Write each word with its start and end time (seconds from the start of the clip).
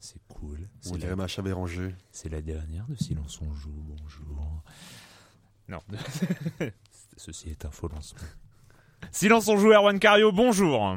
C'est 0.00 0.20
cool. 0.28 0.68
On 0.90 0.96
dirait 0.96 1.16
ma 1.16 1.26
Béranger. 1.42 1.94
C'est 2.12 2.28
la 2.28 2.40
dernière 2.42 2.86
de 2.88 2.94
Silence 2.96 3.40
on 3.40 3.54
joue. 3.54 3.70
Bonjour. 3.72 4.62
Non. 5.68 5.80
Ceci 7.16 7.50
est 7.50 7.64
un 7.64 7.70
faux 7.70 7.88
lancement. 7.88 8.20
Silence 9.10 9.48
on 9.48 9.56
joue, 9.56 9.72
Erwan 9.72 9.98
Cario, 9.98 10.32
bonjour. 10.32 10.96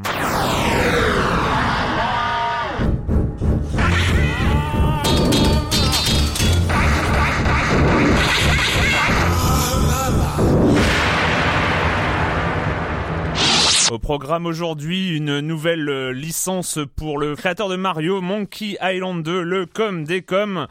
Au 13.91 13.97
programme 13.97 14.45
aujourd'hui, 14.45 15.15
une 15.17 15.39
nouvelle 15.39 15.89
euh, 15.89 16.13
licence 16.13 16.77
pour 16.95 17.17
le 17.17 17.35
créateur 17.35 17.69
de 17.69 17.75
Mario, 17.75 18.21
Monkey 18.21 18.77
Island 18.83 19.23
2, 19.23 19.41
le 19.41 19.65
com 19.65 20.03
des 20.03 20.21
com. 20.21 20.67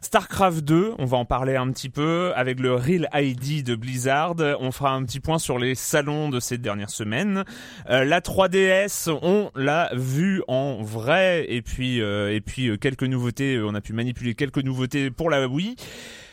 StarCraft 0.00 0.64
2, 0.64 0.94
on 0.98 1.04
va 1.04 1.16
en 1.16 1.24
parler 1.24 1.54
un 1.54 1.70
petit 1.70 1.88
peu 1.88 2.32
avec 2.34 2.58
le 2.58 2.74
Real 2.74 3.08
ID 3.14 3.62
de 3.62 3.76
Blizzard. 3.76 4.34
On 4.60 4.72
fera 4.72 4.94
un 4.94 5.04
petit 5.04 5.20
point 5.20 5.38
sur 5.38 5.60
les 5.60 5.76
salons 5.76 6.28
de 6.28 6.40
ces 6.40 6.58
dernières 6.58 6.90
semaines. 6.90 7.44
Euh, 7.88 8.04
la 8.04 8.20
3DS, 8.20 9.16
on 9.22 9.52
l'a 9.54 9.90
vu 9.94 10.42
en 10.48 10.82
vrai 10.82 11.46
et 11.48 11.62
puis 11.62 12.00
euh, 12.00 12.34
et 12.34 12.40
puis 12.40 12.76
quelques 12.80 13.04
nouveautés. 13.04 13.60
On 13.64 13.76
a 13.76 13.80
pu 13.80 13.92
manipuler 13.92 14.34
quelques 14.34 14.62
nouveautés 14.62 15.12
pour 15.12 15.30
la 15.30 15.46
Wii. 15.46 15.76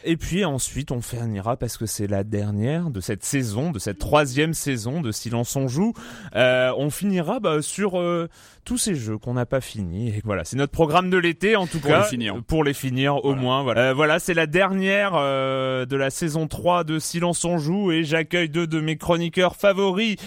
Et 0.06 0.18
puis 0.18 0.46
ensuite, 0.46 0.92
on 0.92 1.02
finira 1.02 1.58
parce 1.58 1.78
que 1.78 1.86
c'est 1.86 2.08
la 2.08 2.24
dernière 2.24 2.90
de 2.90 3.00
cette 3.00 3.24
saison, 3.24 3.72
de 3.72 3.80
cette 3.80 4.00
troisième 4.00 4.54
saison 4.54 5.02
de 5.02 5.12
Silence 5.12 5.56
on 5.56 5.68
joue. 5.68 5.94
Euh, 6.36 6.74
on 6.78 6.90
finira 6.90 7.40
bah, 7.40 7.62
sur 7.62 8.00
euh, 8.00 8.28
tous 8.66 8.78
ces 8.78 8.96
jeux 8.96 9.18
qu'on 9.18 9.34
n'a 9.34 9.46
pas 9.46 9.62
finis. 9.62 10.10
Et 10.10 10.22
voilà, 10.24 10.44
c'est 10.44 10.58
notre 10.58 10.72
programme 10.72 11.10
de 11.10 11.18
l'été 11.18 11.56
en 11.56 11.68
tout 11.68 11.80
pour 11.80 11.90
cas. 11.90 12.04
Les 12.04 12.08
finir. 12.08 12.42
Pour 12.48 12.64
les 12.64 12.74
finir 12.74 13.24
au 13.24 13.36
moins. 13.36 13.64
Voilà, 13.64 13.90
euh, 13.90 13.94
voilà 13.94 14.20
c'est 14.20 14.34
la 14.34 14.48
dernière 14.48 15.14
euh, 15.16 15.86
de 15.86 15.96
la 15.96 16.10
saison 16.10 16.48
3 16.48 16.84
de 16.84 17.00
Silence 17.00 17.44
on 17.46 17.58
joue 17.58 17.92
et 17.92 18.04
j'accueille 18.04 18.50
deux 18.50 18.68
de 18.68 18.80
mes 18.80 18.98
chroniqueurs 18.98 19.56
favoris. 19.56 20.18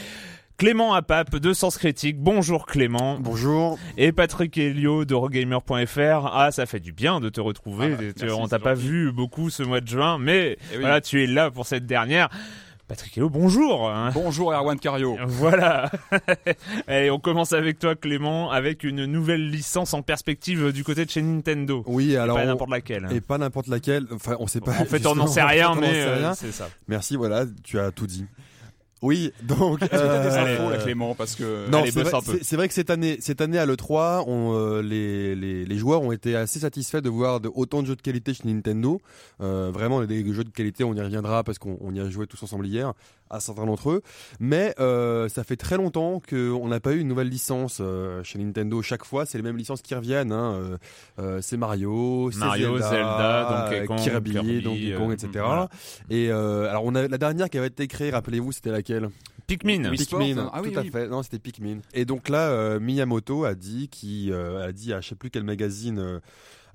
Clément 0.59 0.95
Apap 0.95 1.37
de 1.37 1.53
Sens 1.53 1.77
Critique. 1.77 2.19
Bonjour 2.19 2.65
Clément. 2.65 3.19
Bonjour. 3.21 3.79
Et 3.99 4.11
Patrick 4.13 4.57
Helio 4.57 5.05
de 5.05 5.15
Rogamer.fr. 5.15 6.31
Ah, 6.33 6.49
ça 6.51 6.65
fait 6.65 6.81
du 6.81 6.93
bien 6.93 7.21
de 7.21 7.29
te 7.29 7.43
retrouver. 7.43 7.93
Ah, 7.93 7.97
tu, 7.99 8.25
merci, 8.25 8.37
on 8.41 8.49
t'a 8.49 8.59
pas 8.59 8.73
vu 8.73 9.13
beaucoup 9.13 9.51
ce 9.51 9.63
mois 9.63 9.83
de 9.83 9.89
juin, 9.89 10.17
mais 10.19 10.57
Eh 10.73 10.77
oui. 10.77 10.81
voilà, 10.81 11.03
tu 11.03 11.23
es 11.23 11.27
là 11.27 11.51
pour 11.51 11.67
cette 11.67 11.85
dernière. 11.85 12.31
Patrick 12.89 13.15
Helio, 13.19 13.29
bonjour. 13.29 13.93
Bonjour 14.15 14.51
Erwan 14.55 14.79
Cario. 14.79 15.19
Voilà. 15.27 15.91
Et 16.89 17.11
on 17.11 17.19
commence 17.19 17.53
avec 17.53 17.79
toi 17.79 17.95
Clément, 17.95 18.51
avec 18.51 18.83
une 18.83 19.05
nouvelle 19.05 19.51
licence 19.51 19.93
en 19.93 20.01
perspective 20.01 20.73
du 20.73 20.85
côté 20.85 21.05
de 21.05 21.11
chez 21.11 21.21
Nintendo. 21.21 21.83
Oui, 21.87 22.13
Et 22.13 22.17
alors. 22.17 22.37
pas 22.39 22.47
n'importe 22.47 22.71
laquelle. 22.71 23.09
Et 23.11 23.21
pas 23.21 23.37
n'importe 23.37 23.67
laquelle. 23.67 24.07
Enfin, 24.11 24.37
on 24.39 24.47
sait 24.47 24.61
pas. 24.61 24.71
en 24.81 24.85
fait, 24.87 25.05
on 25.07 25.17
n'en 25.17 25.27
sait 25.27 25.43
rien, 25.43 25.75
mais 25.75 25.91
euh, 25.93 26.33
c'est 26.35 26.53
ça. 26.53 26.71
Merci, 26.89 27.17
voilà, 27.17 27.45
tu 27.63 27.79
as 27.79 27.91
tout 27.91 28.07
dit. 28.07 28.25
Oui, 29.03 29.33
donc. 29.43 29.83
Euh, 29.93 30.71
là 30.71 30.79
Clément 30.79 31.15
parce 31.15 31.35
que 31.35 31.69
Non, 31.71 31.83
c'est 31.85 32.03
vrai, 32.03 32.11
c'est- 32.43 32.69
que 32.69 32.75
cette 32.75 32.89
année, 32.91 33.19
cette 33.21 33.41
année 33.41 33.59
à 33.59 33.67
l'E3, 33.67 34.25
on, 34.27 34.55
euh, 34.55 34.81
les, 34.83 35.35
les, 35.37 35.67
les 35.67 35.79
joueurs 35.79 36.01
ont 36.03 36.13
été 36.13 36.35
assez 36.35 36.61
satisfaits 36.61 37.01
de 37.03 37.11
voir 37.11 37.41
de, 37.41 37.51
autant 37.55 37.83
de 37.83 37.89
jeux 37.89 37.97
de 37.97 38.01
qualité 38.03 38.33
chez 38.33 38.45
Nintendo. 38.49 39.01
Euh, 39.43 39.71
vraiment, 39.73 40.03
des 40.05 40.33
jeux 40.33 40.45
de 40.45 40.51
qualité, 40.51 40.83
on 40.85 40.95
y 40.95 41.01
reviendra 41.01 41.45
parce 41.45 41.59
qu'on 41.59 41.77
on 41.83 41.95
y 41.95 42.01
a 42.01 42.09
joué 42.09 42.27
tous 42.27 42.43
ensemble 42.43 42.67
hier, 42.67 42.95
à 43.31 43.41
certains 43.41 43.67
d'entre 43.67 43.91
eux. 43.91 44.03
Mais 44.41 44.75
euh, 44.79 45.29
ça 45.29 45.45
fait 45.45 45.57
très 45.57 45.77
longtemps 45.77 46.21
qu'on 46.29 46.69
n'a 46.69 46.81
pas 46.81 46.93
eu 46.93 47.01
une 47.01 47.09
nouvelle 47.09 47.29
licence 47.29 47.79
euh, 47.81 48.23
chez 48.23 48.39
Nintendo. 48.39 48.83
Chaque 48.83 49.05
fois, 49.05 49.27
c'est 49.27 49.39
les 49.39 49.43
mêmes 49.43 49.57
licences 49.57 49.83
qui 49.83 49.95
reviennent. 49.95 50.33
Hein. 50.33 50.79
Euh, 51.19 51.41
c'est 51.43 51.57
Mario, 51.57 52.31
Mario, 52.37 52.79
Zelda, 52.79 52.91
Zelda, 52.91 53.69
Donkey 53.71 53.87
Kong, 53.87 53.99
Kirby, 53.99 54.31
Kirby, 54.33 54.63
Donkey 54.63 54.95
Kong, 54.97 55.11
euh, 55.11 55.15
etc. 55.15 55.31
voilà. 55.35 55.69
Et 56.11 56.31
euh, 56.31 56.71
alors, 56.71 56.85
on 56.85 56.95
a 56.95 57.09
la 57.09 57.19
dernière 57.19 57.51
qui 57.51 57.59
avait 57.59 57.69
été 57.69 57.87
créée, 57.87 58.11
rappelez-vous, 58.11 58.53
c'était 58.53 58.71
laquelle? 58.71 59.11
Pikmin. 59.47 59.91
Oui. 59.91 59.97
Pikmin, 59.97 60.51
ah 60.53 60.61
oui, 60.63 60.73
tout 60.73 60.79
à 60.79 60.83
oui. 60.83 60.91
fait. 60.91 61.09
Non, 61.09 61.23
c'était 61.23 61.39
Pikmin. 61.39 61.79
Et 61.95 62.05
donc 62.05 62.29
là, 62.29 62.49
euh, 62.51 62.81
Miyamoto 62.81 63.45
a 63.45 63.55
dit, 63.55 63.89
qui 63.89 64.33
euh, 64.33 64.69
a 64.69 64.73
dit 64.73 64.93
à 64.93 65.01
je 65.01 65.09
sais 65.09 65.15
plus 65.15 65.31
quel 65.31 65.45
magazine. 65.45 66.21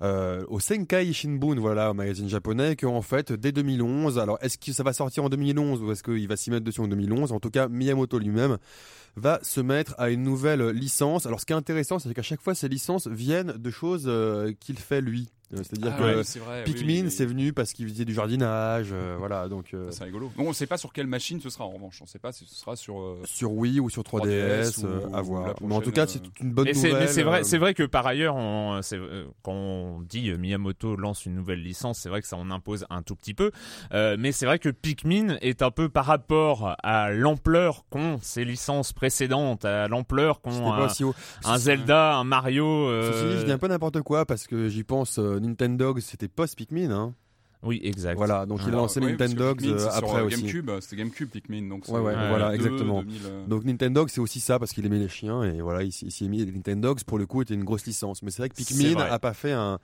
Euh, 0.02 0.44
au 0.48 0.58
Senkai 0.58 1.12
Shinbun, 1.12 1.60
voilà, 1.60 1.90
au 1.90 1.94
magazine 1.94 2.28
japonais, 2.28 2.74
qu'en 2.74 3.02
fait, 3.02 3.32
dès 3.32 3.52
2011, 3.52 4.18
alors 4.18 4.36
est-ce 4.40 4.58
que 4.58 4.72
ça 4.72 4.82
va 4.82 4.92
sortir 4.92 5.24
en 5.24 5.28
2011 5.28 5.82
ou 5.82 5.92
est-ce 5.92 6.02
qu'il 6.02 6.26
va 6.26 6.36
s'y 6.36 6.50
mettre 6.50 6.64
dessus 6.64 6.80
en 6.80 6.88
2011 6.88 7.32
En 7.32 7.38
tout 7.38 7.50
cas, 7.50 7.68
Miyamoto 7.68 8.18
lui-même 8.18 8.58
va 9.16 9.38
se 9.42 9.60
mettre 9.60 9.94
à 9.98 10.10
une 10.10 10.22
nouvelle 10.22 10.70
licence. 10.70 11.26
Alors, 11.26 11.40
ce 11.40 11.46
qui 11.46 11.52
est 11.52 11.56
intéressant, 11.56 11.98
c'est 11.98 12.12
qu'à 12.14 12.22
chaque 12.22 12.40
fois, 12.40 12.54
ces 12.54 12.68
licences 12.68 13.06
viennent 13.06 13.52
de 13.52 13.70
choses 13.70 14.04
euh, 14.06 14.52
qu'il 14.58 14.78
fait 14.78 15.00
lui. 15.00 15.28
Euh, 15.54 15.58
C'est-à-dire 15.62 15.92
Ah 15.94 15.98
que 15.98 16.04
ouais, 16.04 16.40
vrai, 16.40 16.64
Pikmin, 16.64 17.04
oui, 17.04 17.10
c'est 17.10 17.26
venu 17.26 17.52
parce 17.52 17.72
qu'il 17.72 17.88
faisait 17.88 18.04
du 18.04 18.14
jardinage, 18.14 18.88
euh, 18.92 19.16
voilà, 19.18 19.48
donc 19.48 19.74
euh, 19.74 19.88
C'est 19.90 20.04
rigolo. 20.04 20.30
Bon, 20.36 20.48
on 20.48 20.52
sait 20.52 20.66
pas 20.66 20.78
sur 20.78 20.92
quelle 20.92 21.06
machine 21.06 21.40
ce 21.40 21.50
sera 21.50 21.64
en 21.64 21.70
revanche. 21.70 21.98
On 22.02 22.06
sait 22.06 22.18
pas 22.18 22.32
si 22.32 22.46
ce 22.46 22.54
sera 22.54 22.74
sur. 22.76 23.00
euh, 23.00 23.20
sur 23.24 23.52
Wii 23.52 23.78
ou 23.80 23.90
sur 23.90 24.02
3DS, 24.02 24.70
3DS 24.72 24.82
ou- 24.82 24.86
euh, 24.86 25.00
à 25.12 25.20
ou 25.20 25.24
voir. 25.24 25.54
Mais 25.60 25.74
en 25.74 25.80
tout 25.80 25.92
cas, 25.92 26.04
euh, 26.04 26.06
c'est 26.08 26.22
une 26.40 26.52
bonne 26.52 26.66
c'est, 26.72 26.88
nouvelle. 26.88 27.02
mais 27.02 27.06
c'est 27.08 27.22
vrai, 27.22 27.40
euh, 27.40 27.44
c'est 27.44 27.58
vrai 27.58 27.74
que 27.74 27.82
par 27.82 28.06
ailleurs, 28.06 28.34
on, 28.36 28.80
c'est, 28.82 28.96
euh, 28.96 29.26
quand 29.42 29.52
on 29.52 30.00
dit 30.00 30.30
euh, 30.30 30.36
Miyamoto 30.38 30.96
lance 30.96 31.26
une 31.26 31.34
nouvelle 31.34 31.62
licence, 31.62 31.98
c'est 31.98 32.08
vrai 32.08 32.22
que 32.22 32.28
ça 32.28 32.36
en 32.36 32.50
impose 32.50 32.86
un 32.90 33.02
tout 33.02 33.14
petit 33.16 33.34
peu. 33.34 33.50
Euh, 33.92 34.16
mais 34.18 34.32
c'est 34.32 34.46
vrai 34.46 34.58
que 34.58 34.68
Pikmin 34.70 35.36
est 35.42 35.62
un 35.62 35.70
peu 35.70 35.88
par 35.88 36.06
rapport 36.06 36.76
à 36.82 37.10
l'ampleur 37.10 37.84
qu'ont 37.90 38.18
ces 38.22 38.44
licences 38.44 38.92
précédentes, 38.92 39.64
à 39.64 39.88
l'ampleur 39.88 40.40
qu'ont 40.40 40.72
un, 40.72 41.58
Zelda, 41.58 42.14
un 42.16 42.24
Mario. 42.24 42.66
euh, 42.88 43.12
Ceci 43.12 43.34
dit, 43.34 43.40
je 43.40 43.44
dis 43.46 43.52
un 43.52 43.58
peu 43.58 43.68
n'importe 43.68 44.00
quoi 44.02 44.24
parce 44.26 44.46
que 44.46 44.68
j'y 44.68 44.84
pense. 44.84 45.18
Euh, 45.42 45.46
Nintendo, 45.48 45.94
c'était 46.00 46.28
post-Pikmin. 46.28 46.90
Hein. 46.90 47.14
Oui, 47.62 47.80
exact. 47.84 48.16
Voilà, 48.16 48.44
donc 48.44 48.60
il 48.66 48.72
a 48.72 48.76
lancé 48.76 48.98
ouais, 48.98 49.12
Nintendo 49.12 49.54
Pikmin, 49.54 49.74
euh, 49.74 49.78
c'est 49.78 49.84
sur, 49.84 49.94
après 49.94 50.20
euh, 50.20 50.26
aussi. 50.26 50.42
GameCube, 50.42 50.70
c'était 50.80 50.96
GameCube 50.96 51.28
Pikmin, 51.28 51.68
donc 51.68 51.86
Ouais, 51.88 52.00
ouais, 52.00 52.12
euh, 52.16 52.28
voilà, 52.28 52.50
2002, 52.50 52.64
exactement. 52.66 53.02
2000, 53.02 53.20
euh, 53.24 53.46
Donc 53.46 53.64
Nintendo, 53.64 54.06
c'est 54.08 54.20
aussi 54.20 54.40
ça 54.40 54.58
parce 54.58 54.72
qu'il 54.72 54.84
aimait 54.84 54.98
les 54.98 55.08
chiens 55.08 55.44
et 55.44 55.60
voilà, 55.60 55.84
il, 55.84 55.92
s'y 55.92 56.24
est 56.24 56.28
mis. 56.28 56.44
Nintendo, 56.44 56.96
pour 57.06 57.18
le 57.18 57.26
coup, 57.26 57.40
était 57.40 57.54
une 57.54 57.62
grosse 57.62 57.86
licence. 57.86 58.22
Mais 58.22 58.32
c'est 58.32 58.42
vrai 58.42 58.48
que 58.48 58.56
Pikmin 58.56 58.94
vrai. 58.94 59.08
a 59.08 59.18
pas 59.20 59.32
fait 59.32 59.52
un, 59.52 59.78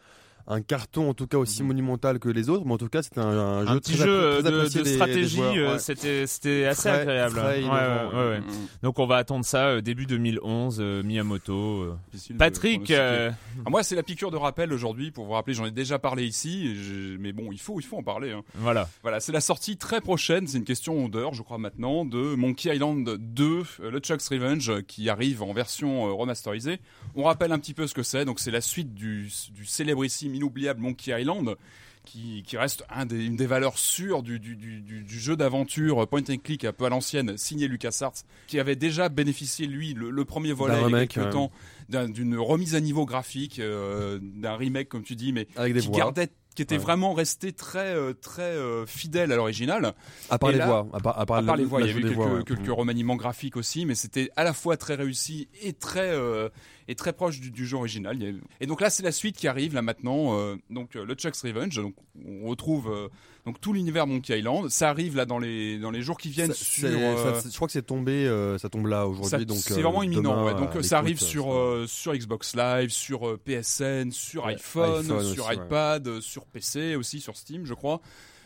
un 0.46 0.62
carton 0.62 1.10
en 1.10 1.14
tout 1.14 1.26
cas 1.26 1.36
aussi 1.38 1.62
Mhm. 1.62 1.68
monumental 1.68 2.18
que 2.18 2.28
les 2.28 2.48
autres, 2.48 2.64
mais 2.64 2.72
en 2.72 2.78
tout 2.78 2.88
cas 2.88 3.02
c'était 3.02 3.20
un, 3.20 3.26
un 3.26 3.66
jeu 3.66 3.70
un 3.72 3.78
petit 3.78 3.92
très 3.96 4.04
jeu 4.06 4.38
très 4.42 4.50
de, 4.50 4.82
des- 4.84 4.94
stratégie, 4.94 5.40
euh, 5.42 5.72
ouais. 5.74 5.78
c'était 5.78 6.26
c'était 6.26 6.64
assez 6.64 6.88
agréable. 6.88 7.34
frais, 7.34 7.44
Ouais, 7.56 7.60
innovant, 7.62 8.08
ouais, 8.10 8.14
ouais, 8.24 8.28
ouais. 8.30 8.40
Mm. 8.40 8.44
Donc 8.82 8.98
on 8.98 9.06
va 9.06 9.16
attendre 9.16 9.44
ça 9.44 9.66
euh, 9.66 9.80
début 9.82 10.06
2011, 10.06 10.78
euh, 10.80 11.02
Miyamoto. 11.02 11.82
euh. 11.82 11.96
Patrick, 12.38 12.90
euh, 12.90 13.30
Ah, 13.66 13.70
moi, 13.70 13.82
c'est 13.82 13.94
la 13.96 14.02
piqûre 14.02 14.30
de 14.30 14.36
rappel 14.36 14.72
aujourd'hui 14.72 15.10
pour 15.10 15.26
vous 15.26 15.32
rappeler. 15.32 15.54
J'en 15.54 15.66
ai 15.66 15.70
déjà 15.70 15.98
parlé 15.98 16.24
ici, 16.26 16.74
mais 17.18 17.32
bon, 17.32 17.50
il 17.52 17.58
faut, 17.60 17.80
il 17.80 17.82
faut 17.84 17.98
en 17.98 18.02
parler. 18.02 18.32
hein. 18.32 18.42
voilà. 18.54 18.88
Voilà, 19.02 19.20
c'est 19.20 19.32
la 19.32 19.40
sortie 19.40 19.76
très 19.76 20.00
prochaine. 20.00 20.46
C'est 20.46 20.58
une 20.58 20.64
question 20.64 21.08
d'heure, 21.08 21.34
je 21.34 21.42
crois 21.42 21.58
maintenant, 21.58 22.04
de 22.04 22.34
Monkey 22.36 22.74
Island 22.74 23.04
2, 23.18 23.62
euh, 23.80 23.90
le 23.90 23.98
Chuck's 24.00 24.28
Revenge, 24.28 24.82
qui 24.86 25.08
arrive 25.10 25.42
en 25.42 25.52
version 25.52 26.16
remasterisée. 26.16 26.80
On 27.14 27.24
rappelle 27.24 27.52
un 27.52 27.58
petit 27.58 27.74
peu 27.74 27.86
ce 27.86 27.94
que 27.94 28.02
c'est. 28.02 28.24
Donc, 28.24 28.40
c'est 28.40 28.50
la 28.50 28.60
suite 28.60 28.94
du, 28.94 29.28
du 29.52 29.64
célébrissime, 29.66 30.34
inoubliable 30.38 30.80
Monkey 30.80 31.12
Island. 31.20 31.56
Qui, 32.04 32.42
qui 32.42 32.56
reste 32.56 32.84
un 32.88 33.04
des, 33.04 33.22
une 33.26 33.36
des 33.36 33.44
valeurs 33.46 33.76
sûres 33.76 34.22
du, 34.22 34.38
du, 34.40 34.56
du, 34.56 34.80
du- 34.80 35.02
du 35.02 35.18
jeu 35.20 35.36
d'aventure 35.36 36.08
point 36.08 36.22
and 36.30 36.38
click 36.42 36.64
un 36.64 36.72
peu 36.72 36.86
à 36.86 36.88
l'ancienne, 36.88 37.36
signé 37.36 37.68
LucasArts, 37.68 38.14
qui 38.46 38.58
avait 38.58 38.76
déjà 38.76 39.10
bénéficié, 39.10 39.66
lui, 39.66 39.92
le, 39.92 40.08
le 40.08 40.24
premier 40.24 40.54
volet, 40.54 40.72
il 40.76 40.80
y 40.80 40.82
a 40.82 40.86
remake, 40.86 41.10
quelques 41.10 41.26
ouais. 41.26 41.32
temps, 41.32 41.50
d'un- 41.90 42.08
d'une 42.08 42.38
remise 42.38 42.74
à 42.74 42.80
niveau 42.80 43.04
graphique, 43.04 43.58
euh, 43.58 44.18
d'un 44.22 44.56
remake, 44.56 44.88
comme 44.88 45.02
tu 45.02 45.16
dis, 45.16 45.34
mais 45.34 45.48
avec 45.54 45.74
des 45.74 45.80
qui 45.80 45.88
voix. 45.88 45.98
gardait 45.98 46.30
qui 46.54 46.62
était 46.62 46.76
Ouais. 46.76 46.80
vraiment 46.82 47.12
resté 47.12 47.52
très 47.52 47.94
euh, 47.94 48.14
très 48.14 48.42
euh, 48.42 48.86
fidèle 48.86 49.30
à 49.30 49.36
l'original. 49.36 49.92
À 50.30 50.38
part 50.38 50.48
Et 50.48 50.54
les 50.54 50.58
là- 50.60 50.66
voix, 50.66 50.88
à 50.94 51.00
part, 51.00 51.20
à 51.20 51.26
part, 51.26 51.36
À 51.38 51.42
part 51.42 51.56
le- 51.56 51.62
les 51.62 51.68
voix, 51.68 51.80
il 51.82 51.88
y 51.88 51.90
avait 51.90 52.00
des 52.00 52.08
quelques, 52.08 52.16
voix, 52.16 52.32
ouais. 52.34 52.42
quelques 52.44 52.70
remaniements 52.70 53.16
graphiques 53.16 53.56
aussi, 53.58 53.84
mais 53.84 53.94
c'était 53.94 54.30
à 54.34 54.44
la 54.44 54.54
fois 54.54 54.78
très 54.78 54.94
réussi 54.94 55.48
et 55.62 55.74
très 55.74 56.08
euh, 56.08 56.48
et 56.88 56.94
très 56.94 57.12
proche 57.12 57.38
du, 57.38 57.50
du 57.50 57.66
jeu 57.66 57.76
original. 57.76 58.18
Et 58.60 58.66
donc 58.66 58.80
là, 58.80 58.88
c'est 58.90 59.02
la 59.02 59.12
suite 59.12 59.36
qui 59.36 59.46
arrive 59.46 59.74
là 59.74 59.82
maintenant. 59.82 60.38
euh, 60.38 60.56
donc 60.70 60.96
euh, 60.96 61.04
le 61.04 61.14
Chuck's 61.14 61.42
Revenge. 61.42 61.76
Donc 61.76 61.94
on 62.26 62.48
retrouve 62.48 62.90
euh, 62.90 63.08
donc 63.46 63.60
tout 63.60 63.72
l'univers 63.74 64.06
Monkey 64.06 64.38
Island. 64.38 64.68
Ça 64.70 64.88
arrive 64.88 65.14
là 65.14 65.26
dans 65.26 65.38
les 65.38 65.78
dans 65.78 65.90
les 65.90 66.00
jours 66.02 66.16
qui 66.18 66.30
viennent 66.30 66.48
Ça- 66.48 66.54
sur. 66.54 66.88
c'est- 66.88 67.40
ça- 67.42 67.48
je 67.50 67.54
crois 67.54 67.68
que 67.68 67.72
c'est 67.72 67.82
tombé, 67.82 68.26
ça 68.58 68.68
tombe 68.68 68.86
là 68.86 69.06
aujourd'hui, 69.06 69.44
donc 69.46 69.58
c'est 69.58 69.74
vraiment 69.82 70.02
imminent. 70.02 70.22
demain, 70.22 70.44
ouais. 70.44 70.54
Donc 70.74 70.82
ça 70.84 70.98
arrive 70.98 71.20
sur 71.20 71.54
sur 71.86 72.14
Xbox 72.14 72.56
Live, 72.56 72.90
sur 72.90 73.38
PSN, 73.40 74.10
sur 74.10 74.46
iPhone, 74.46 75.04
iPhone 75.10 75.34
sur 75.34 75.46
aussi, 75.46 75.54
iPad, 75.54 76.20
sur 76.20 76.46
PC 76.46 76.96
aussi, 76.96 77.20
sur 77.20 77.36
Steam, 77.36 77.64
je 77.66 77.74
crois. 77.74 78.00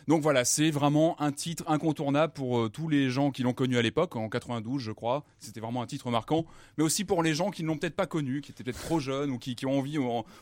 Donc 0.07 0.21
voilà, 0.21 0.45
c'est 0.45 0.71
vraiment 0.71 1.19
un 1.21 1.31
titre 1.31 1.63
incontournable 1.67 2.33
pour 2.33 2.59
euh, 2.59 2.69
tous 2.69 2.87
les 2.89 3.09
gens 3.09 3.31
qui 3.31 3.43
l'ont 3.43 3.53
connu 3.53 3.77
à 3.77 3.81
l'époque, 3.81 4.15
en 4.15 4.29
92 4.29 4.81
je 4.81 4.91
crois. 4.91 5.23
C'était 5.39 5.59
vraiment 5.59 5.81
un 5.81 5.87
titre 5.87 6.09
marquant, 6.09 6.45
mais 6.77 6.83
aussi 6.83 7.05
pour 7.05 7.23
les 7.23 7.33
gens 7.33 7.51
qui 7.51 7.63
ne 7.63 7.67
l'ont 7.67 7.77
peut-être 7.77 7.95
pas 7.95 8.07
connu, 8.07 8.41
qui 8.41 8.51
étaient 8.51 8.63
peut-être 8.63 8.81
trop 8.81 8.99
jeunes 8.99 9.31
ou 9.31 9.37
qui, 9.37 9.55
qui 9.55 9.65
ont 9.65 9.79
envie 9.79 9.97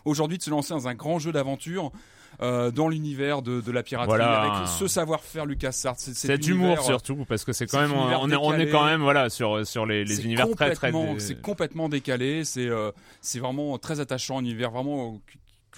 aujourd'hui 0.06 0.38
de 0.38 0.44
se 0.44 0.50
lancer 0.50 0.74
dans 0.74 0.88
un 0.88 0.96
grand 0.96 1.20
jeu 1.20 1.32
d'aventure 1.32 1.92
euh, 2.42 2.72
dans 2.72 2.88
l'univers 2.88 3.42
de, 3.42 3.62
de 3.62 3.72
la 3.72 3.84
piraterie, 3.84 4.18
Voilà. 4.18 4.42
avec 4.42 4.68
ce 4.68 4.88
savoir-faire 4.88 5.46
LucasArts. 5.46 5.96
Cet 6.00 6.40
d'humour 6.40 6.68
univers, 6.68 6.84
euh, 6.84 6.86
surtout 6.86 7.26
parce 7.28 7.44
que 7.44 7.54
c'est 7.54 7.68
quand 7.68 7.82
même 7.82 7.94
on 7.94 8.10
est 8.10 8.36
on 8.36 8.54
est 8.54 8.58
décalé. 8.58 8.72
quand 8.72 8.86
même 8.86 9.02
voilà 9.02 9.30
sur 9.30 9.66
sur 9.68 9.86
les, 9.86 10.24
univers 10.24 10.50
très 10.56 10.74
très 10.74 10.92
c'est 11.20 11.42
complètement 11.42 11.90
décalé 11.90 12.44
c'est 12.44 12.68
euh, 12.68 12.92
c'est 13.20 13.40
vraiment 13.40 13.78
très 13.78 14.00
attachant 14.00 14.38
un 14.38 14.42
univers 14.42 14.72
vraiment 14.72 15.20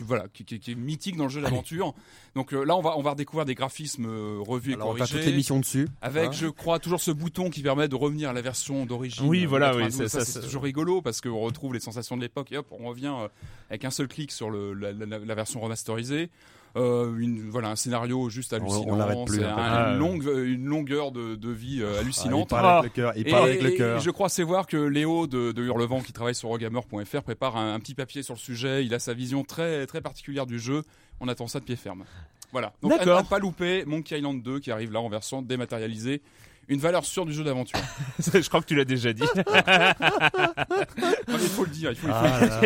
voilà 0.01 0.25
qui, 0.34 0.45
qui- 0.45 0.60
qui 0.60 0.72
est 0.72 0.75
mythique 0.75 1.18
dans 1.18 1.25
le 1.25 1.30
jeu 1.30 1.42
d'aventure 1.42 1.94
donc 2.36 2.54
euh, 2.54 2.63
là 2.63 2.75
on 2.75 2.81
va 2.81 2.98
on 2.98 3.01
va 3.01 3.12
redécouvrir 3.12 3.45
des 3.45 3.54
graphismes 3.56 4.06
euh, 4.07 4.40
revus 4.40 4.72
et 4.72 4.74
Alors, 4.75 4.88
on 4.88 4.92
va 4.94 4.98
faire 5.00 5.07
corrigés 5.07 5.19
toute 5.25 5.31
l'émission 5.31 5.60
dessus. 5.60 5.88
avec 6.01 6.30
hein. 6.30 6.31
je 6.31 6.48
crois 6.48 6.80
toujours 6.80 7.01
ce 7.01 7.12
bouton 7.12 7.50
qui 7.50 7.62
permet 7.62 7.88
de 7.88 7.95
revenir 7.95 8.30
à 8.30 8.34
la 8.34 8.42
version 8.42 8.86
d'origine 8.86 9.28
Oui, 9.28 9.45
voilà, 9.45 9.68
92. 9.72 10.01
oui, 10.01 10.10
ça- 10.10 10.19
ça, 10.19 10.25
c'est 10.25 10.42
toujours 10.42 10.63
rigolo 10.63 11.01
parce 11.01 11.22
qu'on 11.22 11.40
retrouve 11.40 11.74
les 11.74 11.80
sensations 11.80 12.18
de 12.18 12.22
l'époque 12.22 12.51
et 12.51 12.57
hop 12.57 12.68
on 12.72 12.88
revient 12.88 13.13
euh, 13.19 13.28
avec 13.69 13.86
un 13.86 13.92
seul 13.92 14.07
clic 14.07 14.31
sur 14.31 14.50
le, 14.50 14.74
la, 14.74 14.92
la- 14.94 15.19
la 15.19 15.36
version 15.36 15.60
remasterisée 15.60 16.30
euh, 16.75 17.15
une, 17.17 17.49
voilà 17.49 17.69
un 17.69 17.75
scénario 17.75 18.29
juste 18.29 18.53
On- 18.53 18.57
on 18.57 18.59
hallucinant 18.61 18.95
l'arrête 18.95 19.25
plus, 19.27 19.43
un-. 19.43 19.55
Ah, 19.57 19.85
une 19.87 19.93
ouais. 19.93 19.99
longue 19.99 20.23
une 20.45 20.65
longueur 20.65 21.11
de, 21.11 21.35
de 21.35 21.49
vie 21.51 21.81
euh, 21.81 21.89
Ah, 21.89 21.93
il 21.95 21.99
hallucinante 21.99 22.49
parle 22.49 22.65
Ah. 22.65 22.79
avec 22.79 22.95
le 22.95 23.01
cœur. 23.03 23.13
Il 23.15 23.27
et, 23.27 23.31
parle 23.31 23.43
avec 23.49 23.61
le 23.61 23.73
et 23.73 23.75
cœur. 23.77 23.99
je 23.99 24.09
crois 24.09 24.29
savoir 24.29 24.65
que 24.67 24.77
Léo 24.77 25.27
de, 25.27 25.51
de 25.51 25.63
Hurlevent, 25.63 26.01
qui 26.01 26.13
travaille 26.13 26.35
sur 26.35 26.49
Rogamer.fr, 26.49 27.21
prépare 27.23 27.57
un, 27.57 27.73
un 27.75 27.79
petit 27.79 27.93
papier 27.95 28.23
sur 28.23 28.33
le 28.33 28.39
sujet. 28.39 28.85
Il 28.85 28.93
a 28.93 28.99
sa 28.99 29.13
vision 29.13 29.43
très, 29.43 29.85
très 29.85 30.01
particulière 30.01 30.45
du 30.45 30.57
jeu. 30.59 30.81
On 31.19 31.27
attend 31.27 31.47
ça 31.47 31.59
de 31.59 31.65
pied 31.65 31.75
ferme. 31.75 32.05
Voilà. 32.51 32.73
Donc, 32.81 32.91
à, 32.93 33.17
à 33.17 33.23
pas 33.23 33.39
louper, 33.39 33.83
Monkey 33.85 34.17
Island 34.17 34.41
2 34.43 34.59
qui 34.59 34.71
arrive 34.71 34.91
là 34.91 34.99
en 35.01 35.09
version 35.09 35.41
dématérialisée. 35.41 36.21
Une 36.69 36.80
valeur 36.80 37.04
sûre 37.06 37.25
du 37.25 37.33
jeu 37.33 37.44
d'aventure. 37.44 37.77
je 38.19 38.48
crois 38.48 38.62
que 38.62 38.65
tu 38.65 38.75
l'as 38.75 38.86
déjà 38.86 39.12
dit. 39.13 39.24
Non, 39.36 39.44
il 41.33 41.39
faut 41.50 41.65
le 41.65 41.69
dire. 41.71 41.92
Il 41.92 41.95
faut, 41.98 42.07
il 42.07 42.13
faut- 42.13 42.19
Ah. 42.24 42.62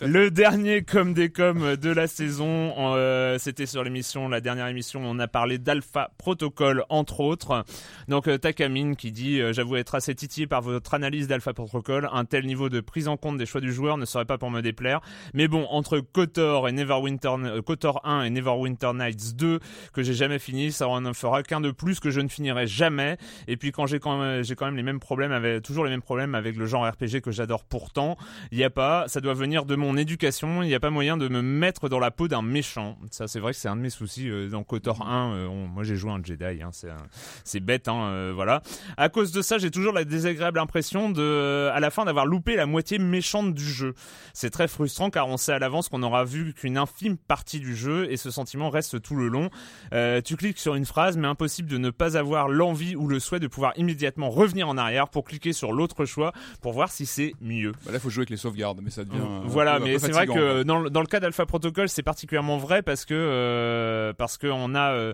Le 0.06 0.30
dernier 0.30 0.82
comme 0.82 1.14
des 1.14 1.30
coms 1.30 1.76
de 1.76 1.90
la 1.90 2.06
saison, 2.06 2.74
euh, 2.94 3.38
c'était 3.38 3.66
sur 3.66 3.82
l'émission, 3.82 4.28
la 4.28 4.40
dernière 4.40 4.66
émission, 4.66 5.00
on 5.04 5.18
a 5.18 5.28
parlé 5.28 5.58
d'Alpha 5.58 6.10
Protocol 6.18 6.84
entre 6.88 7.20
autres. 7.20 7.64
Donc 8.08 8.28
euh, 8.28 8.38
Takamine 8.38 8.96
qui 8.96 9.10
dit, 9.12 9.40
euh, 9.40 9.52
j'avoue 9.52 9.76
être 9.76 9.94
assez 9.94 10.14
titillé 10.14 10.46
par 10.46 10.60
votre 10.62 10.92
analyse 10.94 11.26
d'Alpha 11.26 11.52
Protocol, 11.52 12.08
un 12.12 12.24
tel 12.24 12.44
niveau 12.46 12.68
de 12.68 12.80
prise 12.80 13.08
en 13.08 13.16
compte 13.16 13.38
des 13.38 13.46
choix 13.46 13.60
du 13.60 13.72
joueur 13.72 13.96
ne 13.96 14.04
serait 14.04 14.24
pas 14.26 14.38
pour 14.38 14.50
me 14.50 14.60
déplaire. 14.60 15.00
Mais 15.34 15.48
bon, 15.48 15.66
entre 15.70 15.98
KOTOR 16.00 16.68
et 16.68 16.72
Neverwinter, 16.72 17.28
euh, 17.44 17.62
KOTOR 17.62 18.00
1 18.04 18.24
et 18.24 18.30
Neverwinter 18.30 18.92
Nights 18.94 19.36
2 19.36 19.60
que 19.92 20.02
j'ai 20.02 20.14
jamais 20.14 20.38
fini, 20.38 20.72
ça 20.72 20.88
en 20.88 21.12
fera 21.14 21.42
qu'un 21.42 21.60
de 21.60 21.70
plus 21.70 22.00
que 22.00 22.10
je 22.10 22.20
ne 22.20 22.28
finirai 22.28 22.66
jamais. 22.66 23.16
Et 23.48 23.56
puis 23.56 23.72
quand 23.72 23.86
j'ai 23.86 23.98
quand 24.00 24.18
même, 24.20 24.42
j'ai 24.42 24.54
quand 24.54 24.66
même 24.66 24.76
les 24.76 24.82
mêmes 24.82 25.00
problèmes 25.00 25.32
avec, 25.32 25.62
toujours 25.62 25.84
les 25.84 25.90
mêmes 25.90 26.02
problèmes 26.02 26.34
avec 26.34 26.56
le 26.56 26.66
genre 26.66 26.86
RPG 26.88 27.20
que 27.22 27.30
j'adore 27.30 27.64
pourtant, 27.64 28.16
il 28.50 28.58
n'y 28.58 28.64
a 28.64 28.70
pas, 28.70 29.06
ça 29.08 29.20
doit 29.20 29.34
venir 29.34 29.64
de 29.64 29.76
mon 29.76 29.96
éducation, 29.96 30.62
il 30.62 30.66
n'y 30.68 30.74
a 30.74 30.80
pas 30.80 30.90
moyen 30.90 31.16
de 31.16 31.28
me 31.28 31.42
mettre 31.42 31.88
dans 31.88 31.98
la 31.98 32.10
peau 32.10 32.28
d'un 32.28 32.42
méchant. 32.42 32.98
Ça, 33.10 33.28
c'est 33.28 33.40
vrai 33.40 33.52
que 33.52 33.58
c'est 33.58 33.68
un 33.68 33.76
de 33.76 33.80
mes 33.82 33.90
soucis 33.90 34.28
euh, 34.28 34.48
dans 34.48 34.62
KOTOR 34.64 35.02
1. 35.06 35.34
euh, 35.34 35.46
on- 35.46 35.66
moi, 35.66 35.84
j'ai 35.84 35.96
joué 35.96 36.10
un 36.10 36.22
Jedi, 36.22 36.62
hein, 36.62 36.70
c'est 36.72 36.90
un- 36.90 36.96
c'est 37.44 37.60
bête, 37.60 37.88
hein, 37.88 38.02
euh, 38.10 38.32
voilà. 38.34 38.62
À 38.96 39.08
cause 39.08 39.32
de 39.32 39.42
ça, 39.42 39.58
j'ai 39.58 39.70
toujours 39.70 39.92
la 39.92 40.04
désagréable 40.04 40.58
impression 40.58 41.10
de, 41.10 41.20
euh, 41.22 41.70
à 41.72 41.80
la 41.80 41.90
fin, 41.90 42.04
d'avoir 42.04 42.26
loupé 42.26 42.56
la 42.56 42.66
moitié 42.66 42.98
méchante 42.98 43.54
du 43.54 43.64
jeu. 43.64 43.94
C'est 44.34 44.50
très 44.50 44.68
frustrant 44.68 45.10
car 45.10 45.28
on 45.28 45.36
sait 45.36 45.52
à 45.52 45.58
l'avance 45.58 45.88
qu'on 45.88 45.98
n'aura 46.00 46.24
vu 46.24 46.52
qu'une 46.54 46.76
infime 46.78 47.16
partie 47.16 47.60
du 47.60 47.76
jeu 47.76 48.10
et 48.10 48.16
ce 48.16 48.30
sentiment 48.30 48.70
reste 48.70 49.00
tout 49.02 49.14
le 49.14 49.28
long. 49.28 49.50
Euh, 49.92 50.20
tu 50.20 50.36
cliques 50.36 50.58
sur 50.58 50.74
une 50.74 50.84
phrase, 50.86 51.16
mais 51.16 51.28
impossible 51.28 51.68
de 51.68 51.78
ne 51.78 51.90
pas 51.90 52.16
avoir 52.16 52.48
l'envie 52.48 52.96
ou 52.96 53.06
le 53.06 53.19
souhait 53.20 53.38
de 53.40 53.46
pouvoir 53.46 53.72
immédiatement 53.76 54.30
revenir 54.30 54.68
en 54.68 54.76
arrière 54.76 55.08
pour 55.08 55.24
cliquer 55.24 55.52
sur 55.52 55.72
l'autre 55.72 56.04
choix 56.04 56.32
pour 56.60 56.72
voir 56.72 56.90
si 56.90 57.06
c'est 57.06 57.34
mieux. 57.40 57.72
Bah 57.84 57.92
là, 57.92 57.98
il 57.98 58.00
faut 58.00 58.10
jouer 58.10 58.22
avec 58.22 58.30
les 58.30 58.36
sauvegardes, 58.36 58.80
mais 58.82 58.90
ça 58.90 59.04
devient. 59.04 59.20
un 59.22 59.42
Voilà, 59.46 59.78
peu- 59.78 59.84
mais 59.84 59.98
c'est 59.98 60.10
vrai 60.10 60.26
que 60.26 60.62
dans 60.64 60.78
le, 60.80 60.90
dans 60.90 61.00
le 61.00 61.06
cas 61.06 61.20
d'Alpha 61.20 61.46
Protocol, 61.46 61.88
c'est 61.88 62.02
particulièrement 62.02 62.58
vrai 62.58 62.82
parce 62.82 63.04
que 63.04 63.14
euh, 63.14 64.12
parce 64.14 64.36
que 64.38 64.46
on 64.48 64.74
a 64.74 64.92
euh, 64.92 65.12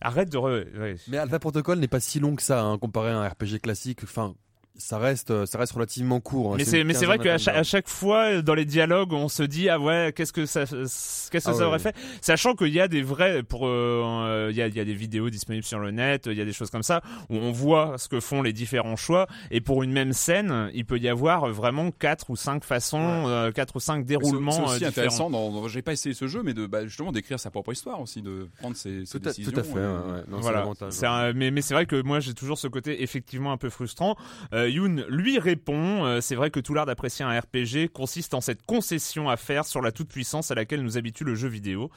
arrête 0.00 0.30
de 0.30 0.36
re- 0.38 0.78
ouais. 0.78 0.96
Mais 1.08 1.16
Alpha 1.18 1.38
Protocol 1.38 1.78
n'est 1.78 1.88
pas 1.88 2.00
si 2.00 2.20
long 2.20 2.34
que 2.36 2.42
ça, 2.42 2.62
hein, 2.62 2.78
comparé 2.78 3.10
à 3.10 3.18
un 3.18 3.28
RPG 3.28 3.60
classique. 3.62 4.00
Enfin, 4.02 4.34
ça 4.76 4.98
reste, 4.98 5.30
euh, 5.30 5.46
ça 5.46 5.56
reste 5.58 5.72
relativement 5.72 6.18
court. 6.20 6.52
hein. 6.52 6.56
Mais 6.58 6.64
c'est 6.64 6.82
mais 6.82 6.94
c'est 6.94 7.06
vrai 7.06 7.18
qu'à 7.18 7.38
chaque, 7.38 7.54
à 7.54 7.58
d'heures. 7.58 7.64
chaque 7.64 7.88
fois 7.88 8.42
dans 8.42 8.54
les 8.54 8.64
dialogues, 8.64 9.12
on 9.12 9.28
se 9.28 9.44
dit 9.44 9.68
ah 9.68 9.78
ouais 9.78 10.12
qu'est-ce 10.14 10.32
que 10.32 10.46
ça 10.46 10.64
qu'est-ce 10.66 11.30
que 11.30 11.36
Ah 11.38 11.40
ça 11.40 11.52
ouais, 11.52 11.62
aurait 11.62 11.72
ouais. 11.74 11.78
fait, 11.78 11.94
sachant 12.20 12.54
qu'il 12.54 12.68
y 12.74 12.80
a 12.80 12.88
des 12.88 13.02
vrais 13.02 13.42
pour 13.44 13.66
euh, 13.68 14.48
il 14.50 14.56
y 14.56 14.62
a 14.62 14.66
il 14.66 14.74
y 14.74 14.80
a 14.80 14.84
des 14.84 14.94
vidéos 14.94 15.30
disponibles 15.30 15.64
sur 15.64 15.78
le 15.78 15.92
net, 15.92 16.24
il 16.26 16.36
y 16.36 16.40
a 16.40 16.44
des 16.44 16.52
choses 16.52 16.70
comme 16.70 16.82
ça 16.82 17.02
où 17.30 17.36
on 17.36 17.52
voit 17.52 17.98
ce 17.98 18.08
que 18.08 18.18
font 18.18 18.42
les 18.42 18.52
différents 18.52 18.96
choix 18.96 19.28
et 19.52 19.60
pour 19.60 19.84
une 19.84 19.92
même 19.92 20.12
scène, 20.12 20.70
il 20.74 20.84
peut 20.84 20.98
y 20.98 21.08
avoir 21.08 21.48
vraiment 21.50 21.92
quatre 21.92 22.30
ou 22.30 22.36
cinq 22.36 22.64
façons, 22.64 22.98
euh, 23.28 23.52
quatre 23.52 23.76
ou 23.76 23.80
cinq 23.80 24.04
déroulements 24.04 24.50
C'est 24.50 24.60
euh, 24.60 24.64
aussi 24.64 24.74
différents. 24.78 24.88
intéressant. 24.90 25.30
Dans, 25.30 25.68
j'ai 25.68 25.82
pas 25.82 25.92
essayé 25.92 26.14
ce 26.16 26.26
jeu, 26.26 26.42
mais 26.42 26.52
de 26.52 26.66
bah, 26.66 26.84
justement 26.84 27.12
d'écrire 27.12 27.38
sa 27.38 27.50
propre 27.52 27.72
histoire 27.72 28.00
aussi, 28.00 28.22
de 28.22 28.48
prendre 28.58 28.76
ses, 28.76 29.06
ses 29.06 29.18
Tout 29.20 29.28
à, 29.28 29.30
décisions. 29.30 29.52
tout 29.52 29.60
à 29.60 29.62
fait. 29.62 29.72
euh, 29.76 30.00
ouais, 30.00 30.12
ouais. 30.18 30.24
Non, 30.28 30.40
voilà. 30.40 30.58
l'avantage, 30.58 30.92
C'est 30.92 31.06
ouais. 31.06 31.12
un- 31.12 31.32
mais 31.32 31.50
mais 31.52 31.62
c'est 31.62 31.74
vrai 31.74 31.86
que 31.86 32.02
moi 32.02 32.18
j'ai 32.20 32.34
toujours 32.34 32.58
ce 32.58 32.66
côté 32.66 33.02
effectivement 33.04 33.52
un 33.52 33.56
peu 33.56 33.70
frustrant. 33.70 34.16
Euh, 34.52 34.63
Yoon 34.68 35.04
lui 35.08 35.38
répond 35.38 36.04
euh, 36.04 36.20
c'est 36.20 36.34
vrai 36.34 36.50
que 36.50 36.60
tout 36.60 36.74
l'art 36.74 36.86
d'apprécier 36.86 37.24
un 37.24 37.38
RPG 37.38 37.88
consiste 37.92 38.34
en 38.34 38.40
cette 38.40 38.64
concession 38.64 39.28
à 39.28 39.36
faire 39.36 39.64
sur 39.64 39.80
la 39.80 39.92
toute 39.92 40.08
puissance 40.08 40.50
à 40.50 40.54
laquelle 40.54 40.82
nous 40.82 40.98
habitue 40.98 41.24
le 41.24 41.34
jeu 41.34 41.48
vidéo. 41.48 41.90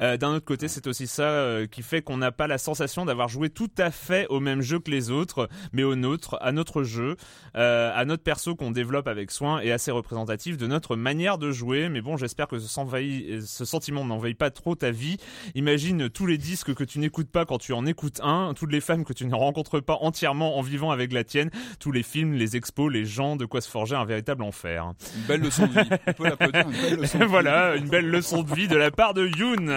Euh, 0.00 0.16
D'un 0.16 0.34
autre 0.34 0.44
côté 0.44 0.68
c'est 0.68 0.86
aussi 0.86 1.06
ça 1.06 1.24
euh, 1.24 1.66
qui 1.66 1.82
fait 1.82 2.02
qu'on 2.02 2.16
n'a 2.16 2.32
pas 2.32 2.46
la 2.46 2.58
sensation 2.58 3.04
d'avoir 3.04 3.28
joué 3.28 3.50
tout 3.50 3.70
à 3.78 3.90
fait 3.90 4.26
au 4.28 4.40
même 4.40 4.62
jeu 4.62 4.78
que 4.78 4.90
les 4.90 5.10
autres, 5.10 5.48
mais 5.72 5.82
au 5.82 5.96
nôtre, 5.96 6.38
à 6.40 6.52
notre 6.52 6.82
jeu, 6.82 7.16
euh, 7.56 7.92
à 7.94 8.04
notre 8.04 8.22
perso 8.22 8.54
qu'on 8.54 8.70
développe 8.70 9.08
avec 9.08 9.30
soin 9.30 9.60
et 9.60 9.72
assez 9.72 9.90
représentatif 9.90 10.56
de 10.56 10.66
notre 10.66 10.96
manière 10.96 11.38
de 11.38 11.50
jouer. 11.50 11.88
Mais 11.88 12.00
bon 12.00 12.16
j'espère 12.16 12.48
que 12.48 12.58
ce 12.58 13.64
sentiment 13.64 14.04
n'envahit 14.04 14.36
pas 14.36 14.50
trop 14.50 14.74
ta 14.74 14.90
vie. 14.90 15.16
Imagine 15.54 16.08
tous 16.08 16.26
les 16.26 16.38
disques 16.38 16.74
que 16.74 16.84
tu 16.84 16.98
n'écoutes 16.98 17.30
pas 17.30 17.44
quand 17.44 17.58
tu 17.58 17.72
en 17.72 17.86
écoutes 17.86 18.20
un, 18.22 18.54
toutes 18.54 18.72
les 18.72 18.80
femmes 18.80 19.04
que 19.04 19.12
tu 19.12 19.26
ne 19.26 19.34
rencontres 19.34 19.80
pas 19.80 19.98
entièrement 20.00 20.58
en 20.58 20.62
vivant 20.62 20.90
avec 20.90 21.12
la 21.12 21.24
tienne, 21.24 21.50
tous 21.78 21.92
les 21.92 22.02
films, 22.12 22.34
les 22.34 22.56
expos, 22.56 22.92
les 22.92 23.04
gens, 23.04 23.36
de 23.36 23.44
quoi 23.46 23.60
se 23.60 23.68
forger 23.70 23.96
un 23.96 24.04
véritable 24.04 24.42
enfer. 24.42 24.92
Une 25.16 25.22
belle 25.22 25.40
leçon 25.40 25.66
de 25.66 25.72
vie. 25.72 25.88
On 26.06 26.12
peut 26.12 26.24
l'applaudir, 26.24 26.66
une 26.68 26.72
belle 26.90 27.00
leçon 27.00 27.18
de 27.18 27.24
vie. 27.24 27.30
voilà, 27.30 27.76
une 27.76 27.88
belle 27.88 28.08
leçon 28.10 28.42
de 28.42 28.54
vie 28.54 28.68
de 28.68 28.76
la 28.76 28.90
part 28.90 29.14
de 29.14 29.26
Yoon. 29.26 29.68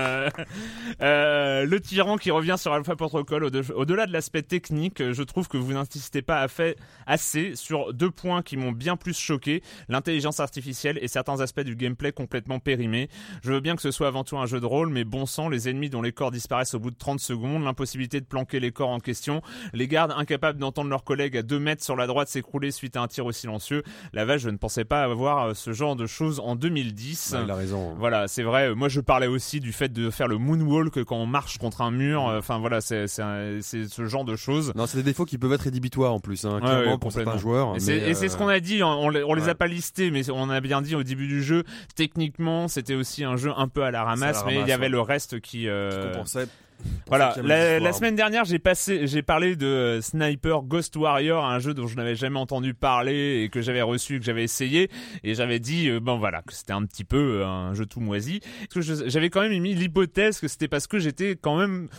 Euh, 1.02 1.66
le 1.66 1.80
tyran 1.80 2.18
qui 2.18 2.32
revient 2.32 2.56
sur 2.58 2.74
Alpha 2.74 2.96
Protocol, 2.96 3.46
au-de- 3.46 3.74
au-delà 3.74 4.06
de 4.06 4.14
l'aspect 4.14 4.42
technique, 4.44 5.12
je 5.12 5.24
trouve 5.24 5.48
que 5.48 5.58
vous 5.58 5.74
n'insistez 5.74 6.22
pas 6.22 6.40
à 6.42 6.48
fait 6.48 6.78
assez 7.08 7.56
sur 7.56 7.94
deux 7.94 8.12
points 8.12 8.42
qui 8.42 8.58
m'ont 8.58 8.72
bien 8.72 8.96
plus 8.98 9.18
choqué, 9.18 9.62
l'intelligence 9.90 10.40
artificielle 10.40 11.00
et 11.02 11.08
certains 11.08 11.40
aspects 11.42 11.62
du 11.62 11.76
gameplay 11.76 12.12
complètement 12.12 12.60
périmés. 12.60 13.10
Je 13.44 13.52
veux 13.52 13.60
bien 13.60 13.76
que 13.76 13.82
ce 13.82 13.92
soit 13.92 14.08
avant 14.08 14.24
tout 14.24 14.38
un 14.38 14.46
jeu 14.46 14.60
de 14.60 14.66
rôle, 14.66 14.90
mais 14.90 15.04
bon 15.04 15.26
sang, 15.26 15.50
les 15.50 15.70
ennemis 15.70 15.90
dont 15.90 16.02
les 16.02 16.12
corps 16.12 16.32
disparaissent 16.32 16.74
au 16.74 16.80
bout 16.80 16.92
de 16.92 16.98
30 16.98 17.20
secondes, 17.20 17.64
l'impossibilité 17.64 18.20
de 18.22 18.26
planquer 18.26 18.60
les 18.60 18.72
corps 18.72 18.90
en 18.90 19.00
question, 19.00 19.42
les 19.74 19.88
gardes 19.88 20.14
incapables 20.16 20.60
d'entendre 20.60 20.90
leurs 20.90 21.04
collègues 21.04 21.38
à 21.38 21.42
2 21.44 21.60
mètres 21.60 21.84
sur 21.84 21.96
la 21.96 22.08
droite 22.08 22.25
s'écrouler 22.30 22.72
suite 22.72 22.96
à 22.98 23.02
un 23.02 23.08
tir 23.08 23.26
au 23.26 23.32
silencieux. 23.32 23.84
La 24.14 24.26
vache, 24.26 24.42
je 24.42 24.50
ne 24.50 24.58
pensais 24.58 24.86
pas 24.86 25.04
avoir 25.04 25.48
euh, 25.48 25.54
ce 25.54 25.74
genre 25.74 25.96
de 25.96 26.06
choses 26.06 26.40
en 26.40 26.56
2010. 26.56 27.34
Ouais, 27.36 27.44
il 27.46 27.52
a 27.52 27.56
raison. 27.56 27.96
Voilà, 27.98 28.28
c'est 28.28 28.44
vrai. 28.44 28.74
Moi, 28.76 28.90
je 28.90 29.02
parlais 29.02 29.28
aussi 29.28 29.60
du 29.60 29.72
fait 29.72 29.92
de 29.92 30.10
faire 30.10 30.28
le 30.28 30.38
moonwalk 30.38 31.04
quand 31.04 31.18
on 31.18 31.26
marche 31.26 31.58
contre 31.58 31.82
un 31.82 31.92
mur. 31.92 32.24
Enfin, 32.24 32.60
voilà, 32.60 32.82
c'est 32.82 33.08
ce 33.08 34.06
genre 34.06 34.26
de 34.26 34.36
choses. 34.36 34.72
Non, 34.76 34.86
c'est 34.86 34.98
des 34.98 35.04
défauts 35.04 35.26
qui 35.26 35.38
peuvent 35.38 35.54
être 35.54 35.62
rédhibitoires 35.62 36.14
en 36.14 36.20
plus, 36.20 36.46
hein, 36.46 36.60
clairement 36.60 36.92
ouais, 36.94 36.98
pour 36.98 37.12
certains 37.12 37.38
joueurs. 37.38 37.76
Et 37.76 37.80
c'est 37.80 38.14
ce 38.30 38.36
euh, 38.36 38.38
qu'on 38.38 38.48
a 38.48 38.60
dit. 38.60 38.84
On, 38.84 39.08
on 39.08 39.34
les, 39.34 39.50
a 39.50 39.56
pas 39.56 39.68
listés, 39.68 40.12
mais 40.12 40.30
on 40.30 40.50
a 40.50 40.62
bien 40.62 40.82
dit 40.82 40.96
au 40.96 41.04
début 41.04 41.28
du 41.28 41.44
jeu. 41.44 41.64
Techniquement, 41.96 42.68
c'était 42.68 42.96
aussi 42.96 43.24
un 43.24 43.36
jeu 43.38 43.52
un 43.56 43.68
peu 43.68 43.84
à 43.84 43.92
la 43.92 44.04
ramasse, 44.04 44.40
la 44.42 44.46
mais 44.46 44.62
il 44.62 44.68
y 44.68 44.72
avait 44.72 44.90
le 44.90 45.02
reste 45.02 45.40
qui. 45.40 45.68
euh, 45.68 45.90
qui 45.90 46.12
compensait 46.12 46.48
Voilà, 47.08 47.36
la, 47.44 47.80
la 47.80 47.94
semaine 47.94 48.16
dernière, 48.16 48.46
j'ai 48.46 48.58
passé, 48.60 49.06
j'ai 49.08 49.22
parlé 49.22 49.56
de 49.56 49.66
euh, 49.66 50.02
Sniper 50.02 50.64
Ghost 50.64 50.96
Warrior, 50.96 51.46
un 51.46 51.60
jeu 51.60 51.74
dont 51.74 51.88
je 51.88 51.96
n'avais 51.96 52.16
jamais 52.16 52.40
entendu 52.40 52.74
parler 52.74 53.44
et 53.44 53.50
que 53.50 53.62
j'avais 53.62 53.82
reçu, 53.84 54.20
que 54.20 54.26
j'avais 54.26 54.44
essayé, 54.44 54.90
et 55.24 55.36
j'avais 55.36 55.60
dit, 55.60 55.88
euh, 55.90 56.00
bon 56.00 56.18
voilà, 56.18 56.42
que 56.42 56.54
c'était 56.54 56.74
un 56.74 56.84
petit 56.86 57.04
peu 57.04 57.42
euh, 57.42 57.46
un 57.48 57.74
jeu 57.76 57.86
tout 57.86 58.00
moisi. 58.00 58.40
Parce 58.74 58.74
que 58.74 58.82
je- 58.82 59.10
j'avais 59.10 59.30
quand 59.30 59.42
même 59.42 59.52
émis 59.52 59.76
l'hypothèse 59.76 60.40
que 60.40 60.48
c'était 60.48 60.68
parce 60.68 60.88
que 60.88 60.98
j'étais 61.00 61.36
quand 61.40 61.58
même 61.58 61.90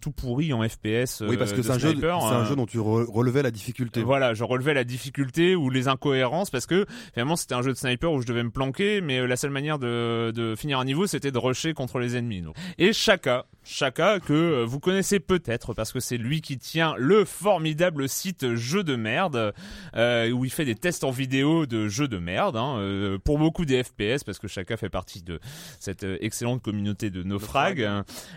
tout 0.00 0.12
pourri 0.12 0.52
en 0.52 0.66
FPS. 0.66 1.22
Oui, 1.26 1.36
parce 1.36 1.52
euh, 1.52 1.56
que 1.56 1.62
c'est 1.62 1.70
un, 1.70 1.78
jeu, 1.78 1.94
c'est 1.98 2.06
un 2.06 2.16
hein. 2.18 2.44
jeu 2.44 2.56
dont 2.56 2.66
tu 2.66 2.78
re- 2.78 3.10
relevais 3.10 3.42
la 3.42 3.50
difficulté. 3.50 4.02
Voilà, 4.02 4.34
je 4.34 4.44
relevais 4.44 4.74
la 4.74 4.84
difficulté 4.84 5.54
ou 5.54 5.70
les 5.70 5.88
incohérences 5.88 6.50
parce 6.50 6.66
que 6.66 6.86
finalement 7.12 7.36
c'était 7.36 7.54
un 7.54 7.62
jeu 7.62 7.72
de 7.72 7.76
sniper 7.78 8.12
où 8.12 8.20
je 8.20 8.26
devais 8.26 8.42
me 8.42 8.50
planquer, 8.50 9.00
mais 9.00 9.18
euh, 9.18 9.26
la 9.26 9.36
seule 9.36 9.50
manière 9.50 9.78
de, 9.78 10.32
de 10.34 10.54
finir 10.56 10.78
un 10.78 10.84
niveau 10.84 11.06
c'était 11.06 11.30
de 11.30 11.38
rusher 11.38 11.74
contre 11.74 11.98
les 11.98 12.16
ennemis. 12.16 12.42
donc. 12.42 12.54
Et 12.78 12.92
Shaka, 12.92 13.46
Shaka 13.64 14.20
que 14.20 14.32
euh, 14.32 14.64
vous 14.64 14.80
connaissez 14.80 15.20
peut-être 15.20 15.74
parce 15.74 15.92
que 15.92 16.00
c'est 16.00 16.18
lui 16.18 16.40
qui 16.40 16.58
tient 16.58 16.94
le 16.98 17.24
formidable 17.24 18.08
site 18.08 18.54
Jeux 18.54 18.84
de 18.84 18.96
merde 18.96 19.52
euh, 19.96 20.30
où 20.30 20.44
il 20.44 20.50
fait 20.50 20.64
des 20.64 20.74
tests 20.74 21.04
en 21.04 21.10
vidéo 21.10 21.66
de 21.66 21.88
jeux 21.88 22.08
de 22.08 22.18
merde 22.18 22.56
hein, 22.56 22.76
euh, 22.78 23.18
pour 23.18 23.38
beaucoup 23.38 23.64
des 23.64 23.82
FPS 23.82 24.24
parce 24.24 24.38
que 24.38 24.48
Shaka 24.48 24.76
fait 24.76 24.88
partie 24.88 25.22
de 25.22 25.40
cette 25.80 26.04
euh, 26.04 26.16
excellente 26.20 26.62
communauté 26.62 27.10
de 27.10 27.22
naufrag. 27.22 27.88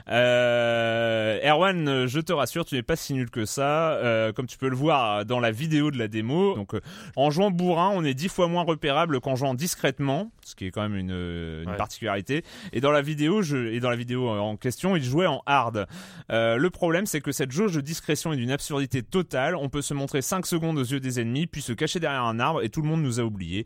Euh, 0.10 1.29
Erwan, 1.44 1.88
euh, 1.88 2.08
je 2.08 2.20
te 2.20 2.34
rassure, 2.34 2.66
tu 2.66 2.76
n'es 2.76 2.84
pas 2.84 2.96
si 2.96 3.14
nul 3.14 3.30
que 3.30 3.46
ça. 3.46 3.94
Euh, 3.94 4.32
comme 4.34 4.48
tu 4.48 4.58
peux 4.58 4.70
le 4.70 4.76
voir 4.76 5.26
dans 5.26 5.40
la 5.40 5.52
vidéo 5.52 5.92
de 5.92 5.98
la 5.98 6.08
démo. 6.08 6.56
Donc, 6.56 6.74
euh, 6.74 6.82
en 7.16 7.30
jouant 7.30 7.52
bourrin, 7.52 7.92
on 7.94 8.04
est 8.04 8.14
dix 8.14 8.30
fois 8.30 8.48
moins 8.48 8.64
repérable 8.64 9.20
qu'en 9.22 9.36
jouant 9.36 9.54
discrètement, 9.54 10.32
ce 10.46 10.56
qui 10.56 10.66
est 10.66 10.72
quand 10.72 10.82
même 10.82 10.96
une, 10.96 11.12
euh, 11.12 11.64
une 11.64 11.70
Ouais. 11.70 11.78
particularité. 11.78 12.44
Et 12.74 12.82
dans 12.82 12.92
la 12.92 13.02
vidéo, 13.02 13.42
je, 13.42 13.58
et 13.74 13.80
dans 13.80 13.90
la 13.90 13.96
vidéo 13.96 14.30
euh, 14.30 14.40
en 14.40 14.56
question, 14.58 14.96
il 14.96 15.04
jouait 15.04 15.28
en 15.28 15.42
hard. 15.46 15.86
Euh, 16.32 16.58
le 16.58 16.70
problème, 16.70 17.06
c'est 17.06 17.22
que 17.22 17.32
cette 17.32 17.52
jauge 17.52 17.74
de 17.76 17.82
discrétion 17.82 18.34
est 18.34 18.38
d'une 18.38 18.52
absurdité 18.52 19.04
totale. 19.04 19.56
On 19.56 19.70
peut 19.70 19.82
se 19.82 19.94
montrer 19.94 20.22
5 20.22 20.46
secondes 20.46 20.78
aux 20.78 20.84
yeux 20.84 21.00
des 21.00 21.20
ennemis, 21.20 21.48
puis 21.48 21.62
se 21.62 21.74
cacher 21.74 22.00
derrière 22.00 22.24
un 22.24 22.40
arbre, 22.40 22.64
et 22.64 22.70
tout 22.70 22.82
le 22.82 22.88
monde 22.88 23.02
nous 23.04 23.20
a 23.20 23.24
oubliés. 23.24 23.66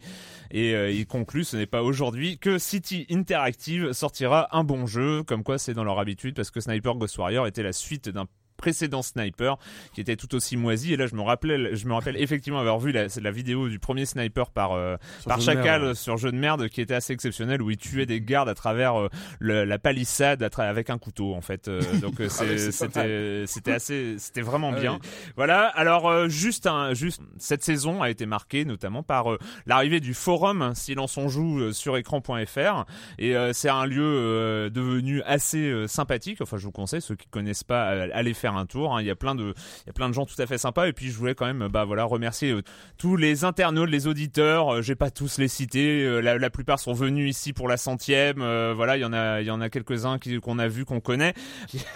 Et 0.51 0.75
euh, 0.75 0.91
il 0.91 1.05
conclut, 1.07 1.43
ce 1.43 1.57
n'est 1.57 1.65
pas 1.65 1.83
aujourd'hui 1.83 2.37
que 2.37 2.57
City 2.57 3.05
Interactive 3.09 3.93
sortira 3.93 4.47
un 4.55 4.63
bon 4.63 4.85
jeu, 4.85 5.23
comme 5.23 5.43
quoi 5.43 5.57
c'est 5.57 5.73
dans 5.73 5.83
leur 5.83 5.99
habitude, 5.99 6.35
parce 6.35 6.51
que 6.51 6.59
Sniper 6.59 6.95
Ghost 6.95 7.17
Warrior 7.17 7.47
la 7.61 7.73
suite 7.73 8.09
d'un 8.09 8.27
précédent 8.63 9.01
sniper 9.01 9.57
qui 9.93 9.99
était 9.99 10.15
tout 10.15 10.33
aussi 10.35 10.55
moisi. 10.55 10.93
Et 10.93 10.97
là 10.97 11.05
je 11.05 11.15
me 11.15 11.21
rappelais 11.21 11.75
je 11.75 11.85
me 11.85 11.93
rappelle 11.93 12.15
effectivement 12.15 12.59
avoir 12.59 12.79
vu 12.79 12.91
la, 12.93 13.07
la 13.21 13.31
vidéo 13.31 13.67
du 13.67 13.77
premier 13.77 14.05
sniper 14.05 14.51
par 14.51 14.71
euh, 14.71 14.95
par 15.25 15.41
Chacal 15.41 15.81
merde. 15.81 15.93
sur 15.95 16.15
jeu 16.17 16.31
de 16.31 16.37
merde 16.37 16.69
qui 16.69 16.79
était 16.79 16.93
assez 16.93 17.11
exceptionnel 17.11 17.61
où 17.61 17.69
il 17.71 17.77
tuait 17.77 18.05
des 18.05 18.21
gardes 18.21 18.47
à 18.47 18.53
travers 18.55 18.95
euh, 18.99 19.09
le- 19.39 19.65
la 19.65 19.79
palissade 19.79 20.41
à 20.43 20.47
tra- 20.47 20.69
avec 20.69 20.89
un 20.89 20.97
couteau 20.97 21.33
en 21.33 21.41
fait. 21.41 21.67
Euh, 21.67 21.81
donc 22.01 22.21
euh, 22.21 22.27
pas 22.27 22.45
c'était 22.71 23.43
c'était 23.47 23.71
assez 23.73 24.15
c'était 24.17 24.41
vraiment 24.41 24.71
Ah 24.75 24.79
bien. 24.79 24.99
voilà. 25.35 25.67
Alors 25.75 26.07
euh, 26.09 26.29
juste 26.29 26.65
un 26.67 26.93
juste 26.93 27.21
cette 27.37 27.63
saison 27.63 28.01
a 28.01 28.09
été 28.09 28.25
marquée 28.25 28.63
notamment 28.63 29.03
par 29.03 29.25
l'arrivée 29.65 29.99
du 29.99 30.13
forum 30.13 30.71
Silence 30.73 31.17
on 31.17 31.27
joue 31.27 31.73
sur 31.73 31.97
écran.fr 31.97 32.85
et 33.19 33.33
c'est 33.51 33.69
un 33.69 33.85
lieu 33.85 34.69
devenu 34.71 35.21
assez 35.23 35.85
sympathique. 35.87 36.39
Enfin 36.41 36.57
je 36.57 36.63
vous 36.65 36.71
conseille 36.71 37.01
ceux 37.01 37.15
qui 37.15 37.27
connaissent 37.27 37.63
pas 37.65 37.87
allez 38.13 38.33
faire 38.33 38.52
un 38.57 38.65
tour 38.65 38.95
hein. 38.95 39.01
il 39.01 39.07
y 39.07 39.11
a 39.11 39.15
plein 39.15 39.35
de 39.35 39.53
il 39.85 39.87
y 39.87 39.89
a 39.89 39.93
plein 39.93 40.09
de 40.09 40.13
gens 40.13 40.25
tout 40.25 40.39
à 40.41 40.45
fait 40.45 40.57
sympas. 40.57 40.87
Et 40.87 40.93
puis 40.93 41.09
je 41.09 41.17
voulais 41.17 41.35
quand 41.35 41.45
même 41.45 41.67
bah 41.67 41.85
voilà 41.85 42.03
remercier 42.03 42.51
euh, 42.51 42.61
tous 42.97 43.15
les 43.15 43.43
internautes 43.43 43.89
les 43.89 44.07
auditeurs. 44.07 44.75
Euh, 44.75 44.81
j'ai 44.81 44.95
pas 44.95 45.11
tous 45.11 45.37
les 45.37 45.47
cités. 45.47 46.03
Euh, 46.03 46.19
la, 46.21 46.49
plupart 46.49 46.79
sont 46.79 46.93
venus 46.93 47.29
ici 47.29 47.53
pour 47.53 47.67
la 47.67 47.77
centième. 47.77 48.39
Voilà 48.73 48.97
il 48.97 49.01
y 49.01 49.05
en 49.05 49.13
a 49.13 49.65
a 49.65 49.69
quelques 49.69 50.05
uns 50.05 50.19
qui 50.19 50.39
qu'on 50.39 50.59
a 50.59 50.67
vu 50.67 50.85
qu'on 50.85 50.99
connaît. 50.99 51.33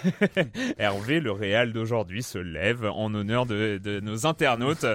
Hervé 0.78 1.20
le 1.20 1.32
réal 1.32 1.72
d'aujourd'hui 1.72 2.22
se 2.22 2.38
lève 2.38 2.84
en 2.84 3.14
honneur 3.14 3.46
de, 3.46 4.00
nos 4.00 4.26
internautes. 4.26 4.86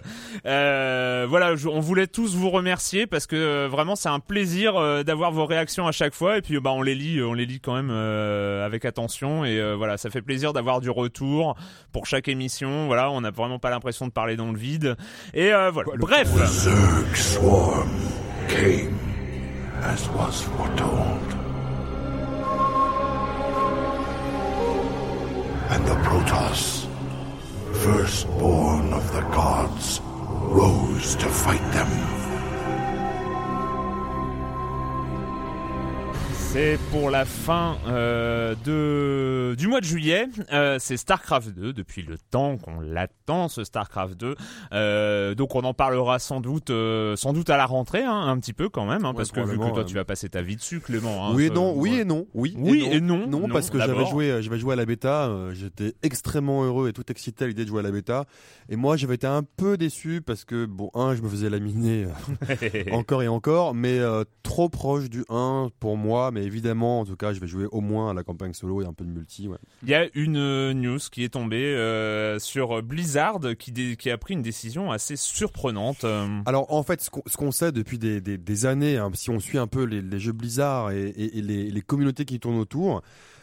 Voilà, 0.44 1.54
on 1.68 1.80
voulait 1.80 2.08
tous 2.08 2.36
vous 2.36 2.50
remercier 2.50 3.08
parce 3.08 3.28
que 3.28 3.68
vraiment 3.68 3.96
c'est 3.96 4.10
un 4.10 4.20
plaisir 4.20 5.04
d'avoir 5.04 5.32
vos 5.32 5.46
réactions 5.46 5.88
à 5.88 5.92
chaque 5.92 6.14
fois. 6.14 6.38
Et 6.38 6.42
puis 6.42 6.60
bah 6.60 6.72
on 6.72 6.82
les 6.82 6.96
lit, 6.96 7.22
on 7.22 7.34
les 7.34 7.46
lit 7.46 7.60
quand 7.60 7.76
même 7.76 7.92
avec 7.92 8.86
attention. 8.86 9.46
Et 9.46 9.76
voilà, 9.76 9.98
ça 9.98 10.10
fait 10.10 10.22
plaisir 10.22 10.54
d'avoir 10.54 10.82
du 10.82 10.90
retour 10.90 11.53
pour 11.92 12.06
chaque 12.06 12.28
émission. 12.28 12.88
Voilà, 12.88 13.12
on 13.12 13.22
n'a 13.22 13.32
vraiment 13.32 13.60
pas 13.60 13.70
l'impression 13.70 14.08
de 14.08 14.12
parler 14.12 14.36
dans 14.36 14.52
le 14.52 14.58
vide 14.58 14.96
et 15.34 15.54
euh, 15.54 15.72
voilà. 15.72 15.92
Bref, 15.98 16.28
Zerg 16.28 17.16
swarm 17.16 17.90
came 18.48 18.98
as 19.84 20.08
was 20.10 20.42
foretold. 20.42 21.20
And 25.70 25.86
the 25.88 25.96
Protoss, 26.04 26.86
firstborn 27.74 28.94
of 28.94 29.12
the 29.12 29.22
gods, 29.34 30.02
rose 30.04 31.16
to 31.16 31.28
fight 31.28 31.72
them. 31.74 32.23
C'est 36.54 36.78
pour 36.92 37.10
la 37.10 37.26
fin 37.26 37.78
euh, 37.88 38.54
de 38.64 39.56
du 39.56 39.68
mois 39.68 39.80
de 39.80 39.86
juillet. 39.86 40.28
Euh, 40.52 40.78
c'est 40.80 40.98
Starcraft 40.98 41.50
2 41.50 41.74
depuis 41.74 42.04
le 42.04 42.16
temps 42.30 42.58
qu'on 42.58 42.80
l'attend 42.80 43.48
ce 43.48 43.64
Starcraft 43.64 44.20
2. 44.20 44.36
Euh, 44.72 45.34
donc 45.34 45.56
on 45.56 45.64
en 45.64 45.74
parlera 45.74 46.20
sans 46.20 46.42
doute 46.42 46.72
sans 47.16 47.34
doute 47.34 47.50
à 47.50 47.58
la 47.58 47.66
rentrée 47.66 48.04
hein, 48.04 48.28
un 48.28 48.38
petit 48.38 48.54
peu 48.54 48.70
quand 48.70 48.86
même 48.86 49.04
hein, 49.04 49.10
Ouais, 49.10 49.16
parce 49.18 49.32
que 49.32 49.40
vu 49.40 49.58
que 49.58 49.74
toi 49.74 49.84
tu 49.84 49.96
vas 49.96 50.06
passer 50.06 50.30
ta 50.30 50.44
vie 50.44 50.56
dessus 50.56 50.80
Clément. 50.80 51.28
hein, 51.28 51.32
oui 51.34 51.46
et 51.46 51.50
non, 51.50 51.74
oui 51.76 51.96
et 52.02 52.06
non, 52.06 52.28
oui, 52.36 52.54
Oui 52.56 52.88
et 52.92 53.02
non. 53.02 53.26
Non, 53.28 53.40
Non, 53.42 53.50
parce 53.50 53.72
que 53.72 53.80
j'avais 53.80 54.06
joué, 54.06 54.44
j'avais 54.44 54.60
joué 54.60 54.74
à 54.74 54.76
la 54.76 54.86
bêta, 54.86 55.32
j'étais 55.54 55.96
extrêmement 56.04 56.64
heureux 56.64 56.88
et 56.88 56.94
tout 56.94 57.10
excité 57.10 57.46
à 57.46 57.48
l'idée 57.48 57.64
de 57.64 57.70
jouer 57.70 57.80
à 57.80 57.84
la 57.84 57.92
bêta. 57.92 58.26
Et 58.70 58.76
moi, 58.76 58.96
j'avais 58.96 59.16
été 59.16 59.26
un 59.26 59.42
peu 59.42 59.76
déçu 59.76 60.22
parce 60.22 60.46
que 60.46 60.66
bon, 60.66 60.92
un, 60.94 61.16
je 61.16 61.24
me 61.24 61.30
faisais 61.30 61.50
laminer 61.50 62.06
encore 62.92 63.24
et 63.24 63.28
encore, 63.28 63.74
mais 63.74 64.00
trop 64.44 64.70
proche 64.70 65.10
du 65.10 65.26
1 65.30 65.70
pour 65.80 65.98
moi. 65.98 66.30
Mais 66.32 66.43
évidemment, 66.44 67.02
en 67.02 67.06
tout 67.06 67.16
cas, 67.16 67.34
je 67.34 67.40
vais 67.40 67.48
jouer 67.48 67.66
au 67.72 67.82
moins 67.82 68.12
à 68.12 68.14
la 68.14 68.24
campagne 68.24 68.54
solo 68.54 68.82
et 68.82 68.86
un 68.86 68.94
peu 68.94 69.04
de 69.06 69.10
multi. 69.10 69.48
Ouais. 69.48 69.58
Il 69.84 69.90
y 69.90 69.94
a 69.96 70.08
une 70.14 70.38
euh, 70.38 70.74
news 70.74 71.00
qui 71.12 71.24
est 71.24 71.30
tombée 71.30 71.64
euh, 71.76 72.40
sur 72.40 72.82
Blizzard 72.84 73.40
qui, 73.58 74.10
a 74.10 74.18
pris 74.18 74.34
une 74.34 74.42
décision 74.42 74.92
assez 74.92 75.16
surprenante. 75.16 76.04
euh, 76.04 76.28
Alors 76.46 76.72
en 76.74 76.84
fait, 76.84 77.02
ce 77.02 77.38
qu'on 77.38 77.52
sait 77.52 77.72
depuis 77.72 77.98
des, 78.00 78.22
des- 78.22 78.38
des 78.38 78.66
années, 78.66 78.98
hein, 78.98 79.10
si 79.14 79.30
on 79.30 79.40
suit 79.40 79.58
un 79.58 79.68
peu 79.68 79.84
les, 79.84 80.02
les 80.02 80.20
jeux 80.20 80.32
Blizzard 80.34 80.92
et, 80.92 81.08
et- 81.10 81.38
et 81.38 81.42
les, 81.42 81.70
les 81.72 81.82
communautés 81.82 82.26
qui 82.26 82.40
tournent 82.40 82.60
autour, 82.60 83.02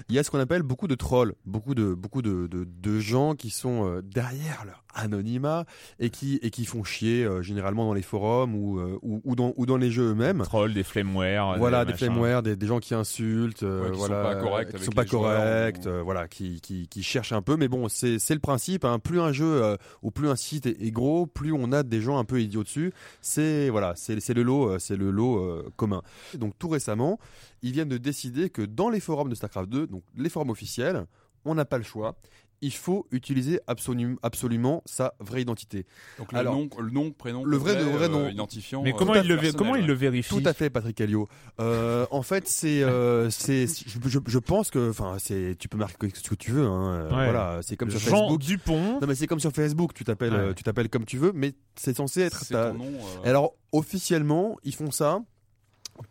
il 0.09 0.15
y 0.15 0.19
a 0.19 0.23
ce 0.25 0.31
qu'on 0.31 0.39
appelle 0.41 0.63
beaucoup 0.63 0.89
de 0.89 0.95
trolls, 0.95 1.35
beaucoup 1.45 1.75
de 1.75 1.95
beaucoup 1.95 2.23
de, 2.23 2.47
de- 2.47 2.65
de 2.67 2.99
gens 3.01 3.35
qui 3.35 3.51
sont 3.51 4.01
derrière 4.05 4.65
leur 4.65 4.83
anonymat 4.95 5.65
et 5.99 6.11
qui 6.11 6.39
et 6.43 6.51
qui 6.51 6.65
font 6.65 6.85
chier 6.85 7.25
euh, 7.25 7.43
généralement 7.43 7.87
dans 7.87 7.95
les 7.95 8.03
forums 8.03 8.55
ou, 8.55 8.79
euh, 8.79 8.99
ou, 9.03 9.21
ou 9.25 9.37
dans 9.37 9.53
ou 9.57 9.67
dans 9.67 9.77
les 9.77 9.91
jeux 9.91 10.11
eux-mêmes. 10.11 10.43
Trolls, 10.43 10.73
des 10.75 10.83
flameware. 10.83 11.57
Voilà, 11.59 11.85
des 11.85 11.95
flameware, 11.95 12.43
des, 12.43 12.57
des 12.57 12.67
gens 12.67 12.81
qui 12.81 12.95
insultent, 12.95 13.63
euh, 13.63 13.85
Ouais, 13.85 13.91
qui 13.93 13.99
sont 14.01 14.07
voilà, 14.07 14.23
pas 14.23 14.37
corrects 14.41 14.77
qui 14.77 14.85
sont 14.85 14.91
pas 14.93 15.05
corrects, 15.05 15.87
ou- 15.87 16.05
voilà, 16.05 16.29
qui, 16.29 16.61
qui, 16.61 16.89
qui 16.89 17.03
cherchent 17.03 17.33
un 17.33 17.43
peu. 17.43 17.57
Mais 17.57 17.69
bon, 17.69 17.89
c'est 17.89 18.19
c'est 18.19 18.35
le 18.35 18.41
principe. 18.41 18.85
Hein, 18.85 18.99
plus 18.99 19.21
un 19.21 19.33
jeu 19.33 19.77
ou 20.03 20.11
plus 20.11 20.29
un 20.29 20.37
site 20.37 20.67
est, 20.67 20.81
est 20.83 20.91
gros, 20.91 21.27
plus 21.27 21.53
on 21.53 21.73
a 21.73 21.83
des 21.83 22.01
gens 22.01 22.19
un 22.19 22.25
peu 22.25 22.41
idiots 22.41 22.65
dessus. 22.65 22.93
C'est 23.21 23.69
voilà, 23.71 23.95
c'est 23.97 24.21
c'est 24.21 24.35
le 24.35 24.43
lot, 24.43 24.79
c'est 24.79 24.97
le 24.97 25.11
lot 25.11 25.63
commun. 25.77 26.03
Donc 26.35 26.55
tout 26.59 26.69
récemment, 26.69 27.19
ils 27.63 27.73
viennent 27.73 27.89
de 27.89 27.99
décider 27.99 28.51
que 28.51 28.63
dans 28.63 28.89
les 28.91 29.01
forums 29.01 29.29
de 29.29 29.35
Starcraft 29.35 29.69
2, 29.69 29.87
donc 29.87 30.03
les 30.17 30.29
forums 30.29 30.51
officiels, 30.51 31.07
on 31.45 31.55
n'a 31.55 31.65
pas 31.65 31.79
le 31.79 31.85
choix. 31.85 32.17
Il 32.63 32.73
faut 32.73 33.07
utiliser 33.11 33.61
absolu- 33.67 34.17
absolument 34.23 34.83
sa 34.85 35.15
vraie 35.21 35.43
identité. 35.43 35.87
Donc 36.19 36.33
le 36.33 36.39
Alors, 36.39 36.55
nom, 36.57 36.69
le 36.79 36.91
nom, 36.91 37.11
prénom, 37.11 37.45
le 37.45 37.57
vrai- 37.57 37.77
le 37.77 37.91
vrai 37.91 38.05
euh, 38.07 38.09
nom. 38.09 38.29
identifiant. 38.29 38.83
Mais 38.83 38.93
euh, 38.93 38.97
comment 38.99 39.15
il, 39.15 39.27
le, 39.29 39.53
comment 39.53 39.77
il 39.77 39.91
vérifie 39.93 40.29
Tout 40.41 40.43
à 40.49 40.53
fait, 40.53 40.69
Patrick 40.71 41.01
Alliot. 41.01 41.29
Euh, 41.61 42.07
en 42.11 42.23
fait, 42.23 42.47
c'est, 42.49 42.83
euh, 42.83 43.31
c'est, 43.31 43.67
je, 43.67 43.99
je, 44.09 44.19
je 44.27 44.39
pense 44.39 44.71
que, 44.71 44.91
enfin, 44.91 45.17
c'est, 45.19 45.57
tu 45.59 45.69
peux 45.69 45.79
marquer 45.79 46.09
ce 46.15 46.29
que 46.29 46.35
tu 46.35 46.53
veux. 46.53 46.67
Hein, 46.67 47.05
Ouais. 47.05 47.09
Voilà, 47.31 47.61
c'est 47.63 47.77
comme 47.77 47.91
sur 47.91 47.99
Jean 48.01 48.11
Facebook. 48.29 48.41
Dupont. 48.41 49.01
Non, 49.01 49.07
mais 49.07 49.15
c'est 49.15 49.27
comme 49.27 49.41
sur 49.41 49.53
Facebook. 49.53 49.95
Tu 49.95 50.05
t'appelles, 50.05 50.33
Ouais. 50.35 50.55
tu 50.55 50.63
t'appelles 50.63 50.89
comme 50.89 51.05
tu 51.05 51.17
veux, 51.19 51.33
mais 51.35 51.53
c'est 51.77 51.97
censé 51.97 52.21
être. 52.23 52.47
Ta- 52.49 52.71
ton 52.73 52.79
nom. 52.79 52.85
euh, 53.25 53.29
Alors, 53.29 53.55
officiellement, 53.73 54.57
ils 54.65 54.75
font 54.75 54.91
ça 54.91 55.21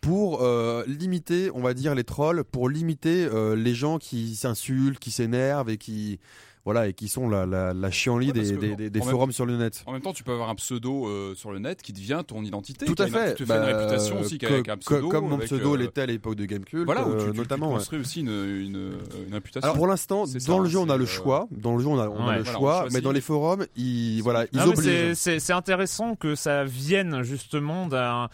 pour 0.01 0.41
euh, 0.41 0.83
limiter, 0.87 1.49
on 1.53 1.61
va 1.61 1.73
dire, 1.73 1.95
les 1.95 2.03
trolls, 2.03 2.43
pour 2.43 2.69
limiter 2.69 3.25
euh, 3.25 3.55
les 3.55 3.73
gens 3.73 3.97
qui 3.97 4.35
s'insultent, 4.35 4.99
qui 4.99 5.11
s'énervent 5.11 5.69
et 5.69 5.77
qui, 5.77 6.19
voilà, 6.65 6.87
et 6.87 6.93
qui 6.93 7.07
sont 7.07 7.27
la, 7.27 7.45
la, 7.47 7.73
la 7.73 7.89
chienlit 7.89 8.27
Ouais, 8.27 8.33
parce 8.33 8.47
des, 8.49 8.55
que 8.55 8.59
des, 8.59 8.75
des- 8.75 8.89
des 8.91 9.01
en 9.01 9.05
même- 9.05 9.11
forums 9.11 9.31
sur 9.31 9.45
le 9.47 9.57
net. 9.57 9.81
En 9.87 9.93
même 9.93 10.01
temps, 10.01 10.13
tu 10.13 10.23
peux 10.23 10.31
avoir 10.33 10.49
un 10.49 10.55
pseudo 10.55 11.07
euh, 11.07 11.33
sur 11.33 11.51
le 11.51 11.57
net 11.59 11.81
qui 11.81 11.91
devient 11.93 12.21
ton 12.27 12.43
identité. 12.43 12.85
Tout 12.85 12.95
à 12.99 13.07
fait. 13.07 13.33
Tu 13.33 13.43
te 13.45 13.47
fais 13.51 13.57
une 13.57 13.65
Bah, 13.65 13.77
réputation 13.77 14.19
aussi 14.19 14.37
que- 14.37 14.45
qu'avec 14.45 14.69
un 14.69 14.75
que- 14.75 14.81
pseudo. 14.81 15.09
comme 15.09 15.27
mon 15.29 15.37
pseudo 15.39 15.73
euh, 15.73 15.77
l'était 15.77 16.01
à 16.01 16.05
l'époque 16.05 16.35
de 16.35 16.45
Gamecube, 16.45 16.85
Voilà, 16.85 17.07
où 17.07 17.11
tu, 17.11 17.17
euh, 17.17 17.25
tu- 17.27 17.31
tu 17.31 17.37
notamment. 17.37 17.69
ouais. 17.69 17.73
construis 17.75 17.99
aussi 17.99 18.19
une, 18.19 18.27
une, 18.29 18.91
une 19.27 19.33
réputation. 19.33 19.63
Alors 19.63 19.75
pour 19.77 19.87
l'instant, 19.87 20.25
dans 20.27 20.39
ça, 20.39 20.57
le 20.59 20.65
jeu, 20.69 20.77
on 20.77 20.89
a 20.89 20.97
le 20.97 21.05
choix. 21.07 21.47
Dans 21.49 21.75
le 21.75 21.81
jeu, 21.81 21.87
on 21.87 21.99
a, 21.99 22.07
on 22.09 22.27
a 22.27 22.29
Ouais. 22.29 22.37
le 22.37 22.43
Voilà, 22.43 22.57
on 22.57 22.59
choix, 22.59 22.87
mais 22.93 23.01
dans 23.01 23.11
les 23.11 23.21
forums, 23.21 23.65
ils, 23.75 24.21
voilà, 24.21 24.45
ils 24.51 24.59
obligent. 24.61 25.13
c'est 25.15 25.51
intéressant 25.53 26.15
que 26.15 26.35
ça 26.35 26.63
vienne 26.65 27.23
justement 27.23 27.87
d'un 27.87 28.29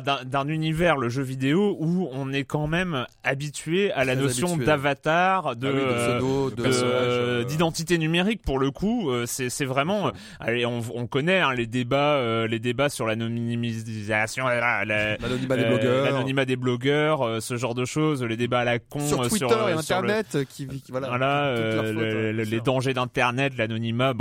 d'un- 0.00 0.48
univers 0.48 0.96
le 0.96 1.08
jeu 1.08 1.22
vidéo 1.22 1.76
où 1.78 2.08
on 2.12 2.32
est 2.32 2.44
quand 2.44 2.66
même 2.66 3.06
habitué 3.24 3.92
à 3.92 4.04
la 4.04 4.16
notion 4.16 4.56
d'avatar 4.56 5.54
de 5.56 5.68
Ah 5.68 6.18
oui, 6.22 6.54
de 6.56 6.62
euh, 6.66 7.44
d'identité 7.44 7.98
numérique 7.98 8.42
pour 8.42 8.58
le 8.58 8.70
coup 8.70 9.10
euh, 9.10 9.24
c'est 9.26 9.64
vraiment 9.64 10.10
allez 10.40 10.66
on, 10.66 10.80
on 10.94 11.06
connaît 11.06 11.40
hein, 11.40 11.52
les 11.54 11.66
débats 11.66 12.14
euh, 12.16 12.46
les 12.46 12.58
débats 12.58 12.88
sur 12.88 13.06
l'anonymisation 13.06 14.46
la- 14.46 14.84
la- 14.84 15.16
L'anonymat 15.16 15.56
des 15.56 15.64
blogueurs. 15.64 16.04
l'anonymat 16.04 16.44
des 16.44 16.56
blogueurs 16.56 17.42
ce 17.42 17.56
genre 17.56 17.74
de 17.74 17.84
choses 17.84 18.22
les 18.22 18.36
débats 18.36 18.60
à 18.60 18.64
la 18.64 18.78
con 18.78 19.00
Sur 19.00 19.28
Twitter 19.28 19.48
sur, 19.48 19.68
et 19.68 19.82
sur 19.82 19.96
Internet, 19.96 20.38
qui, 20.48 20.66
qui- 20.66 20.82
voilà, 20.90 21.54
le- 21.56 22.32
le- 22.32 22.42
les 22.42 22.60
dangers 22.60 22.94
d'internet, 22.94 23.52
l'anonymat, 23.56 24.14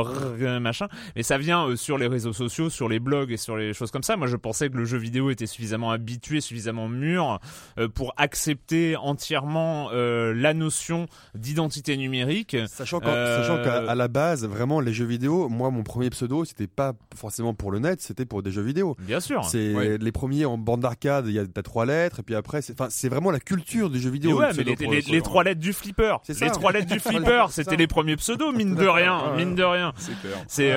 machin. 0.60 0.88
Mais 1.16 1.24
ça 1.24 1.38
vient 1.38 1.76
sur 1.76 1.98
les 1.98 2.08
réseaux 2.08 2.34
sociaux, 2.34 2.70
sur 2.70 2.90
les 2.90 3.00
blogs 3.00 3.32
et 3.32 3.38
sur 3.38 3.56
les 3.58 3.74
choses 3.74 3.92
comme 3.92 4.04
ça. 4.04 4.16
Moi, 4.18 4.28
je 4.28 4.36
pensais 4.36 4.70
que 4.70 4.78
le 4.78 4.86
jeu 4.86 4.98
vidéo 4.98 5.30
était 5.30 5.46
suffisamment 5.62 5.92
habitué, 5.92 6.42
suffisamment 6.42 6.88
mûr 6.88 7.40
euh, 7.78 7.88
pour 7.88 8.14
accepter 8.18 8.96
entièrement 8.96 9.90
euh, 9.94 10.34
la 10.34 10.56
notion 10.56 11.06
d'identité 11.36 11.98
numérique. 11.98 12.58
Sachant 12.68 13.00
Euh, 13.06 13.64
qu'à 13.64 13.94
la 13.94 14.08
base, 14.08 14.46
vraiment, 14.48 14.80
les 14.80 14.92
jeux 14.94 15.06
vidéo, 15.06 15.50
moi, 15.50 15.70
mon 15.70 15.84
premier 15.84 16.10
pseudo, 16.10 16.46
c'était 16.46 16.66
pas 16.68 16.94
forcément 17.16 17.54
pour 17.54 17.72
le 17.72 17.78
net, 17.78 18.02
c'était 18.02 18.26
pour 18.26 18.42
des 18.42 18.52
jeux 18.52 18.64
vidéo. 18.64 18.96
Bien 19.00 19.20
sûr. 19.20 19.46
C'est 19.46 19.98
les 20.00 20.12
premiers 20.12 20.46
en 20.46 20.58
bande 20.58 20.82
d'arcade, 20.82 21.26
il 21.28 21.34
y 21.34 21.40
a 21.40 21.46
t'as 21.46 21.62
trois 21.62 21.86
lettres, 21.86 22.22
et 22.22 22.24
puis 22.24 22.34
après, 22.36 22.62
c'est, 22.62 23.10
vraiment 23.10 23.30
la 23.32 23.40
culture 23.40 23.90
du 23.90 24.00
jeu 24.00 24.10
Mais 24.10 24.14
vidéo. 24.14 24.40
ouais, 24.40 24.48
mais 24.58 24.64
les, 24.64 25.22
trois 25.22 25.44
lettres 25.44 25.60
du 25.60 25.74
flipper, 25.74 26.18
C'est 26.24 26.40
les 26.40 26.48
ça. 26.48 26.54
trois 26.54 26.72
lettres 26.72 26.92
du 26.92 27.00
flipper, 27.00 27.48
c'était 27.52 27.72
ça. 27.72 27.76
les 27.76 27.88
premiers 27.88 28.16
pseudos, 28.16 28.52
mine 28.52 28.74
de 28.74 28.88
rien, 28.88 29.36
mine 29.36 29.54
de 29.54 29.64
rien. 29.64 29.94
C'est 30.48 30.72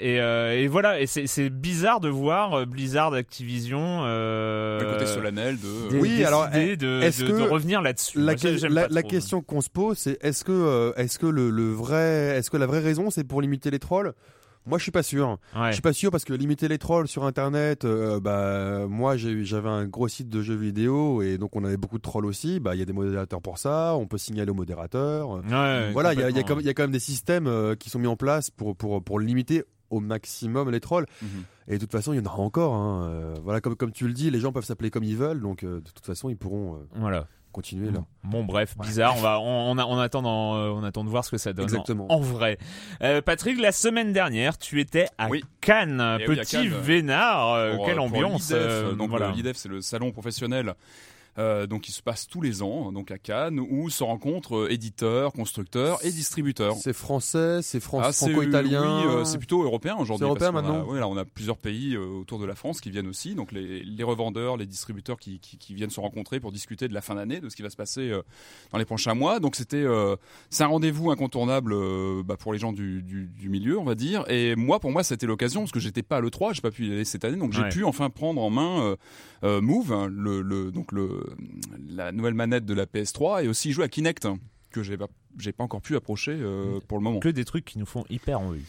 et, 0.00 0.16
et 0.16 0.68
voilà 0.68 1.00
et 1.00 1.06
c'est 1.06 1.50
bizarre 1.50 2.00
de 2.00 2.08
voir 2.08 2.66
Blizzard, 2.66 3.12
Activision. 3.14 4.04
Euh, 4.20 4.80
Le 4.80 4.92
côté 4.92 5.06
solennel 5.06 5.56
de. 5.58 5.90
dé- 5.90 5.98
Oui, 5.98 6.24
alors, 6.24 6.48
de, 6.48 7.02
est-ce 7.02 7.22
de- 7.22 7.28
que 7.28 7.32
de 7.38 7.42
revenir 7.42 7.82
là-dessus. 7.82 8.18
La, 8.20 8.34
que- 8.34 9.08
question 9.08 9.40
qu'on 9.42 9.60
se 9.60 9.70
pose, 9.70 9.96
c'est 9.98 10.18
est-ce 10.24 10.44
que, 10.44 10.52
euh, 10.52 10.92
est-ce 10.96 11.18
que 11.18 11.26
le, 11.26 11.50
le 11.50 11.70
vrai, 11.72 12.36
est-ce 12.36 12.50
que 12.50 12.56
la 12.56 12.66
vraie 12.66 12.80
raison, 12.80 13.10
c'est 13.10 13.24
pour 13.24 13.40
limiter 13.42 13.70
les 13.70 13.78
trolls? 13.78 14.12
Moi, 14.66 14.76
je 14.76 14.82
suis 14.82 14.92
pas 14.92 15.02
sûr. 15.02 15.38
Ouais. 15.56 15.68
Je 15.68 15.72
suis 15.72 15.80
pas 15.82 15.94
sûr 15.94 16.10
parce 16.10 16.24
que 16.26 16.34
limiter 16.34 16.68
les 16.68 16.76
trolls 16.76 17.08
sur 17.08 17.24
Internet, 17.24 17.86
euh, 17.86 18.20
bah 18.20 18.86
moi 18.88 19.16
j'avais 19.16 19.70
un 19.70 19.86
gros 19.86 20.06
site 20.06 20.28
de 20.28 20.42
jeux 20.42 20.54
vidéo 20.54 21.22
et 21.22 21.38
donc 21.38 21.56
on 21.56 21.64
avait 21.64 21.78
beaucoup 21.78 21.96
de 21.96 22.02
trolls 22.02 22.26
aussi. 22.26 22.60
Bah 22.60 22.74
il 22.74 22.78
y 22.78 22.82
a 22.82 22.84
des 22.84 22.92
modérateurs 22.92 23.40
pour 23.40 23.56
ça, 23.56 23.94
on 23.96 24.06
peut 24.06 24.18
signaler 24.18 24.50
aux 24.50 24.54
modérateurs. 24.54 25.30
Ouais, 25.30 25.92
voilà, 25.92 26.12
il 26.12 26.20
y 26.20 26.22
a, 26.22 26.28
y 26.28 26.44
quand- 26.44 26.60
il 26.60 26.66
y 26.66 26.68
a 26.68 26.74
quand 26.74 26.82
même 26.82 26.90
des 26.92 26.98
systèmes 26.98 27.46
euh, 27.46 27.74
qui 27.74 27.88
sont 27.88 27.98
mis 27.98 28.06
en 28.06 28.16
place 28.16 28.50
pour 28.50 28.76
pour 28.76 29.02
pour 29.02 29.18
limiter 29.18 29.64
au 29.88 29.98
maximum 29.98 30.70
les 30.70 30.78
trolls. 30.80 31.06
Mhm. 31.22 31.28
Et 31.70 31.74
de 31.74 31.78
toute 31.78 31.92
façon, 31.92 32.12
il 32.12 32.16
y 32.16 32.20
en 32.20 32.26
aura 32.26 32.40
encore. 32.42 32.74
hein. 32.74 33.08
Euh, 33.10 33.34
voilà, 33.42 33.60
comme 33.60 33.76
comme 33.76 33.92
tu 33.92 34.06
le 34.06 34.12
dis, 34.12 34.30
les 34.30 34.40
gens 34.40 34.52
peuvent 34.52 34.64
s'appeler 34.64 34.90
comme 34.90 35.04
ils 35.04 35.16
veulent, 35.16 35.40
donc 35.40 35.62
euh, 35.64 35.76
de 35.80 35.90
toute 35.90 36.04
façon, 36.04 36.28
ils 36.28 36.36
pourront 36.36 36.74
euh, 36.74 36.78
Voilà. 36.96 37.26
continuer 37.52 37.90
là. 37.90 38.00
Bon 38.24 38.44
bref, 38.44 38.76
bizarre. 38.78 39.14
On 39.16 39.20
va, 39.20 39.38
on, 39.40 39.70
on, 39.72 39.78
a- 39.78 39.84
on 39.86 39.98
attend, 39.98 40.20
dans- 40.22 40.56
euh, 40.56 40.68
on 40.70 40.82
attend 40.82 41.04
de 41.04 41.08
voir 41.08 41.24
ce 41.24 41.30
que 41.30 41.38
ça 41.38 41.52
donne. 41.52 41.64
Exactement. 41.64 42.06
En, 42.10 42.16
en 42.16 42.20
vrai. 42.20 42.58
Euh, 43.02 43.22
Patrick, 43.22 43.60
la 43.60 43.70
semaine 43.72 44.12
dernière, 44.12 44.58
tu 44.58 44.80
étais 44.80 45.06
à 45.16 45.28
Oui. 45.28 45.44
Cannes, 45.60 46.02
Eh 46.20 46.28
oui, 46.28 46.38
à 46.38 46.42
petit 46.42 46.56
Cannes. 46.56 46.68
vénard. 46.82 47.54
euh, 47.54 47.76
Pour, 47.76 47.86
quelle 47.86 47.96
pour 47.96 48.04
ambiance. 48.06 48.50
euh, 48.52 48.92
donc 48.94 49.10
voilà. 49.10 49.28
le 49.28 49.34
l'IDEF, 49.34 49.56
c'est 49.56 49.68
le 49.68 49.80
salon 49.80 50.10
professionnel. 50.10 50.74
Euh, 51.38 51.66
donc 51.66 51.82
qui 51.82 51.92
se 51.92 52.02
passe 52.02 52.26
tous 52.26 52.40
les 52.40 52.62
ans 52.62 52.92
donc 52.92 53.10
à 53.10 53.18
Cannes 53.18 53.60
où 53.60 53.88
se 53.90 54.02
rencontrent 54.04 54.56
euh, 54.56 54.72
éditeurs, 54.72 55.32
constructeurs 55.32 56.04
et 56.04 56.10
distributeurs. 56.10 56.74
C'est 56.76 56.92
français, 56.92 57.60
c'est 57.62 57.80
fran- 57.80 58.00
Ah, 58.02 58.12
c'est- 58.12 58.26
franco-italien. 58.30 59.02
Oui, 59.06 59.06
euh, 59.06 59.24
c'est 59.24 59.38
plutôt 59.38 59.62
européen 59.62 59.96
aujourd'hui. 59.96 60.24
C'est 60.24 60.28
européen 60.28 60.50
qu'on 60.52 60.58
a- 60.58 60.62
maintenant 60.62 60.84
oui, 60.88 60.98
là, 60.98 61.08
on 61.08 61.16
a 61.16 61.24
plusieurs 61.24 61.56
pays 61.58 61.94
euh, 61.94 62.04
autour 62.20 62.38
de 62.38 62.46
la 62.46 62.54
France 62.54 62.80
qui 62.80 62.90
viennent 62.90 63.06
aussi. 63.08 63.34
Donc 63.34 63.52
les, 63.52 63.82
les 63.82 64.04
revendeurs, 64.04 64.56
les 64.56 64.66
distributeurs 64.66 65.18
qui, 65.18 65.38
qui, 65.40 65.56
qui 65.58 65.74
viennent 65.74 65.90
se 65.90 66.00
rencontrer 66.00 66.40
pour 66.40 66.52
discuter 66.52 66.88
de 66.88 66.94
la 66.94 67.00
fin 67.00 67.14
d'année, 67.14 67.40
de 67.40 67.48
ce 67.48 67.56
qui 67.56 67.62
va 67.62 67.70
se 67.70 67.76
passer 67.76 68.12
dans 68.72 68.78
les 68.78 68.84
prochains 68.84 69.14
mois. 69.14 69.40
Donc 69.40 69.56
c'était, 69.56 69.76
euh, 69.76 70.16
c'est 70.50 70.64
un 70.64 70.68
rendez-vous 70.68 71.10
incontournable 71.10 71.72
euh, 71.72 72.22
bah, 72.24 72.36
pour 72.36 72.52
les 72.52 72.58
gens 72.58 72.72
du, 72.72 73.02
du, 73.02 73.26
du 73.26 73.48
milieu, 73.48 73.78
on 73.78 73.84
va 73.84 73.94
dire. 73.94 74.24
Et 74.28 74.56
moi, 74.56 74.80
pour 74.80 74.90
moi, 74.90 75.02
c'était 75.04 75.26
l'occasion 75.26 75.60
parce 75.62 75.72
que 75.72 75.80
j'étais 75.80 76.02
pas 76.02 76.16
à 76.16 76.20
le 76.20 76.30
3, 76.30 76.52
j'ai 76.52 76.60
pas 76.60 76.70
pu 76.70 76.86
y 76.86 76.92
aller 76.92 77.04
cette 77.04 77.24
année, 77.24 77.36
donc 77.36 77.52
j'ai 77.52 77.62
Ouais. 77.62 77.68
pu 77.68 77.84
enfin 77.84 78.10
prendre 78.10 78.40
en 78.42 78.50
main 78.50 78.96
euh, 79.44 79.60
Move, 79.60 79.92
hein, 79.92 80.10
donc 80.72 80.88
la 81.88 82.12
nouvelle 82.12 82.34
manette 82.34 82.64
de 82.64 82.74
la 82.74 82.86
PS3, 82.86 83.44
et 83.44 83.48
aussi 83.48 83.72
jouer 83.72 83.84
à 83.84 83.88
Kinect. 83.88 84.26
hein, 84.26 84.38
que 84.70 84.82
j'ai 84.82 84.96
pas, 84.96 85.08
j'ai 85.38 85.52
pas 85.52 85.64
encore 85.64 85.80
pu 85.80 85.96
approcher 85.96 86.32
euh, 86.32 86.80
pour 86.88 86.98
le 86.98 87.04
moment. 87.04 87.20
Que 87.20 87.28
des 87.28 87.44
trucs 87.44 87.64
qui 87.64 87.78
nous 87.78 87.86
font 87.86 88.04
hyper 88.10 88.40
envie. 88.40 88.62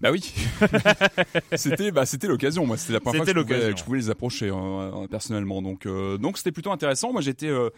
Bah 0.00 0.10
oui. 0.10 0.34
c'était 1.56 1.90
bah 1.90 2.06
c'était 2.06 2.26
l'occasion 2.26 2.66
moi, 2.66 2.76
c'était 2.76 2.92
la 2.94 3.00
première 3.00 3.24
fois 3.24 3.32
que 3.32 3.38
je, 3.38 3.42
pouvais, 3.44 3.54
l'occasion. 3.56 3.72
que 3.74 3.78
je 3.78 3.84
pouvais 3.84 3.98
les 3.98 4.10
approcher 4.10 4.48
euh, 4.48 4.54
euh, 4.54 5.06
personnellement. 5.08 5.62
Donc 5.62 5.86
euh, 5.86 6.18
donc 6.18 6.38
c'était 6.38 6.52
plutôt 6.52 6.72
intéressant. 6.72 7.12
Moi 7.12 7.20
j'étais 7.20 7.48
euh, 7.48 7.70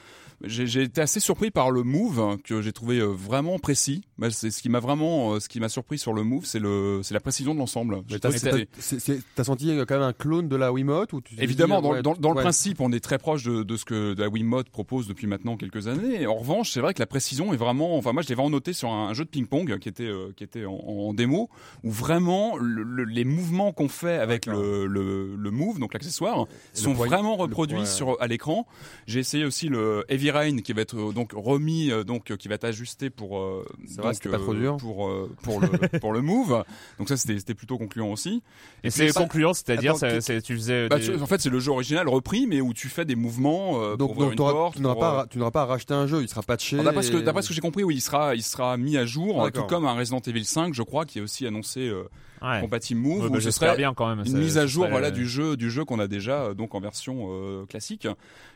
j'ai 0.43 0.83
été 0.83 1.01
assez 1.01 1.21
surpris 1.21 1.51
par 1.51 1.71
le 1.71 1.83
move 1.83 2.21
hein, 2.21 2.39
que 2.45 2.61
j'ai 2.63 2.73
trouvé 2.73 2.99
euh, 2.99 3.07
vraiment 3.07 3.59
précis. 3.59 4.03
C'est 4.31 4.51
ce 4.51 4.61
qui 4.63 4.69
m'a 4.69 4.81
vraiment 4.81 5.35
euh, 5.35 5.41
ce 5.41 5.49
qui 5.49 5.61
m'a 5.61 5.69
surpris 5.69 5.99
sur 5.99 6.13
le 6.13 6.23
move, 6.23 6.45
c'est 6.45 6.59
le 6.59 7.01
c'est 7.03 7.15
la 7.15 7.21
précision 7.21 7.55
de 7.55 7.59
l'ensemble. 7.59 8.03
T'as 8.21 9.45
senti 9.45 9.67
quand 9.87 9.95
même 9.95 10.03
un 10.03 10.13
clone 10.13 10.49
de 10.49 10.57
la 10.57 10.73
Wiimote 10.73 11.13
ou 11.13 11.21
tu 11.21 11.35
Évidemment, 11.39 11.81
dit, 11.81 11.83
dans, 11.89 11.93
ouais, 11.95 12.03
dans- 12.03 12.15
dans 12.15 12.31
le 12.33 12.41
principe, 12.41 12.81
on 12.81 12.93
est 12.93 13.01
très 13.01 13.19
proche 13.19 13.45
de, 13.45 13.63
de 13.63 13.77
ce 13.77 13.85
que 13.85 14.15
la 14.19 14.29
Wiimote 14.29 14.69
propose 14.71 15.07
depuis 15.07 15.27
maintenant 15.27 15.57
quelques 15.57 15.87
années. 15.89 16.27
En 16.27 16.37
revanche, 16.37 16.71
c'est 16.71 16.81
vrai 16.81 16.95
que 16.95 17.01
la 17.01 17.07
précision 17.07 17.53
est 17.53 17.57
vraiment. 17.57 17.97
Enfin, 17.97 18.13
moi, 18.13 18.23
je 18.27 18.31
l'ai 18.31 18.35
vraiment 18.35 18.51
noté 18.51 18.73
sur 18.73 18.91
un, 18.91 19.15
jeu 19.15 19.25
de 19.25 19.31
ping-pong 19.31 19.79
qui 19.79 19.89
était 19.89 20.05
euh, 20.05 20.33
qui 20.37 20.45
était 20.45 20.65
en, 20.67 20.73
en 20.75 21.15
démo, 21.15 21.49
où 21.85 21.91
vraiment 21.91 22.57
le- 22.57 22.83
le- 22.83 23.05
les 23.05 23.25
mouvements 23.25 23.73
qu'on 23.73 23.89
fait 23.89 24.19
avec 24.19 24.47
le, 24.47 24.87
le, 24.87 25.37
move, 25.51 25.79
donc 25.79 25.93
l'accessoire, 25.95 26.47
sont 26.75 26.93
vraiment 26.93 27.37
reproduits 27.37 27.87
sur 27.87 28.21
à 28.21 28.27
l'écran. 28.27 28.67
J'ai 29.07 29.21
essayé 29.21 29.45
aussi 29.45 29.69
le 29.69 30.05
Heavy 30.09 30.31
Rain 30.31 30.59
qui 30.59 30.73
va 30.73 30.83
être 30.83 30.97
euh, 30.97 31.13
donc 31.13 31.33
remis, 31.35 31.91
euh, 31.91 32.05
donc 32.05 32.31
euh, 32.31 32.37
qui 32.37 32.49
va 32.49 32.57
être 32.57 32.65
ajusté 32.65 33.11
pour. 33.11 33.39
euh, 33.39 33.65
donc, 33.97 34.21
pas 34.31 34.39
trop 34.39 34.55
dur 34.55 34.77
pour 34.79 35.09
euh, 35.09 35.31
pour 35.43 35.61
le 35.61 35.69
pour 36.01 36.13
le 36.13 36.21
move. 36.23 36.65
Donc 36.99 37.09
ça, 37.09 37.17
c'était 37.17 37.55
plutôt 37.55 37.79
concluant 37.79 38.11
aussi. 38.13 38.43
Et 38.83 38.91
c'est 38.91 39.13
concluant, 39.13 39.55
c'est-à-dire, 39.55 39.95
tu- 40.43 40.57
faisais. 40.57 40.89
Bah, 40.89 40.99
des- 40.99 41.21
en 41.23 41.27
fait, 41.27 41.41
c'est 41.41 41.51
le 41.51 41.61
jeu 41.61 41.71
original 41.73 42.09
repris, 42.09 42.47
mais 42.47 42.61
où 42.61 42.73
tu 42.75 42.89
fais 42.89 43.05
des 43.05 43.15
mouvements 43.17 43.81
euh, 43.83 43.97
Donc, 43.97 44.15
pour 44.15 44.23
donc 44.23 44.33
une 44.33 44.37
porte. 44.37 44.77
tu 44.77 44.83
n'auras 44.83 45.23
euh, 45.23 45.41
pas, 45.41 45.51
pas 45.51 45.63
à 45.63 45.67
racheter 45.67 45.95
un 45.95 46.07
jeu, 46.07 46.23
il 46.23 46.29
sera 46.29 46.43
patché. 46.43 46.77
alors, 46.79 46.87
D'après 46.87 47.03
ce, 47.03 47.13
que, 47.13 47.17
et- 47.19 47.23
d'après 47.23 47.43
ce 47.43 47.49
que 47.49 47.55
j'ai 47.55 47.61
compris, 47.61 47.85
oui, 47.85 47.97
il 47.97 48.01
sera, 48.01 48.16
il 48.35 48.43
sera 48.43 48.77
mis 48.77 48.97
à 48.97 49.05
jour, 49.07 49.45
Ah, 49.45 49.51
tout 49.51 49.63
comme 49.65 49.87
un 49.87 49.95
Resident 49.95 50.21
Evil 50.27 50.45
5, 50.45 50.75
je 50.75 50.83
crois, 50.83 51.05
qui 51.05 51.19
est 51.19 51.23
aussi 51.23 51.47
annoncé 51.47 51.89
euh, 51.89 52.09
Ouais. 52.43 52.61
compatible 52.61 53.01
Move, 53.01 53.23
Ouais, 53.25 53.29
où 53.29 53.33
bah, 53.33 53.41
ce 53.41 53.51
serait 53.51 53.77
bien 53.77 53.95
quand 53.95 54.15
même. 54.15 54.25
une 54.27 54.39
mise 54.39 54.59
à 54.59 54.67
jour, 54.67 54.87
voilà, 54.89 55.11
du 55.11 55.27
jeu, 55.27 55.57
du 55.57 55.71
jeu 55.71 55.85
qu'on 55.85 55.99
a 55.99 56.07
déjà 56.07 56.43
euh, 56.45 56.55
donc 56.55 56.75
en 56.75 56.81
version 56.81 57.29
euh, 57.31 57.65
classique. 57.67 58.07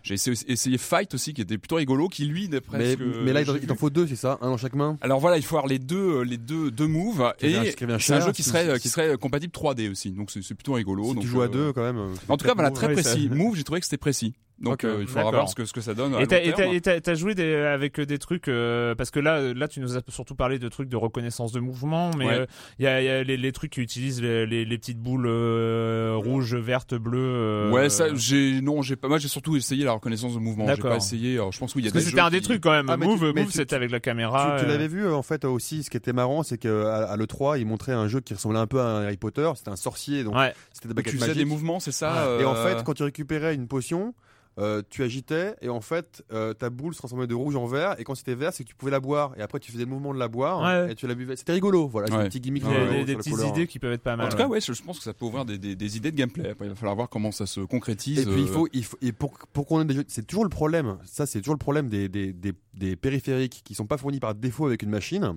J'ai 0.03 0.15
essayé, 0.15 0.37
essayé 0.49 0.79
Fight 0.79 1.13
aussi, 1.15 1.35
qui 1.35 1.41
était 1.43 1.59
plutôt 1.59 1.77
rigolo, 1.77 2.09
qui 2.09 2.25
lui, 2.25 2.49
d'après 2.49 2.79
Mais, 2.79 2.97
mais 3.25 3.33
là, 3.33 3.41
il 3.43 3.67
t'en- 3.67 3.75
faut 3.75 3.91
deux, 3.91 4.07
c'est 4.07 4.17
ça 4.17 4.39
Un 4.41 4.51
dans 4.51 4.57
chaque 4.57 4.75
main? 4.75 4.99
Alors 5.01 5.21
voilà, 5.21 5.37
il 5.37 5.43
faut 5.43 5.57
avoir 5.57 5.69
les 5.69 5.79
deux, 5.79 6.21
euh, 6.21 6.23
les 6.25 6.37
deux, 6.39 6.71
deux 6.71 6.87
moves 6.87 7.33
et 7.41 7.55
c'est 7.99 8.13
un 8.15 8.21
jeu 8.21 8.33
qui 8.33 8.43
serait, 8.43 8.79
qui 8.79 8.89
serait 8.89 9.17
compatible 9.17 9.53
3D 9.53 9.91
aussi, 9.91 10.11
donc 10.13 10.31
c'est 10.31 10.55
plutôt 10.55 10.75
rigolo. 10.75 11.05
Si 11.05 11.15
donc, 11.15 11.23
tu 11.23 11.29
joues 11.29 11.43
à 11.43 11.47
euh, 11.47 11.49
deux, 11.49 11.73
quand 11.73 11.83
même. 11.83 11.99
euh, 11.99 12.15
En 12.29 12.37
tout 12.37 12.47
cas, 12.47 12.55
voilà, 12.55 12.71
très 12.71 12.93
précis. 12.93 13.29
Move, 13.33 13.57
j'ai 13.57 13.65
trouvé 13.65 13.81
que 13.81 13.87
c'était 13.87 13.97
précis. 13.97 14.35
Donc 14.59 14.85
euh, 14.85 14.99
il 15.01 15.07
faudra 15.07 15.31
voir 15.31 15.49
ce 15.49 15.55
que 15.55 15.65
ce 15.65 15.73
que 15.73 15.81
ça 15.81 15.95
donne. 15.95 16.15
à 16.15 16.21
Et 16.21 16.27
t'as, 16.27 17.15
joué 17.15 17.35
des, 17.35 17.55
avec 17.55 17.99
des 17.99 18.19
trucs 18.19 18.47
euh, 18.49 18.95
parce 18.95 19.11
que 19.11 19.19
là, 19.19 19.55
là, 19.55 19.69
tu 19.69 19.81
nous 19.81 19.97
as 19.97 20.03
surtout 20.09 20.35
parlé 20.35 20.59
de 20.59 20.69
trucs 20.69 20.91
de 20.91 20.97
reconnaissance 20.99 21.51
de 21.53 21.61
mouvement, 21.61 22.11
mais 22.19 22.27
Ouais. 22.27 22.35
euh, 22.41 22.47
il 22.79 22.85
y, 22.85 22.87
a, 22.87 23.01
il 23.01 23.05
y 23.07 23.09
a 23.09 23.23
les, 23.25 23.39
les 23.39 23.53
trucs 23.53 23.70
qui 23.71 23.81
utilisent 23.81 24.21
les, 24.21 24.47
les, 24.47 24.65
les 24.65 24.79
petites 24.79 24.99
boules 25.01 25.27
euh, 25.27 26.15
rouges, 26.17 26.55
vertes, 26.55 26.95
bleues. 26.95 27.19
euh, 27.19 27.71
Ouais, 27.71 27.89
ça, 27.89 28.15
j'ai 28.15 28.61
non, 28.61 28.83
j'ai 28.83 28.97
pas. 28.97 29.09
Moi, 29.09 29.19
j'ai 29.19 29.29
surtout 29.29 29.57
essayé 29.57 29.85
la 29.85 29.93
reconnaissance 29.93 30.35
de 30.35 30.39
mouvement. 30.41 30.67
J'ai 30.75 30.83
pas 30.83 30.97
essayé. 30.97 31.35
Alors, 31.35 31.53
je 31.53 31.59
pense 31.59 31.73
qu'il 31.73 31.85
y 31.85 31.89
a 31.89 31.91
Parce 31.93 32.05
que 32.05 32.11
des 32.11 32.11
c'était 32.11 32.21
un 32.23 32.31
des 32.31 32.39
qui- 32.41 32.45
trucs 32.45 32.63
quand 32.63 32.73
même. 32.73 32.91
Ah, 32.91 32.97
Move, 32.97 33.33
Move, 33.35 33.47
tu- 33.47 33.53
c'était 33.53 33.77
avec 33.77 33.91
la 33.91 34.01
caméra. 34.01 34.57
Tu, 34.59 34.65
tu 34.65 34.71
euh, 34.71 34.73
l'avais 34.73 34.89
vu 34.89 35.09
en 35.11 35.23
fait 35.23 35.45
aussi. 35.45 35.83
Ce 35.83 35.91
qui 35.91 35.97
était 35.97 36.13
marrant, 36.13 36.43
c'est 36.43 36.59
que 36.59 36.85
à, 36.87 37.11
à 37.11 37.17
le 37.17 37.27
3, 37.27 37.59
ils 37.59 37.67
montraient 37.67 37.93
un 37.93 38.09
jeu 38.09 38.21
qui 38.21 38.35
ressemblait 38.35 38.59
un 38.59 38.67
peu 38.67 38.81
à 38.81 38.85
un 38.87 39.05
Harry 39.05 39.17
Potter. 39.17 39.51
C'était 39.57 39.71
un 39.71 39.77
sorcier, 39.77 40.25
donc 40.25 40.35
Ouais. 40.35 40.53
c'était 40.73 40.89
des 40.89 40.95
Tu 41.03 41.03
baguettes 41.03 41.21
magiques. 41.21 41.37
des 41.37 41.45
mouvements, 41.45 41.81
c'est 41.81 41.93
ça. 41.93 42.37
Et 42.41 42.45
en 42.45 42.55
fait, 42.55 42.83
quand 42.85 42.95
tu 42.95 43.03
récupérais 43.05 43.55
une 43.55 43.69
potion, 43.69 44.15
euh, 44.59 44.83
tu 44.91 45.03
agitais 45.03 45.55
et 45.63 45.69
en 45.69 45.81
fait, 45.81 46.23
euh, 46.33 46.53
ta 46.55 46.69
boule 46.71 46.93
se 46.93 46.99
transformait 46.99 47.27
de 47.27 47.35
rouge 47.35 47.57
en 47.57 47.67
vert. 47.67 47.95
Et 47.99 48.05
quand 48.05 48.15
c'était 48.15 48.35
vert, 48.35 48.53
c'est 48.53 48.65
que 48.65 48.69
tu 48.69 48.75
pouvais 48.75 48.91
la 48.91 49.01
boire. 49.01 49.33
Et 49.39 49.43
après, 49.43 49.59
tu 49.61 49.71
faisais 49.73 49.85
le 49.85 49.91
mouvement 49.91 50.13
de 50.13 50.19
la 50.19 50.29
boire 50.29 50.61
Ouais. 50.63 50.93
et 50.93 50.95
tu 50.95 51.07
la 51.07 51.15
buvais. 51.15 51.37
C'était 51.37 51.53
rigolo. 51.53 51.87
Voilà, 51.89 52.09
c'est 52.09 52.15
Ouais. 52.15 52.23
un 52.25 52.29
petit 52.29 52.41
gimmick. 52.41 52.65
Des, 52.65 53.05
des 53.05 53.17
petites 53.17 53.33
couleur. 53.33 53.49
idées 53.49 53.67
qui 53.67 53.79
peuvent 53.79 53.93
être 53.93 54.03
pas 54.03 54.17
mal. 54.17 54.27
En 54.27 54.29
tout 54.29 54.37
cas, 54.37 54.45
ouais. 54.47 54.55
ouais, 54.57 54.61
je, 54.61 54.73
je 54.73 54.83
pense 54.83 54.99
que 54.99 55.05
ça 55.05 55.15
peut 55.15 55.25
ouvrir 55.25 55.45
des, 55.45 55.57
des, 55.57 55.77
des 55.77 55.97
idées 55.97 56.11
de 56.11 56.17
gameplay. 56.17 56.51
Après, 56.51 56.67
il 56.67 56.71
va 56.71 56.75
falloir 56.75 56.97
voir 56.97 57.09
comment 57.09 57.33
ça 57.33 57.47
se 57.47 57.61
concrétise. 57.61 58.19
Et 58.19 58.25
puis 58.27 58.43
il 58.43 58.49
euh, 58.49 58.53
faut, 58.53 58.69
il 58.73 58.85
faut 58.85 58.99
et 59.01 59.13
pour, 59.13 59.33
pour 59.53 59.67
qu'on 59.67 59.81
ait 59.81 59.85
des 59.85 59.95
jeux, 59.95 60.05
c'est 60.09 60.27
toujours 60.27 60.45
le 60.45 60.51
problème. 60.51 60.99
Ça, 61.05 61.27
c'est 61.27 61.39
toujours 61.41 61.55
le 61.55 61.59
problème 61.59 61.89
des, 61.89 62.09
des, 62.09 62.33
des, 62.33 62.53
des 62.75 62.97
périphériques 62.97 63.63
qui 63.65 63.75
sont 63.75 63.87
pas 63.87 63.97
fournis 63.99 64.21
par 64.21 64.35
défaut 64.35 64.67
avec 64.67 64.83
une 64.83 64.91
machine. 64.91 65.37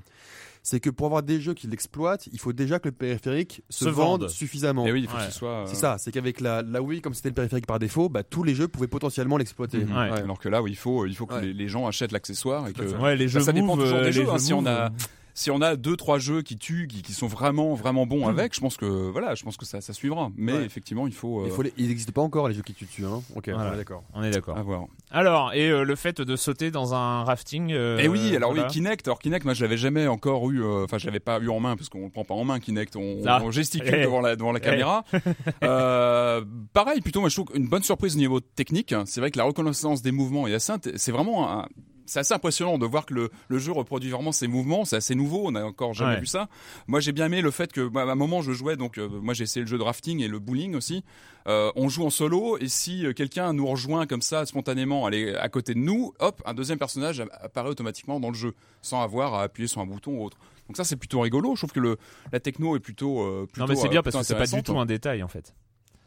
C'est 0.65 0.79
que 0.79 0.89
pour 0.89 1.07
avoir 1.07 1.23
des 1.23 1.41
jeux 1.41 1.53
qui 1.53 1.67
l'exploitent, 1.67 2.27
il 2.31 2.39
faut 2.39 2.53
déjà 2.53 2.79
que 2.79 2.87
le 2.87 2.93
périphérique 2.93 3.63
se, 3.69 3.83
Se 3.83 3.89
vende 3.89 4.21
vende. 4.21 4.29
suffisamment. 4.29 4.87
Et 4.87 4.93
oui, 4.93 5.01
il 5.01 5.07
faut 5.09 5.17
Ouais. 5.17 5.25
que 5.25 5.31
ce 5.31 5.37
soit. 5.37 5.49
euh, 5.49 5.65
C'est 5.67 5.75
ça, 5.75 5.97
c'est 5.97 6.11
qu'avec 6.13 6.39
la, 6.39 6.61
la 6.61 6.81
Wii, 6.81 7.01
comme 7.01 7.13
c'était 7.13 7.27
le 7.29 7.35
périphérique 7.35 7.67
par 7.67 7.79
défaut, 7.79 8.07
bah, 8.07 8.23
tous 8.23 8.43
les 8.43 8.55
jeux 8.55 8.69
pouvaient 8.69 8.87
potentiellement 8.87 9.35
l'exploiter. 9.37 9.79
Mhm. 9.79 9.91
Ouais. 9.91 10.11
Alors 10.21 10.39
que 10.39 10.47
là, 10.47 10.61
oui, 10.61 10.71
il 10.71 10.77
faut, 10.77 11.05
il 11.05 11.15
faut 11.15 11.25
que 11.25 11.33
Ouais. 11.35 11.41
les, 11.47 11.53
les 11.53 11.67
gens 11.67 11.85
achètent 11.85 12.13
l'accessoire 12.13 12.67
et 12.69 12.73
que. 12.73 12.81
Ouais, 12.97 13.17
les 13.17 13.27
jeux 13.27 13.41
ça 13.41 13.51
dépend 13.51 13.75
Move, 13.75 13.83
toujours 13.85 14.01
des 14.01 14.13
jeux, 14.13 14.25
hein, 14.29 14.37
si 14.37 14.53
on 14.53 14.65
a- 14.65 14.89
Si 15.35 15.49
on 15.49 15.61
a 15.61 15.75
deux, 15.75 15.95
trois 15.97 16.19
jeux 16.19 16.41
qui 16.43 16.57
tuent, 16.57 16.87
qui, 16.87 17.01
qui 17.01 17.13
sont 17.13 17.25
vraiment, 17.27 17.73
vraiment 17.73 18.05
bons 18.05 18.25
Hmm. 18.27 18.29
avec, 18.29 18.53
je 18.53 18.59
pense 18.61 18.77
que 18.77 18.85
voilà, 18.85 19.33
je 19.33 19.43
pense 19.43 19.57
que 19.57 19.65
ça, 19.65 19.81
ça 19.81 19.91
suivra. 19.93 20.29
Mais 20.37 20.53
Ouais. 20.53 20.63
effectivement, 20.65 21.07
il 21.07 21.13
faut. 21.13 21.41
euh, 21.41 21.45
Il, 21.47 21.51
faut 21.51 21.63
les- 21.63 21.73
il 21.77 21.87
n'existe 21.87 22.11
pas 22.11 22.21
encore 22.21 22.47
les 22.47 22.53
jeux 22.53 22.61
qui 22.61 22.73
tuent. 22.73 23.05
Hein. 23.05 23.21
Ok, 23.35 23.49
Voilà. 23.49 23.71
on 23.71 23.73
est 23.73 23.77
d'accord. 23.77 24.03
On 24.13 24.23
est 24.23 24.29
d'accord. 24.31 24.57
avoir. 24.57 24.85
Alors, 25.09 25.53
et 25.53 25.69
euh, 25.69 25.83
le 25.83 25.95
fait 25.95 26.21
de 26.21 26.35
sauter 26.35 26.69
dans 26.71 26.93
un 26.93 27.23
rafting. 27.23 27.71
euh, 27.71 27.97
Et 27.97 28.03
Eh 28.05 28.07
oui, 28.07 28.35
alors 28.35 28.51
voilà. 28.51 28.67
oui, 28.67 28.73
Kinect. 28.73 29.07
Alors 29.07 29.17
Kinect, 29.19 29.43
moi, 29.45 29.53
je 29.55 29.63
l'avais 29.63 29.77
jamais 29.77 30.07
encore 30.07 30.49
eu. 30.51 30.61
euh, 30.63 30.83
Enfin, 30.83 30.97
je 30.99 31.05
l'avais 31.07 31.19
pas 31.19 31.39
eu 31.39 31.49
en 31.49 31.59
main 31.59 31.75
parce 31.75 31.89
qu'on 31.89 32.03
le 32.05 32.09
prend 32.09 32.23
pas 32.25 32.35
en 32.35 32.43
main 32.43 32.59
Kinect. 32.59 32.95
On, 32.95 33.21
Ah. 33.25 33.41
on 33.43 33.49
gesticule 33.51 33.95
Eh. 33.95 34.03
devant 34.03 34.21
la 34.21 34.35
devant 34.35 34.51
la 34.51 34.59
caméra. 34.59 35.03
Euh, 35.63 36.43
pareil, 36.73 37.01
plutôt, 37.01 37.19
moi, 37.21 37.29
je 37.29 37.35
trouve 37.35 37.47
une 37.55 37.67
bonne 37.67 37.83
surprise 37.83 38.15
au 38.15 38.19
niveau 38.19 38.39
technique. 38.39 38.93
C'est 39.05 39.19
vrai 39.19 39.31
que 39.31 39.37
la 39.37 39.43
reconnaissance 39.45 40.01
des 40.01 40.11
mouvements 40.11 40.47
est 40.47 40.53
assez. 40.53 40.73
C'est 40.95 41.11
vraiment 41.11 41.49
un- 41.51 41.67
c'est 42.05 42.19
assez 42.19 42.33
impressionnant 42.33 42.77
de 42.77 42.85
voir 42.85 43.05
que 43.05 43.13
le, 43.13 43.29
le 43.47 43.59
jeu 43.59 43.71
reproduit 43.71 44.09
vraiment 44.09 44.31
ses 44.31 44.47
mouvements. 44.47 44.85
C'est 44.85 44.95
assez 44.97 45.15
nouveau. 45.15 45.47
On 45.47 45.51
n'a 45.51 45.65
encore 45.65 45.93
jamais 45.93 46.15
Ouais. 46.15 46.19
vu 46.19 46.25
ça. 46.25 46.47
Moi, 46.87 46.99
j'ai 46.99 47.11
bien 47.11 47.25
aimé 47.27 47.41
le 47.41 47.51
fait 47.51 47.71
que, 47.71 47.87
bah, 47.87 48.01
à 48.01 48.11
un 48.11 48.15
moment, 48.15 48.41
je 48.41 48.51
jouais. 48.51 48.75
Donc, 48.75 48.97
euh, 48.97 49.07
moi, 49.07 49.33
j'ai 49.33 49.43
essayé 49.43 49.61
le 49.61 49.67
jeu 49.67 49.77
de 49.77 49.83
rafting 49.83 50.19
et 50.21 50.27
le 50.27 50.39
bowling 50.39 50.75
aussi. 50.75 51.03
Euh, 51.47 51.71
on 51.75 51.89
joue 51.89 52.05
en 52.05 52.09
solo 52.09 52.57
et 52.59 52.67
si 52.69 53.05
euh, 53.05 53.11
quelqu'un 53.13 53.51
nous 53.53 53.67
rejoint 53.67 54.05
comme 54.07 54.21
ça 54.21 54.45
spontanément, 54.45 55.05
aller 55.05 55.35
à 55.35 55.49
côté 55.49 55.73
de 55.73 55.79
nous, 55.79 56.13
hop, 56.19 56.41
un 56.45 56.53
deuxième 56.53 56.79
personnage 56.79 57.19
a- 57.19 57.25
apparaît 57.41 57.69
automatiquement 57.69 58.19
dans 58.21 58.29
le 58.29 58.35
jeu 58.35 58.53
sans 58.81 59.01
avoir 59.01 59.33
à 59.33 59.43
appuyer 59.43 59.67
sur 59.67 59.81
un 59.81 59.85
bouton 59.85 60.19
ou 60.19 60.23
autre. 60.23 60.37
Donc 60.69 60.77
ça, 60.77 60.85
c'est 60.85 60.95
plutôt 60.95 61.19
rigolo. 61.19 61.55
Je 61.55 61.59
trouve 61.61 61.73
que 61.73 61.81
le, 61.81 61.97
la 62.31 62.39
techno 62.39 62.77
est 62.77 62.79
plutôt. 62.79 63.21
euh, 63.21 63.45
plutôt 63.51 63.67
Non, 63.67 63.67
mais 63.67 63.75
c'est 63.75 63.89
bien 63.89 64.01
parce 64.01 64.15
que 64.15 64.23
c'est 64.23 64.35
pas 64.35 64.47
du 64.47 64.63
tout 64.63 64.79
un 64.79 64.85
détail 64.85 65.21
en 65.21 65.27
fait. 65.27 65.53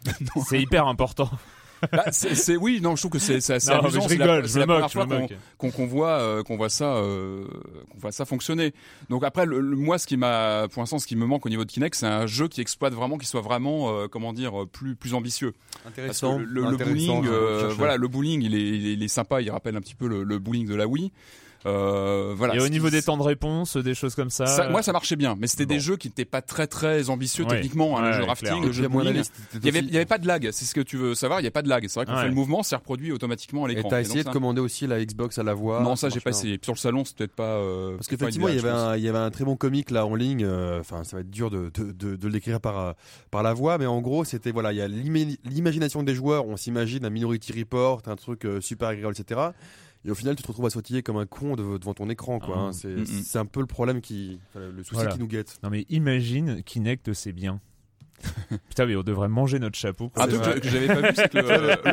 c'est 0.49 0.61
hyper 0.61 0.87
important. 0.87 1.29
Bah, 1.93 2.05
c'est, 2.11 2.35
c'est- 2.35 2.57
oui, 2.57 2.81
non, 2.83 2.97
je 2.97 3.03
trouve 3.03 3.11
que 3.13 3.19
c'est, 3.19 3.41
c'est 3.41 3.55
assez 3.55 3.71
Non, 3.71 3.81
amusant. 3.81 4.01
je 4.03 4.09
C'est 4.09 4.17
la- 4.17 4.25
rigole, 4.27 4.49
c'est 4.49 4.55
je 4.55 4.59
la 4.61 4.67
me 4.67 4.73
moque, 4.73 4.81
première 4.83 4.89
je 4.89 4.93
fois 4.95 5.07
me 5.07 5.15
qu'on, 5.15 5.21
moque. 5.21 5.33
qu'on, 5.59 5.71
qu'on 5.71 5.87
voit, 5.87 6.19
euh, 6.21 6.43
qu'on 6.43 6.57
voit 6.57 6.69
ça, 6.69 6.97
euh, 6.97 7.45
qu'on 7.93 7.99
voit 7.99 8.13
ça 8.13 8.25
fonctionner. 8.25 8.73
Donc 9.11 9.25
après, 9.25 9.45
le, 9.47 9.61
le- 9.61 9.77
moi, 9.77 9.99
ce 9.99 10.07
qui 10.07 10.17
m'a, 10.17 10.69
pour 10.73 10.83
l'instant, 10.83 10.99
ce 10.99 11.07
qui 11.07 11.17
me 11.17 11.27
manque 11.27 11.45
au 11.45 11.49
niveau 11.51 11.65
de 11.65 11.71
Kinect, 11.71 11.95
c'est 11.95 12.07
un 12.07 12.27
jeu 12.27 12.49
qui 12.49 12.61
exploite 12.61 12.95
vraiment, 12.95 13.19
qui 13.19 13.27
soit 13.27 13.41
vraiment, 13.43 13.91
euh, 13.91 14.09
comment 14.09 14.33
dire, 14.33 14.63
euh, 14.63 14.67
plus, 14.67 14.97
plus 14.97 15.15
ambitieux. 15.15 15.53
Parce 15.83 15.83
que 15.85 16.01
Intéressant. 16.01 16.39
le, 16.39 16.45
le- 16.45 16.61
le 16.63 16.67
intéressant, 16.69 17.17
bowling, 17.17 17.27
euh, 17.31 17.69
voilà, 17.77 17.97
le 17.97 18.09
bowling, 18.09 18.43
il 18.43 18.55
est, 18.55 18.59
il 18.69 18.87
est, 18.87 18.93
il 18.95 19.03
est 19.03 19.09
sympa. 19.09 19.41
Il 19.43 19.51
rappelle 19.51 19.77
un 19.77 19.81
petit 19.81 19.95
peu 19.95 20.07
le, 20.09 20.23
le 20.25 20.39
bowling 20.39 20.67
de 20.67 20.75
la 20.75 20.87
Wii. 20.87 21.13
Euh, 21.67 22.35
voilà. 22.37 22.55
Et 22.55 22.61
au 22.61 22.69
niveau 22.69 22.91
des 22.91 23.03
temps 23.03 23.17
de 23.17 23.23
réponse, 23.23 23.77
des 23.77 23.95
choses 23.95 24.15
comme 24.15 24.31
ça. 24.31 24.47
ça- 24.47 24.69
moi, 24.69 24.83
ça 24.83 24.93
marchait 24.93 25.17
bien, 25.17 25.35
mais 25.39 25.47
c'était 25.47 25.67
Bon. 25.67 25.75
des 25.75 25.81
jeux 25.81 25.97
qui 25.97 26.09
n'étaient 26.09 26.25
pas 26.25 26.41
très 26.43 26.67
très 26.67 27.11
ambitieux 27.11 27.45
Ouais. 27.45 27.51
techniquement. 27.51 27.99
hein, 27.99 28.03
Ouais, 28.03 28.07
le 28.09 28.13
jeu 28.15 28.21
ouais, 28.23 28.27
rafting, 28.29 28.49
clair. 28.49 28.61
le 28.67 28.73
jeu 28.73 28.83
de 28.85 28.89
bowling. 28.89 29.23
Il 29.55 29.65
y 29.65 29.69
avait, 29.69 29.79
il 29.81 29.91
y 29.93 29.97
avait 29.97 30.07
pas 30.07 30.19
de 30.19 30.27
lag, 30.27 30.49
c'est 30.53 30.65
ce 30.65 30.75
que 30.75 30.81
tu 30.81 30.97
veux 30.97 31.15
savoir. 31.15 31.41
Il 31.41 31.45
y 31.45 31.49
a 31.49 31.51
pas 31.51 31.63
de 31.63 31.69
lag. 31.69 31.85
C'est 31.89 31.99
vrai 31.99 32.07
qu'on 32.07 32.15
Ouais. 32.15 32.23
fait 32.23 32.29
le 32.29 32.35
mouvement, 32.35 32.63
c'est 32.63 32.77
reproduit 32.77 33.13
automatiquement 33.13 33.65
à 33.65 33.69
Et 33.71 33.75
l'écran. 33.75 33.89
t'as 33.91 33.99
Et 33.99 34.03
essayé 34.03 34.17
donc 34.19 34.25
de 34.25 34.29
ça- 34.31 34.33
commander 34.33 34.61
aussi 34.61 34.87
la 34.87 35.05
Xbox 35.05 35.39
à 35.39 35.43
la 35.43 35.55
voix 35.55 35.81
Non, 35.83 35.97
ça 35.97 36.09
ça 36.09 36.15
j'ai 36.15 36.21
pas 36.21 36.31
essayé. 36.31 36.59
Sur 36.63 36.75
le 36.75 36.79
salon, 36.79 37.05
c'est 37.05 37.17
peut-être 37.17 37.35
pas. 37.35 37.43
euh, 37.57 37.97
Parce 37.97 38.07
qu'effectivement, 38.09 38.49
il 38.49 38.57
y 38.57 38.59
avait 38.59 38.69
un, 38.71 38.97
il 38.97 39.03
y 39.03 39.09
avait 39.09 39.19
un 39.19 39.31
très 39.31 39.45
bon 39.45 39.57
comique 39.57 39.91
là 39.91 40.07
en 40.07 40.15
ligne. 40.15 40.45
euh, 40.45 40.81
Enfin, 40.81 41.03
ça 41.05 41.17
va 41.17 41.21
être 41.23 41.31
dur 41.31 41.51
de, 41.51 41.71
de, 41.75 42.29
l'écrire 42.29 42.61
par 42.61 42.79
euh, 42.79 42.93
par 43.31 43.43
la 43.43 43.53
voix, 43.55 43.79
mais 43.79 43.87
en 43.87 44.01
gros, 44.01 44.25
c'était 44.25 44.51
voilà, 44.53 44.73
il 44.73 44.77
y 44.77 44.81
a 44.83 44.89
l'ima- 44.89 45.33
l'imagination 45.45 46.03
des 46.03 46.15
joueurs. 46.15 46.47
On 46.47 46.57
s'imagine 46.57 47.05
un 47.05 47.11
Minority 47.11 47.53
Report, 47.59 48.03
un 48.07 48.17
truc 48.17 48.45
euh, 48.45 48.61
super 48.61 48.89
agréable, 48.89 49.15
etc. 49.19 49.41
Et 50.07 50.11
au 50.11 50.15
final, 50.15 50.37
tu 50.37 50.43
te 50.43 50.49
retrouves 50.49 50.67
à 50.67 50.71
sautiller 50.71 51.03
comme 51.03 51.17
un 51.17 51.27
con 51.27 51.57
de- 51.57 51.79
devant 51.79 51.93
ton 51.95 52.09
écran, 52.09 52.39
quoi. 52.39 52.55
Ah. 52.57 52.61
hein. 52.69 52.73
C'est 52.73 52.89
Mm, 52.95 53.01
mm. 53.01 53.07
c'est 53.25 53.39
un 53.39 53.45
peu 53.47 53.61
le 53.61 53.67
problème 53.67 54.01
qui, 54.01 54.39
le 54.55 54.77
souci 54.85 54.95
Voilà. 54.95 55.11
qui 55.13 55.19
nous 55.19 55.27
guette. 55.27 55.59
Non 55.65 55.71
mais 55.71 55.85
imagine 55.91 56.63
Kinect 56.63 57.13
c'est 57.13 57.33
bien. 57.33 57.61
Putain 58.69 58.87
mais 58.87 58.97
on 58.97 59.03
devrait 59.03 59.29
manger 59.29 59.59
notre 59.59 59.77
chapeau. 59.79 60.11
Un 60.17 60.27
truc 60.27 60.43
que, 60.43 60.59
que 60.61 60.69
j'avais 60.69 60.87
pas 60.87 61.01
vu, 61.01 61.09
c'est 61.15 61.29
que 61.31 61.39
le, 61.39 61.43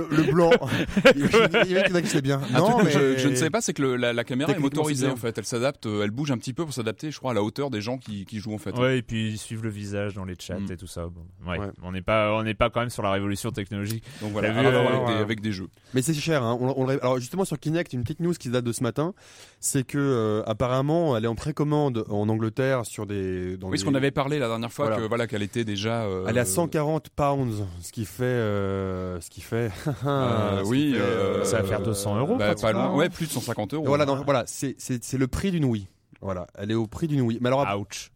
le, 0.10 0.18
le 0.24 0.32
blanc. 0.32 0.52
il 1.16 1.72
y 1.72 1.78
a 1.78 2.02
qui 2.02 2.08
c'est 2.08 2.22
bien. 2.22 2.42
un 2.54 2.60
non, 2.60 2.68
truc 2.70 2.80
que 2.80 2.98
mais 2.98 3.18
je, 3.18 3.18
je 3.24 3.28
ne 3.30 3.36
savais 3.36 3.50
pas, 3.50 3.62
c'est 3.62 3.74
que 3.74 3.82
le- 3.82 3.96
la, 3.96 4.14
la 4.14 4.24
caméra 4.24 4.52
est 4.52 4.60
motorisée 4.60 5.08
en 5.08 5.16
fait. 5.16 5.38
Elle 5.38 5.46
s'adapte, 5.46 5.86
euh, 5.86 6.04
elle 6.04 6.12
bouge 6.12 6.32
un 6.32 6.38
petit 6.38 6.54
peu 6.54 6.64
pour 6.64 6.74
s'adapter, 6.74 7.12
je 7.12 7.18
crois, 7.20 7.32
à 7.32 7.34
la 7.34 7.44
hauteur 7.44 7.70
des 7.70 7.82
gens 7.82 7.98
qui, 7.98 8.26
qui 8.26 8.40
jouent 8.40 8.54
en 8.54 8.58
fait. 8.58 8.78
Ouais 8.78 8.98
et 9.00 9.02
puis 9.02 9.30
ils 9.32 9.38
suivent 9.38 9.64
le 9.64 9.70
visage 9.70 10.14
dans 10.14 10.26
les 10.26 10.36
chats 10.40 10.54
Mm. 10.60 10.72
et 10.72 10.78
tout 10.78 10.88
ça. 10.88 11.08
Bon, 11.08 11.26
ouais. 11.52 11.58
Ouais. 11.60 11.68
On 11.84 11.92
n'est 11.92 12.02
pas 12.02 12.34
on 12.34 12.44
n'est 12.44 12.54
pas 12.54 12.70
quand 12.70 12.80
même 12.82 12.90
sur 12.90 13.04
la 13.04 13.12
révolution 13.12 13.52
technologique. 13.52 14.04
Donc 14.22 14.32
voilà, 14.32 14.52
vu, 14.52 14.60
euh, 14.66 14.88
avec, 14.88 15.08
ouais. 15.08 15.14
des, 15.16 15.20
avec 15.22 15.42
des 15.42 15.52
jeux. 15.52 15.68
Mais 15.94 16.02
c'est 16.02 16.14
cher. 16.14 16.44
Hein. 16.44 16.58
On- 16.60 16.88
alors 16.88 17.20
justement 17.20 17.46
sur 17.46 17.60
Kinect, 17.60 17.94
une 17.94 18.04
petite 18.04 18.20
news 18.20 18.34
qui 18.34 18.50
date 18.50 18.64
de 18.66 18.72
ce 18.72 18.84
matin, 18.84 19.14
c'est 19.60 19.84
que 19.86 19.98
euh, 19.98 20.44
apparemment 20.46 21.18
elle 21.18 21.26
est 21.26 21.28
en 21.28 21.36
précommande 21.36 22.06
en 22.10 22.30
Angleterre 22.30 22.86
sur 22.86 23.06
des. 23.06 23.58
Dans 23.58 23.70
Oui, 23.70 23.78
ce 23.80 23.84
des- 23.84 23.90
qu'on 23.90 23.96
avait 23.96 24.12
parlé 24.12 24.40
la 24.40 24.48
dernière 24.48 24.72
fois, 24.72 24.86
Voilà. 24.88 25.02
que 25.02 25.08
voilà 25.08 25.28
qu'elle 25.28 25.44
était 25.44 25.64
déjà. 25.66 26.04
Euh, 26.14 26.26
Elle 26.28 26.38
est 26.38 26.42
à 26.42 26.46
140 26.46 27.10
pounds, 27.10 27.64
ce 27.82 27.92
qui 27.92 28.06
fait, 28.06 28.24
euh, 28.24 29.20
ce 29.22 29.30
qui 29.30 29.42
fait. 29.42 29.72
euh, 30.06 30.58
ce 30.60 30.64
qui 30.64 30.70
oui, 30.70 30.94
fait, 30.94 31.00
euh, 31.00 31.44
Ça 31.44 31.62
va 31.62 31.68
faire 31.68 31.82
200 31.82 32.18
euros, 32.20 32.36
Bah, 32.38 32.56
pas 32.56 32.72
loin. 32.72 32.94
Ouais, 32.94 33.10
plus 33.10 33.28
de 33.28 33.32
150 33.32 33.74
euros. 33.74 33.84
Et 33.84 33.88
voilà, 33.88 34.06
non, 34.06 34.22
voilà, 34.24 34.44
c'est 34.48 34.78
le 35.14 35.28
prix 35.28 35.52
d'une 35.52 35.66
Wii. 35.66 35.88
Voilà, 36.22 36.48
elle 36.58 36.72
est 36.72 36.76
au 36.76 36.88
prix 36.88 37.08
d'une 37.08 37.22
Wii. 37.22 37.40
Mais 37.42 37.48
alors, 37.48 37.66
Ouch. 37.80 38.10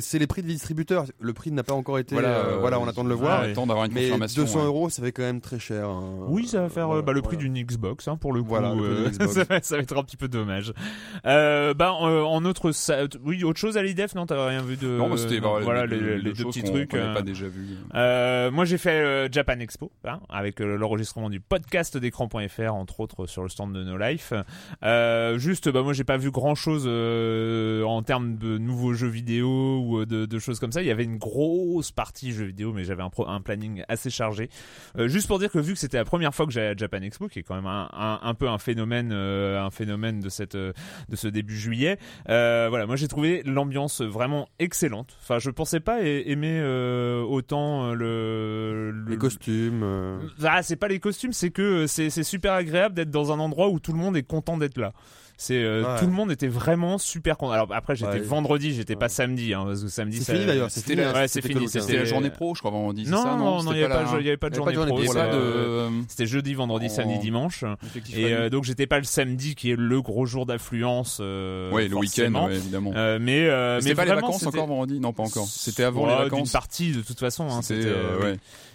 C'est 0.00 0.18
les 0.18 0.26
prix 0.26 0.42
des 0.42 0.48
distributeurs. 0.52 1.04
Le 1.20 1.32
prix 1.32 1.50
n'a 1.52 1.62
pas 1.62 1.74
encore 1.74 1.98
été. 1.98 2.14
Voilà, 2.14 2.28
euh, 2.38 2.54
euh, 2.54 2.58
voilà, 2.58 2.80
on 2.80 2.88
attend 2.88 3.04
de 3.04 3.08
le 3.08 3.14
on 3.14 3.18
voir. 3.18 3.40
attend 3.40 3.66
d'avoir 3.66 3.86
une 3.86 3.92
Mais 3.92 4.02
confirmation. 4.04 4.42
200 4.42 4.58
ouais. 4.58 4.64
euros, 4.66 4.90
ça 4.90 5.02
fait 5.02 5.12
quand 5.12 5.22
même 5.22 5.40
très 5.40 5.58
cher. 5.58 5.88
hein. 5.88 6.26
Oui, 6.28 6.46
ça 6.46 6.60
va 6.62 6.68
faire 6.68 6.84
euh, 6.84 6.86
Voilà, 6.86 7.02
bah, 7.02 7.12
le 7.12 7.22
prix 7.22 7.36
voilà. 7.36 7.50
d'une 7.52 7.64
Xbox 7.64 8.08
hein, 8.08 8.16
pour 8.16 8.32
le 8.32 8.42
coup. 8.42 8.54
Le 8.56 8.60
prix 8.60 8.80
euh, 8.84 9.08
Xbox. 9.10 9.32
ça, 9.32 9.44
va, 9.44 9.60
ça 9.62 9.76
va 9.76 9.82
être 9.82 9.96
un 9.96 10.02
petit 10.02 10.16
peu 10.16 10.28
dommage. 10.28 10.72
Euh, 11.26 11.74
bah, 11.74 11.92
euh, 12.02 12.22
en 12.22 12.44
autre, 12.44 12.72
ça- 12.72 13.04
oui, 13.24 13.44
autre 13.44 13.58
chose 13.60 13.76
à 13.76 13.82
l'IDEF, 13.82 14.14
non, 14.14 14.26
t'as 14.26 14.48
rien 14.48 14.62
vu 14.62 14.76
de. 14.76 14.88
Non, 14.88 15.08
mais 15.08 15.16
c'était 15.16 15.40
non, 15.40 15.60
voilà 15.60 15.86
les, 15.86 16.20
deux 16.22 16.32
petits 16.32 16.62
trucs. 16.62 16.90
qu'on 16.90 16.96
n'avait 16.96 17.08
euh, 17.10 17.14
pas 17.14 17.22
déjà 17.22 17.46
vu. 17.46 17.66
Euh, 17.94 18.50
moi 18.50 18.64
j'ai 18.64 18.78
fait 18.78 19.00
euh, 19.00 19.28
Japan 19.30 19.58
Expo 19.60 19.92
hein, 20.04 20.20
avec 20.28 20.60
euh, 20.60 20.76
l'enregistrement 20.76 21.30
du 21.30 21.40
podcast 21.40 21.96
d'écran.fr 21.96 22.74
entre 22.74 23.00
autres 23.00 23.26
sur 23.26 23.42
le 23.42 23.48
stand 23.48 23.72
de 23.72 23.82
No 23.84 23.96
Life. 23.96 24.32
Euh, 24.82 25.38
juste 25.38 25.68
bah 25.70 25.82
moi 25.82 25.92
j'ai 25.92 26.04
pas 26.04 26.16
vu 26.16 26.30
grand 26.30 26.54
chose 26.54 26.86
en 26.86 28.02
termes 28.02 28.36
de 28.36 28.58
nouveaux 28.58 28.92
jeux 28.94 29.06
vidéo 29.08 29.35
ou 29.42 29.98
euh, 30.00 30.06
de, 30.06 30.26
de 30.26 30.38
choses 30.38 30.58
comme 30.60 30.72
ça. 30.72 30.82
Il 30.82 30.88
y 30.88 30.90
avait 30.90 31.04
une 31.04 31.18
grosse 31.18 31.90
partie 31.92 32.32
jeux 32.32 32.44
vidéo 32.46 32.72
mais 32.72 32.84
j'avais 32.84 33.02
un, 33.02 33.40
planning 33.40 33.82
assez 33.88 34.10
chargé. 34.10 34.48
Euh, 34.98 35.08
juste 35.08 35.26
pour 35.28 35.38
dire 35.38 35.50
que 35.50 35.58
vu 35.58 35.72
que 35.74 35.78
c'était 35.78 35.98
la 35.98 36.04
première 36.04 36.34
fois 36.34 36.46
que 36.46 36.52
j'allais 36.52 36.68
à 36.68 36.76
Japan 36.76 37.02
Expo 37.02 37.28
qui 37.28 37.38
est 37.40 37.42
quand 37.42 37.54
même 37.54 37.66
un, 37.66 37.88
un, 37.92 38.18
un 38.22 38.34
peu 38.34 38.48
un 38.48 38.58
phénomène 38.58 39.10
euh, 39.12 39.62
un 39.62 39.70
phénomène 39.70 40.20
de 40.20 40.28
cette 40.28 40.56
de 40.56 40.74
ce 41.14 41.28
début 41.28 41.56
juillet. 41.56 41.98
Voilà 42.26 42.86
moi 42.86 42.96
j'ai 42.96 43.08
trouvé 43.08 43.42
l'ambiance 43.44 44.00
vraiment 44.02 44.48
excellente. 44.58 45.16
Enfin 45.22 45.38
je 45.38 45.50
pensais 45.50 45.80
pas 45.80 45.96
a- 45.96 46.00
aimer 46.04 46.60
autant 47.28 47.92
le, 47.94 48.90
le- 48.90 49.10
Les 49.10 49.16
costumes. 49.18 49.84
ah, 50.44 50.62
c'est 50.62 50.76
pas 50.76 50.88
les 50.88 51.00
costumes, 51.00 51.32
c'est 51.32 51.50
que 51.50 51.86
c'est 51.86 52.10
super 52.22 52.52
agréable 52.52 52.94
d'être 52.94 53.10
dans 53.10 53.32
un 53.32 53.38
endroit 53.38 53.68
où 53.68 53.80
tout 53.80 53.92
le 53.92 53.98
monde 53.98 54.16
est 54.16 54.22
content 54.22 54.56
d'être 54.56 54.78
là. 54.78 54.92
C'est 55.38 55.62
euh, 55.62 55.82
Ouais. 55.84 55.98
tout 56.00 56.06
le 56.06 56.12
monde 56.12 56.32
était 56.32 56.48
vraiment 56.48 56.96
super 56.96 57.36
content. 57.36 57.52
Alors 57.52 57.68
après 57.74 57.94
j'étais 57.94 58.10
Ouais. 58.12 58.20
vendredi, 58.20 58.72
j'étais 58.72 58.94
Ouais. 58.94 58.98
pas 58.98 59.10
samedi 59.10 59.52
hein, 59.52 59.64
parce 59.66 59.82
que 59.82 59.88
samedi 59.88 60.16
C'est 60.18 60.24
ça- 60.24 60.32
fini 60.34 60.46
d'ailleurs. 60.46 60.70
C'est 60.70 60.80
c'était 60.80 61.02
hein, 61.04 61.12
ouais, 61.12 61.28
c'est 61.28 61.42
c'était 61.42 61.48
fini, 61.54 61.68
C'était 61.68 61.96
la 61.98 62.04
journée 62.06 62.30
pro, 62.30 62.54
je 62.54 62.60
crois, 62.60 62.70
vendredi. 62.70 63.04
c'est 63.04 63.10
Non, 63.10 63.22
ça, 63.22 63.36
non, 63.36 63.62
non, 63.62 63.72
il 63.72 63.78
y 63.80 63.84
avait 63.84 63.92
pas 63.94 64.04
il 64.18 64.24
y 64.24 64.28
avait 64.28 64.36
pas 64.38 64.48
de 64.48 64.54
il 64.54 64.58
y 64.58 64.62
avait 64.62 64.74
journée 64.74 64.92
pas 64.92 65.00
de 65.02 65.06
pro. 65.06 65.18
euh, 65.18 65.90
de. 65.90 65.94
C'était 66.08 66.26
jeudi, 66.26 66.54
vendredi, 66.54 66.86
en- 66.86 66.88
samedi, 66.88 67.18
dimanche. 67.18 67.64
Et 68.14 68.32
euh, 68.32 68.48
donc 68.48 68.64
j'étais 68.64 68.86
pas 68.86 68.96
le 68.98 69.04
samedi 69.04 69.54
qui 69.54 69.70
est 69.72 69.76
le 69.76 70.00
gros 70.00 70.24
jour 70.24 70.46
d'affluence. 70.46 71.18
Euh, 71.20 71.70
Ouais, 71.70 71.86
le 71.88 71.96
week-end, 71.96 72.48
évidemment. 72.48 72.92
Euh, 72.96 73.18
mais 73.20 73.46
euh, 73.46 73.80
Mais 73.84 73.94
pas 73.94 74.06
les 74.06 74.14
vacances 74.14 74.46
encore 74.46 74.66
vendredi? 74.66 75.00
Non, 75.00 75.12
pas 75.12 75.24
encore. 75.24 75.46
C'était 75.48 75.84
avant 75.84 76.06
les 76.06 76.14
vacances. 76.14 76.50
partie 76.52 76.92
de 76.92 77.02
toute 77.02 77.20
façon. 77.20 77.46
Hein, 77.50 77.60
C'était, 77.62 77.92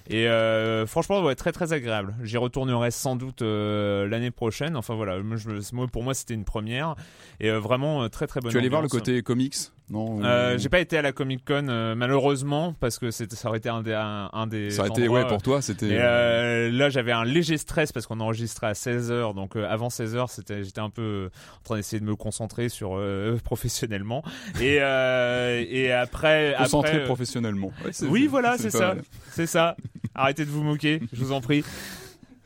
Et 0.09 0.27
euh, 0.27 0.85
franchement, 0.85 1.21
ouais, 1.23 1.35
très 1.35 1.51
très 1.51 1.73
agréable. 1.73 2.15
J'y 2.23 2.37
retournerai 2.37 2.91
sans 2.91 3.15
doute 3.15 3.41
euh, 3.41 4.07
l'année 4.07 4.31
prochaine. 4.31 4.75
Enfin 4.75 4.95
voilà, 4.95 5.19
je- 5.35 5.87
pour 5.87 6.03
moi 6.03 6.13
c'était 6.13 6.33
une 6.33 6.45
première 6.45 6.95
et 7.39 7.49
euh, 7.49 7.59
vraiment 7.59 8.03
euh, 8.03 8.07
très 8.09 8.27
très 8.27 8.41
bonne. 8.41 8.51
Tu 8.51 8.57
allais 8.57 8.69
voir 8.69 8.81
le 8.81 8.87
côté 8.89 9.21
comics? 9.21 9.55
Non 9.91 10.23
Euh, 10.23 10.55
ou- 10.55 10.59
J'ai 10.59 10.69
pas 10.69 10.79
été 10.79 10.97
à 10.97 11.01
la 11.01 11.11
Comic 11.11 11.43
Con 11.45 11.67
euh, 11.67 11.95
malheureusement 11.95 12.73
parce 12.79 12.97
que 12.97 13.11
c'était- 13.11 13.35
ça 13.35 13.49
aurait 13.49 13.57
été 13.57 13.69
un 13.69 13.81
des 13.81 13.93
un, 13.93 14.29
un 14.31 14.47
des. 14.47 14.71
Ça 14.71 14.83
a 14.83 14.87
été, 14.87 15.07
ouais, 15.07 15.27
pour 15.27 15.41
toi, 15.41 15.61
c'était. 15.61 15.87
et 15.89 15.99
euh, 15.99 16.71
là, 16.71 16.89
j'avais 16.89 17.11
un 17.11 17.25
léger 17.25 17.57
stress 17.57 17.91
parce 17.91 18.07
qu'on 18.07 18.19
enregistrait 18.21 18.67
à 18.67 18.73
16h. 18.73 19.33
Donc, 19.35 19.55
euh, 19.55 19.67
avant 19.69 19.89
16h, 19.89 20.27
c'était, 20.29 20.63
j'étais 20.63 20.79
un 20.81 20.89
peu 20.89 21.01
euh, 21.01 21.29
en 21.59 21.63
train 21.63 21.75
d'essayer 21.75 21.99
de 21.99 22.05
me 22.05 22.15
concentrer 22.15 22.69
sur 22.69 22.91
euh, 22.95 23.37
professionnellement. 23.43 24.23
Et, 24.61 24.77
euh, 24.81 25.63
et 25.69 25.91
après. 25.91 26.55
euh, 26.55 27.05
professionnellement. 27.05 27.71
Ouais, 27.85 27.91
oui, 28.07 28.27
voilà, 28.27 28.57
c'est 28.57 28.69
ça. 28.69 28.87
mal. 28.95 29.01
C'est 29.31 29.47
ça. 29.47 29.75
Arrêtez 30.15 30.45
de 30.45 30.49
vous 30.49 30.63
moquer, 30.63 31.01
je 31.13 31.23
vous 31.23 31.31
en 31.31 31.41
prie. 31.41 31.63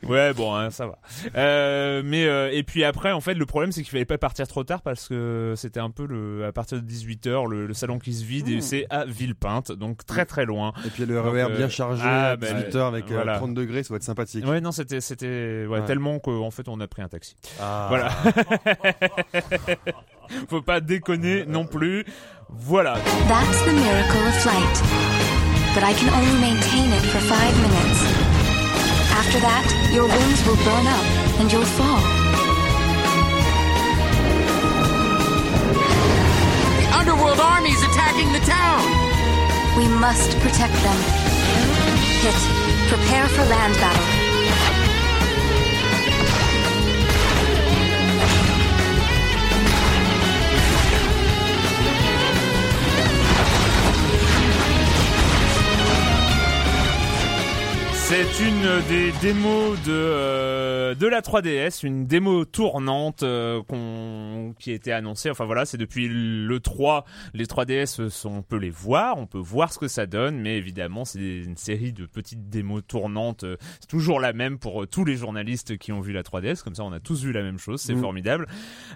Ouais, 0.08 0.32
bon, 0.32 0.54
hein, 0.54 0.70
ça 0.70 0.86
va. 0.86 0.98
Euh, 1.36 2.02
mais 2.04 2.26
euh, 2.26 2.50
et 2.52 2.62
puis 2.62 2.84
après, 2.84 3.12
en 3.12 3.20
fait, 3.20 3.34
le 3.34 3.46
problème 3.46 3.72
c'est 3.72 3.82
qu'il 3.82 3.90
fallait 3.90 4.04
pas 4.04 4.18
partir 4.18 4.46
trop 4.46 4.64
tard 4.64 4.82
parce 4.82 5.08
que 5.08 5.54
c'était 5.56 5.80
un 5.80 5.90
peu 5.90 6.06
le 6.06 6.44
à 6.46 6.52
partir 6.52 6.78
de 6.78 6.82
18 6.86 7.26
h 7.26 7.48
le, 7.48 7.66
le 7.66 7.74
salon 7.74 7.98
qui 7.98 8.12
se 8.14 8.24
vide 8.24 8.48
et 8.48 8.60
c'est 8.60 8.86
à 8.90 9.04
Villepinte, 9.04 9.72
donc 9.72 10.04
très 10.06 10.24
très 10.24 10.44
loin. 10.44 10.72
Et 10.84 10.90
puis 10.90 11.06
le 11.06 11.20
RER 11.20 11.42
euh, 11.42 11.56
bien 11.56 11.68
chargé 11.68 12.02
ah, 12.04 12.30
à 12.30 12.36
bah, 12.36 12.46
18h 12.48 12.88
avec 12.88 13.10
euh, 13.10 13.14
voilà. 13.14 13.36
30 13.36 13.54
degrés, 13.54 13.82
ça 13.82 13.92
va 13.92 13.96
être 13.96 14.02
sympathique. 14.02 14.46
Ouais, 14.46 14.60
non, 14.60 14.72
c'était 14.72 15.00
c'était 15.00 15.66
ouais, 15.68 15.76
Ouais. 15.80 15.84
tellement 15.84 16.18
qu'en 16.18 16.50
fait 16.50 16.68
on 16.68 16.80
a 16.80 16.86
pris 16.86 17.02
un 17.02 17.08
taxi. 17.08 17.36
Ah. 17.60 17.86
Voilà. 17.88 18.10
Faut 20.48 20.62
pas 20.62 20.80
déconner 20.80 21.44
non 21.46 21.66
plus. 21.66 22.04
Voilà. 22.48 22.94
That's 23.28 23.64
the 23.64 23.72
miracle 23.72 24.26
of 24.26 24.34
flight. 24.40 24.82
But 25.74 25.84
I 25.84 25.92
can 25.92 26.08
only 26.08 26.40
maintain 26.40 26.90
it 26.92 27.02
for 27.02 27.20
five 27.20 27.54
minutes. 27.60 28.25
After 29.16 29.40
that, 29.40 29.64
your 29.96 30.04
wings 30.04 30.44
will 30.44 30.60
burn 30.60 30.86
up 30.86 31.06
and 31.40 31.50
you'll 31.50 31.64
fall. 31.64 32.02
The 36.76 36.88
underworld 37.00 37.40
army's 37.40 37.82
attacking 37.82 38.30
the 38.32 38.44
town! 38.44 38.84
We 39.76 39.88
must 39.88 40.36
protect 40.40 40.76
them. 40.84 41.00
Hit. 42.20 42.36
Prepare 42.92 43.26
for 43.28 43.44
land 43.46 43.74
battle. 43.76 44.25
C'est 58.08 58.40
une 58.40 58.62
des 58.88 59.10
démos 59.20 59.82
de 59.82 59.90
euh, 59.92 60.94
de 60.94 61.08
la 61.08 61.22
3DS, 61.22 61.84
une 61.84 62.06
démo 62.06 62.44
tournante 62.44 63.24
euh, 63.24 63.60
qu'on 63.64 64.54
qui 64.60 64.70
a 64.70 64.74
été 64.74 64.92
annoncée. 64.92 65.28
Enfin 65.28 65.44
voilà, 65.44 65.64
c'est 65.64 65.76
depuis 65.76 66.06
le 66.08 66.60
3, 66.60 67.04
les 67.34 67.46
3DS 67.46 68.08
sont, 68.08 68.30
on 68.30 68.42
peut 68.42 68.58
les 68.58 68.70
voir, 68.70 69.18
on 69.18 69.26
peut 69.26 69.40
voir 69.40 69.72
ce 69.72 69.80
que 69.80 69.88
ça 69.88 70.06
donne, 70.06 70.38
mais 70.38 70.56
évidemment 70.56 71.04
c'est 71.04 71.18
une 71.18 71.56
série 71.56 71.92
de 71.92 72.06
petites 72.06 72.48
démos 72.48 72.82
tournantes. 72.86 73.42
euh, 73.42 73.56
C'est 73.80 73.88
toujours 73.88 74.20
la 74.20 74.32
même 74.32 74.58
pour 74.60 74.84
euh, 74.84 74.86
tous 74.86 75.04
les 75.04 75.16
journalistes 75.16 75.76
qui 75.76 75.90
ont 75.90 76.00
vu 76.00 76.12
la 76.12 76.22
3DS, 76.22 76.62
comme 76.62 76.76
ça 76.76 76.84
on 76.84 76.92
a 76.92 77.00
tous 77.00 77.24
vu 77.24 77.32
la 77.32 77.42
même 77.42 77.58
chose, 77.58 77.80
c'est 77.80 77.94
Mm. 77.96 78.00
formidable. 78.02 78.46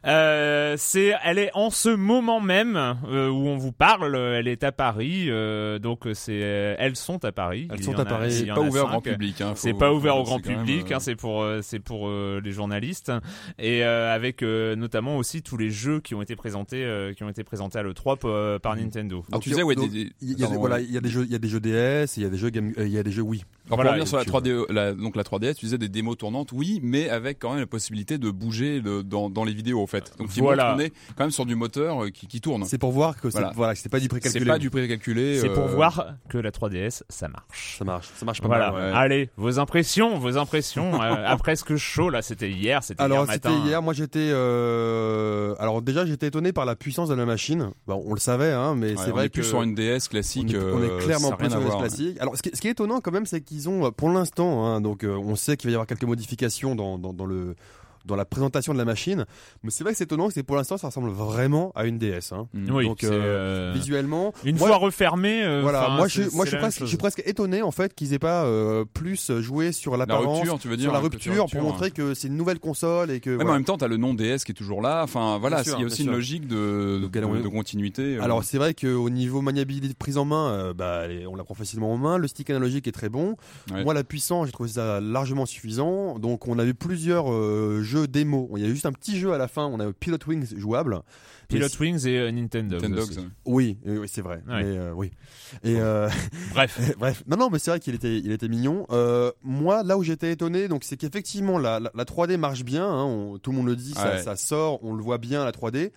Euh, 0.07 0.77
c'est, 0.79 1.14
elle 1.25 1.38
est 1.38 1.51
en 1.55 1.70
ce 1.70 1.88
moment 1.88 2.40
même 2.40 2.77
euh, 3.09 3.29
où 3.29 3.49
on 3.49 3.57
vous 3.57 3.73
parle, 3.73 4.14
elle 4.16 4.46
est 4.46 4.62
à 4.62 4.70
Paris, 4.70 5.27
euh, 5.31 5.81
donc 5.81 6.07
c'est, 6.14 6.35
elles 6.79 6.94
sont 6.96 7.25
à 7.25 7.33
Paris. 7.33 7.66
Elles 7.73 7.79
Il 7.81 7.85
sont 7.85 7.99
à 7.99 8.05
Paris. 8.05 8.44
pas 8.55 8.61
ouvert. 8.61 9.00
Grand 9.01 9.13
public. 9.13 9.41
hein, 9.41 9.53
C'est 9.57 9.75
pas 9.75 9.93
ouvert 9.93 10.17
au 10.17 10.21
c'est 10.25 10.31
grand 10.31 10.47
même, 10.47 10.59
public, 10.59 10.91
euh, 10.93 10.97
hein, 10.97 11.01
c'est 11.01 11.17
pour 11.17 11.43
euh, 11.43 11.61
c'est 11.63 11.81
pour 11.81 12.09
euh, 12.09 12.41
les 12.45 12.53
journalistes 12.53 13.13
et 13.59 13.85
euh, 13.85 14.15
avec 14.15 14.43
euh, 14.43 14.77
notamment 14.77 15.17
aussi 15.17 15.43
tous 15.43 15.57
les 15.57 15.71
jeux 15.71 16.01
qui 16.01 16.15
ont 16.15 16.23
été 16.23 16.37
présentés 16.37 16.85
euh, 16.85 17.13
qui 17.13 17.25
ont 17.25 17.29
été 17.29 17.45
présentés 17.45 17.79
à 17.79 17.83
le 17.83 17.95
3 17.95 18.11
Mm. 18.17 18.59
par 18.61 18.77
Nintendo. 18.77 19.25
Alors, 19.31 19.41
tu 19.41 19.51
disais, 19.51 19.63
ouais, 19.63 19.75
donc, 19.75 19.91
des- 19.91 20.05
des- 20.07 20.13
il 20.21 20.31
y 20.39 20.43
a, 20.43 20.47
pardon, 20.47 20.61
voilà, 20.61 20.77
ouais. 20.77 20.85
il 20.85 20.93
y 20.93 20.97
a 20.99 21.01
des 21.01 21.09
jeux, 21.09 21.25
il 21.25 21.31
y 21.31 21.35
a 21.35 21.39
des 21.39 21.49
jeux 21.49 21.61
DS, 21.61 22.17
il 22.17 22.23
y 22.23 22.27
a 22.27 22.29
des 22.29 22.37
jeux 22.37 22.51
Game, 22.51 22.73
euh, 22.79 22.87
il 22.87 22.93
y 22.93 22.99
a 22.99 23.03
des 23.03 23.13
jeux 23.13 23.23
Wii. 23.23 23.43
Alors, 23.67 23.77
Voilà, 23.77 23.91
pour 23.91 23.93
revenir 23.93 24.09
sur 24.09 24.17
la 24.19 24.25
tu 24.25 24.31
3D, 24.31 24.73
la, 24.73 24.93
donc 24.95 25.15
la 25.17 25.23
3DS, 25.23 25.55
tu 25.55 25.67
disais 25.67 25.79
des 25.79 25.89
démos 25.89 26.17
tournantes, 26.19 26.51
oui, 26.53 26.81
mais 26.83 27.09
avec 27.09 27.39
quand 27.39 27.51
même 27.51 27.61
la 27.61 27.67
possibilité 27.67 28.19
de 28.19 28.31
bouger 28.31 28.81
le- 28.81 29.03
dans, 29.05 29.31
dans 29.31 29.45
les 29.45 29.53
vidéos, 29.55 29.81
en 29.81 29.87
fait. 29.87 30.13
Donc, 30.19 30.29
qui 30.31 30.41
Voilà. 30.41 30.73
qu'on 30.75 30.81
est 30.81 30.91
quand 31.17 31.25
même 31.25 31.31
sur 31.31 31.47
du 31.47 31.55
moteur 31.55 32.05
euh, 32.05 32.09
qui, 32.11 32.27
qui 32.27 32.41
tourne. 32.41 32.65
C'est 32.65 32.79
pour 32.79 32.91
voir 32.91 33.21
que 33.21 33.31
c'est 33.31 33.39
Voilà. 33.39 33.53
voilà, 33.55 33.75
c'est 33.77 33.89
pas 33.89 33.99
du 33.99 34.05
C'est 34.05 34.09
précalculé. 34.09 34.45
pas 34.47 34.59
du 34.59 34.71
précalculé. 34.71 35.39
C'est 35.39 35.49
pour 35.51 35.65
euh, 35.67 35.75
voir 35.75 36.15
que 36.29 36.39
la 36.39 36.51
3DS 36.51 37.03
ça 37.09 37.29
marche. 37.29 37.77
Ça 37.79 37.85
marche, 37.85 38.09
ça 38.17 38.25
marche 38.27 38.41
pas 38.41 38.49
Voilà. 38.49 38.73
mal. 38.73 38.83
ouais. 38.83 38.89
Allez, 38.94 39.31
vos 39.37 39.59
impressions, 39.59 40.18
vos 40.18 40.37
impressions 40.37 40.94
euh, 41.03 41.24
après 41.26 41.57
ce 41.57 41.64
que 41.64 41.76
chaud 41.76 42.11
là, 42.11 42.22
c'était 42.22 42.50
hier, 42.50 42.83
c'était 42.83 43.03
hier 43.03 43.12
Alors 43.12 43.31
c'était 43.31 43.53
hier, 43.53 43.83
moi 43.83 43.92
j'étais 43.92 44.31
euh... 44.33 45.55
alors 45.59 45.83
déjà 45.83 46.07
j'étais 46.07 46.29
étonné 46.29 46.53
par 46.53 46.64
la 46.64 46.76
puissance 46.76 47.09
de 47.09 47.14
la 47.14 47.26
machine. 47.26 47.70
Bon, 47.87 48.03
on 48.07 48.14
le 48.14 48.20
savait 48.20 48.53
hein, 48.53 48.74
mais 48.76 48.90
ouais, 48.90 48.96
c'est 48.96 49.11
on 49.11 49.14
vrai 49.14 49.26
est 49.26 49.29
plus 49.29 49.42
que 49.42 49.48
sur 49.48 49.62
une 49.62 49.74
DS 49.74 50.09
classique. 50.09 50.55
on 50.55 50.61
est, 50.61 50.72
on 50.72 50.83
est 50.83 50.90
euh, 50.90 50.98
clairement 50.98 51.33
plus 51.33 51.50
sur 51.50 51.59
une 51.59 51.66
voir, 51.66 51.81
ouais. 51.81 51.88
classique. 51.88 52.16
Alors 52.20 52.37
ce 52.37 52.42
qui, 52.42 52.50
ce 52.55 52.61
qui 52.61 52.68
est 52.68 52.72
étonnant 52.72 53.00
quand 53.00 53.12
même 53.12 53.26
c'est 53.26 53.40
qu'ils 53.40 53.68
ont 53.68 53.87
euh, 53.87 53.90
pour 53.90 54.11
l'instant 54.11 54.66
hein, 54.66 54.81
donc 54.81 55.05
euh, 55.05 55.16
on 55.16 55.37
sait 55.37 55.57
qu'il 55.57 55.68
va 55.68 55.72
y 55.72 55.74
avoir 55.74 55.87
quelques 55.87 56.05
modifications 56.05 56.74
dans, 56.74 56.98
dans, 56.98 57.12
dans 57.12 57.26
le 57.26 57.55
dans 58.07 58.17
la 58.17 58.25
présentation 58.25 58.73
de 58.73 58.79
la 58.79 58.85
machine, 58.85 59.27
mais 59.63 59.71
c'est 59.71 59.85
vrai 59.85 59.93
que 59.93 59.99
c'est 59.99 60.05
étonnant, 60.05 60.31
c'est 60.31 60.41
que 60.41 60.47
pour 60.47 60.57
l'instant 60.57 60.77
ça 60.79 60.89
ressemble 60.89 61.11
vraiment 61.11 61.73
à 61.75 61.85
une 61.87 61.99
DS. 61.99 62.33
Hein. 62.33 62.49
Mm. 62.55 62.71
Oui, 62.75 62.87
Donc, 62.87 62.99
c'est, 63.01 63.09
euh, 63.09 63.71
euh, 63.71 63.73
Visuellement, 63.75 64.33
une 64.45 64.57
moi, 64.57 64.69
fois 64.69 64.77
refermé. 64.79 65.43
euh, 65.45 65.61
voilà, 65.63 65.91
moi 65.91 66.09
je, 66.09 66.23
suis- 66.23 66.35
moi 66.37 66.45
c'est 66.45 66.51
je 66.53 66.57
suis 66.57 66.57
la 66.57 66.61
même 66.61 66.61
presque, 66.63 66.77
je 66.79 66.81
chose. 66.81 66.89
suis 66.89 66.97
presque 66.99 67.23
étonné 67.27 67.63
en 67.63 67.71
fait 67.71 67.95
qu'ils 67.95 68.15
aient 68.15 68.19
pas 68.19 68.45
euh, 68.45 68.85
plus 68.93 69.31
joué 69.41 69.73
sur 69.73 69.93
La 69.93 69.99
l'apparence, 69.99 70.39
rupture, 70.39 70.59
tu 70.59 70.69
veux 70.69 70.77
dire 70.77 70.85
sur 70.91 70.93
la 70.93 71.01
côté 71.01 71.17
rupture 71.17 71.47
pour 71.47 71.63
montrer 71.63 71.91
que 71.91 72.15
c'est 72.15 72.29
une 72.29 72.37
nouvelle 72.37 72.59
console 72.59 73.11
et 73.11 73.21
que. 73.21 73.31
Ouais, 73.37 73.45
mais 73.45 73.51
en 73.51 73.55
même 73.55 73.65
temps, 73.65 73.77
t'as 73.79 73.89
le 73.89 73.97
nom 73.97 74.15
DS 74.15 74.45
qui 74.45 74.53
est 74.53 74.55
toujours 74.55 74.81
là. 74.83 75.03
Enfin, 75.03 75.39
voilà, 75.39 75.63
il 75.65 75.71
y 75.71 75.83
a 75.83 75.87
aussi 75.87 76.05
une 76.05 76.13
logique 76.13 76.47
de, 76.47 76.99
de, 77.07 77.49
continuité. 77.49 78.17
euh. 78.17 78.23
Alors 78.23 78.45
c'est 78.45 78.59
vrai 78.59 78.75
qu'au 78.75 79.11
niveau 79.11 79.41
maniabilité 79.43 79.89
de 79.89 79.95
prise 79.95 80.17
en 80.19 80.25
main, 80.25 80.51
euh, 80.53 80.75
bah, 80.75 81.03
on 81.29 81.37
la 81.37 81.45
prend 81.45 81.55
facilement 81.55 81.93
en 81.93 81.97
main. 81.99 82.17
Le 82.19 82.29
stick 82.29 82.49
analogique 82.51 82.87
est 82.89 82.93
très 82.93 83.09
bon. 83.09 83.37
Ouais. 83.73 83.85
Moi 83.85 83.95
la 83.95 84.05
puissance, 84.05 84.47
j'ai 84.47 84.53
trouvé 84.53 84.69
ça 84.71 85.01
largement 85.01 85.47
suffisant. 85.47 86.19
Donc 86.19 86.49
on 86.49 86.59
avait 86.59 86.75
plusieurs 86.75 87.33
euh, 87.33 87.83
jeux 88.01 88.07
démo. 88.09 88.51
Il 88.57 88.63
y 88.63 88.67
a 88.67 88.69
juste 88.69 88.87
un 88.87 88.93
petit 88.93 89.19
jeu 89.19 89.33
à 89.33 89.39
la 89.39 89.49
fin. 89.49 89.67
On 89.67 89.79
a 89.81 89.93
Pilot 89.93 90.19
Wings 90.27 90.57
jouable. 90.59 91.01
Pilot 91.49 91.67
Wings 91.81 92.07
et 92.07 92.17
euh, 92.19 92.31
Nintendo. 92.31 92.77
Nintendo. 92.79 93.03
Oui, 93.45 93.77
c'est 94.07 94.21
vrai. 94.23 94.43
Ouais. 94.49 94.63
Mais, 94.63 94.79
euh, 94.79 94.93
oui. 94.95 95.11
Et 95.65 95.81
euh, 95.81 96.09
Bref. 96.55 96.79
bref, 96.99 97.25
non, 97.27 97.37
non, 97.37 97.51
mais 97.51 97.59
c'est 97.59 97.71
vrai 97.73 97.81
qu'il 97.81 97.95
était, 97.95 98.19
il 98.19 98.31
était 98.31 98.49
mignon. 98.49 98.87
Euh, 98.91 99.33
moi, 99.43 99.83
là 99.83 99.99
où 99.99 100.05
j'étais 100.05 100.31
étonné, 100.33 100.69
donc 100.69 100.85
c'est 100.85 100.97
qu'effectivement 100.97 101.59
la, 101.59 101.81
la, 101.81 101.91
la 101.95 102.05
3D 102.05 102.37
marche 102.37 102.65
bien. 102.65 102.87
hein, 102.87 103.05
on- 103.05 103.39
tout 103.39 103.51
le 103.51 103.57
monde 103.57 103.67
le 103.67 103.77
dit, 103.77 103.93
ça, 103.95 104.11
Ouais. 104.13 104.23
ça 104.23 104.37
sort, 104.37 104.83
on 104.85 104.95
le 104.95 105.03
voit 105.03 105.19
bien 105.19 105.45
la 105.45 105.51
3D. 105.53 105.91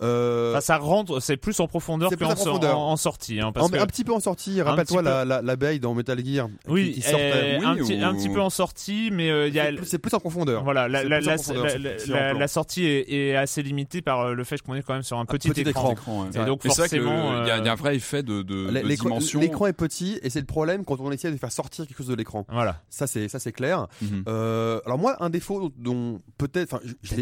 Euh, 0.00 0.52
Enfin, 0.52 0.60
ça 0.60 0.76
rentre, 0.78 1.20
c'est 1.20 1.36
plus 1.36 1.58
en 1.60 1.66
profondeur 1.66 2.08
C'est 2.10 2.16
plus 2.16 2.24
qu'en 2.26 2.32
en 2.32 2.36
en- 2.72 2.90
en 2.92 2.96
sortie. 2.96 3.40
Hein, 3.40 3.50
parce 3.52 3.66
en- 3.66 3.68
que 3.68 3.76
un 3.78 3.86
petit 3.86 4.04
peu 4.04 4.12
en 4.12 4.20
sortie. 4.20 4.62
Rappelle-toi 4.62 5.02
peu. 5.02 5.04
la- 5.08 5.24
la- 5.24 5.42
l'abeille 5.42 5.80
dans 5.80 5.92
Metal 5.94 6.18
Gear 6.24 6.46
qui- 6.48 6.70
oui, 6.70 6.92
qui, 6.92 7.02
sortait. 7.02 7.58
Oui, 7.58 7.64
un, 7.66 7.74
petit, 7.74 7.94
ou- 8.00 8.04
un 8.04 8.14
petit 8.14 8.28
peu 8.28 8.40
en 8.40 8.50
sortie, 8.50 9.10
mais 9.12 9.30
euh, 9.30 9.50
C'est 9.84 9.98
plus- 9.98 10.14
en 10.14 10.20
profondeur. 10.20 10.62
voilà 10.62 10.88
la, 10.88 11.02
profondeur, 11.02 12.48
sortie 12.48 12.84
est, 12.86 13.12
est 13.12 13.36
assez 13.36 13.62
limitée 13.62 14.00
par 14.00 14.20
euh, 14.20 14.34
le 14.34 14.44
fait 14.44 14.60
qu'on 14.62 14.74
est 14.74 14.82
quand 14.82 14.94
même 14.94 15.02
sur 15.02 15.18
un 15.18 15.24
petit, 15.26 15.48
petit 15.48 15.62
écran. 15.62 15.92
écran. 15.92 16.22
ouais. 16.22 16.40
Et 16.40 16.44
donc 16.44 16.62
forcément, 16.64 17.42
il 17.42 17.48
y, 17.48 17.50
a- 17.50 17.58
il 17.58 17.64
y 17.64 17.68
a 17.68 17.72
un 17.72 17.74
vrai 17.76 17.96
effet 17.96 18.22
de, 18.22 18.42
de, 18.42 18.66
de 18.70 18.78
L'écran 18.86 19.08
dimension. 19.08 19.40
l'écran 19.40 19.66
est 19.66 19.72
petit 19.72 20.18
et 20.22 20.30
c'est 20.30 20.40
le 20.40 20.46
problème 20.46 20.84
quand 20.84 21.00
on 21.00 21.10
essaie 21.10 21.30
de 21.30 21.36
faire 21.36 21.52
sortir 21.52 21.86
quelque 21.86 21.98
chose 21.98 22.06
de 22.08 22.14
l'écran. 22.14 22.46
Voilà. 22.50 22.80
Ça 22.88 23.06
c'est 23.06 23.28
ça 23.28 23.38
c'est 23.38 23.52
clair. 23.52 23.86
Mhm. 24.02 24.22
Alors 24.26 24.98
moi 24.98 25.16
un 25.20 25.30
défaut 25.30 25.72
dont 25.76 26.20
peut-être, 26.38 26.80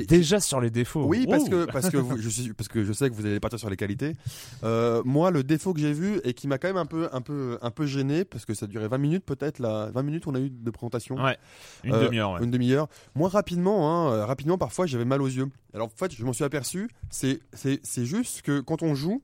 Déjà 0.08 0.40
sur 0.40 0.60
les 0.60 0.70
défauts. 0.70 1.04
Oui, 1.04 1.26
parce 1.28 1.48
que 1.48 1.64
parce 1.64 1.90
que 1.90 1.98
je 2.20 2.28
suis 2.28 2.52
parce 2.66 2.74
que 2.74 2.84
je 2.84 2.92
sais 2.92 3.08
que 3.08 3.14
vous 3.14 3.24
allez 3.26 3.38
partir 3.38 3.58
sur 3.58 3.70
les 3.70 3.76
qualités. 3.76 4.14
Euh, 4.64 5.02
moi, 5.04 5.30
le 5.30 5.44
défaut 5.44 5.72
que 5.72 5.78
j'ai 5.80 5.92
vu 5.92 6.20
et 6.24 6.34
qui 6.34 6.48
m'a 6.48 6.58
quand 6.58 6.66
même 6.68 6.76
un 6.76 6.86
peu 6.86 7.08
un 7.12 7.20
peu 7.20 7.58
un 7.62 7.70
peu 7.70 7.86
gêné 7.86 8.24
parce 8.24 8.44
que 8.44 8.54
ça 8.54 8.66
durait 8.66 8.88
20 8.88 8.98
minutes 8.98 9.24
peut-être 9.24 9.60
là, 9.60 9.88
20 9.94 10.02
minutes 10.02 10.26
on 10.26 10.34
a 10.34 10.40
eu 10.40 10.50
de 10.50 10.70
présentation. 10.70 11.14
Ouais. 11.22 11.38
Une 11.84 11.94
Euh, 11.94 12.04
demi-heure. 12.06 12.32
ouais. 12.32 12.42
Une 12.42 12.50
demi-heure. 12.50 12.88
Moi, 13.14 13.28
rapidement, 13.28 13.88
hein, 14.08 14.12
euh, 14.12 14.26
rapidement, 14.26 14.58
parfois, 14.58 14.86
j'avais 14.86 15.04
mal 15.04 15.22
aux 15.22 15.26
yeux. 15.28 15.48
Alors, 15.74 15.86
en 15.86 15.90
fait, 15.96 16.12
je 16.12 16.24
m'en 16.24 16.32
suis 16.32 16.44
aperçu. 16.44 16.88
C'est, 17.10 17.40
c'est, 17.52 17.78
c'est 17.84 18.04
juste 18.06 18.42
que 18.42 18.60
quand 18.60 18.82
on 18.82 18.94
joue, 18.94 19.22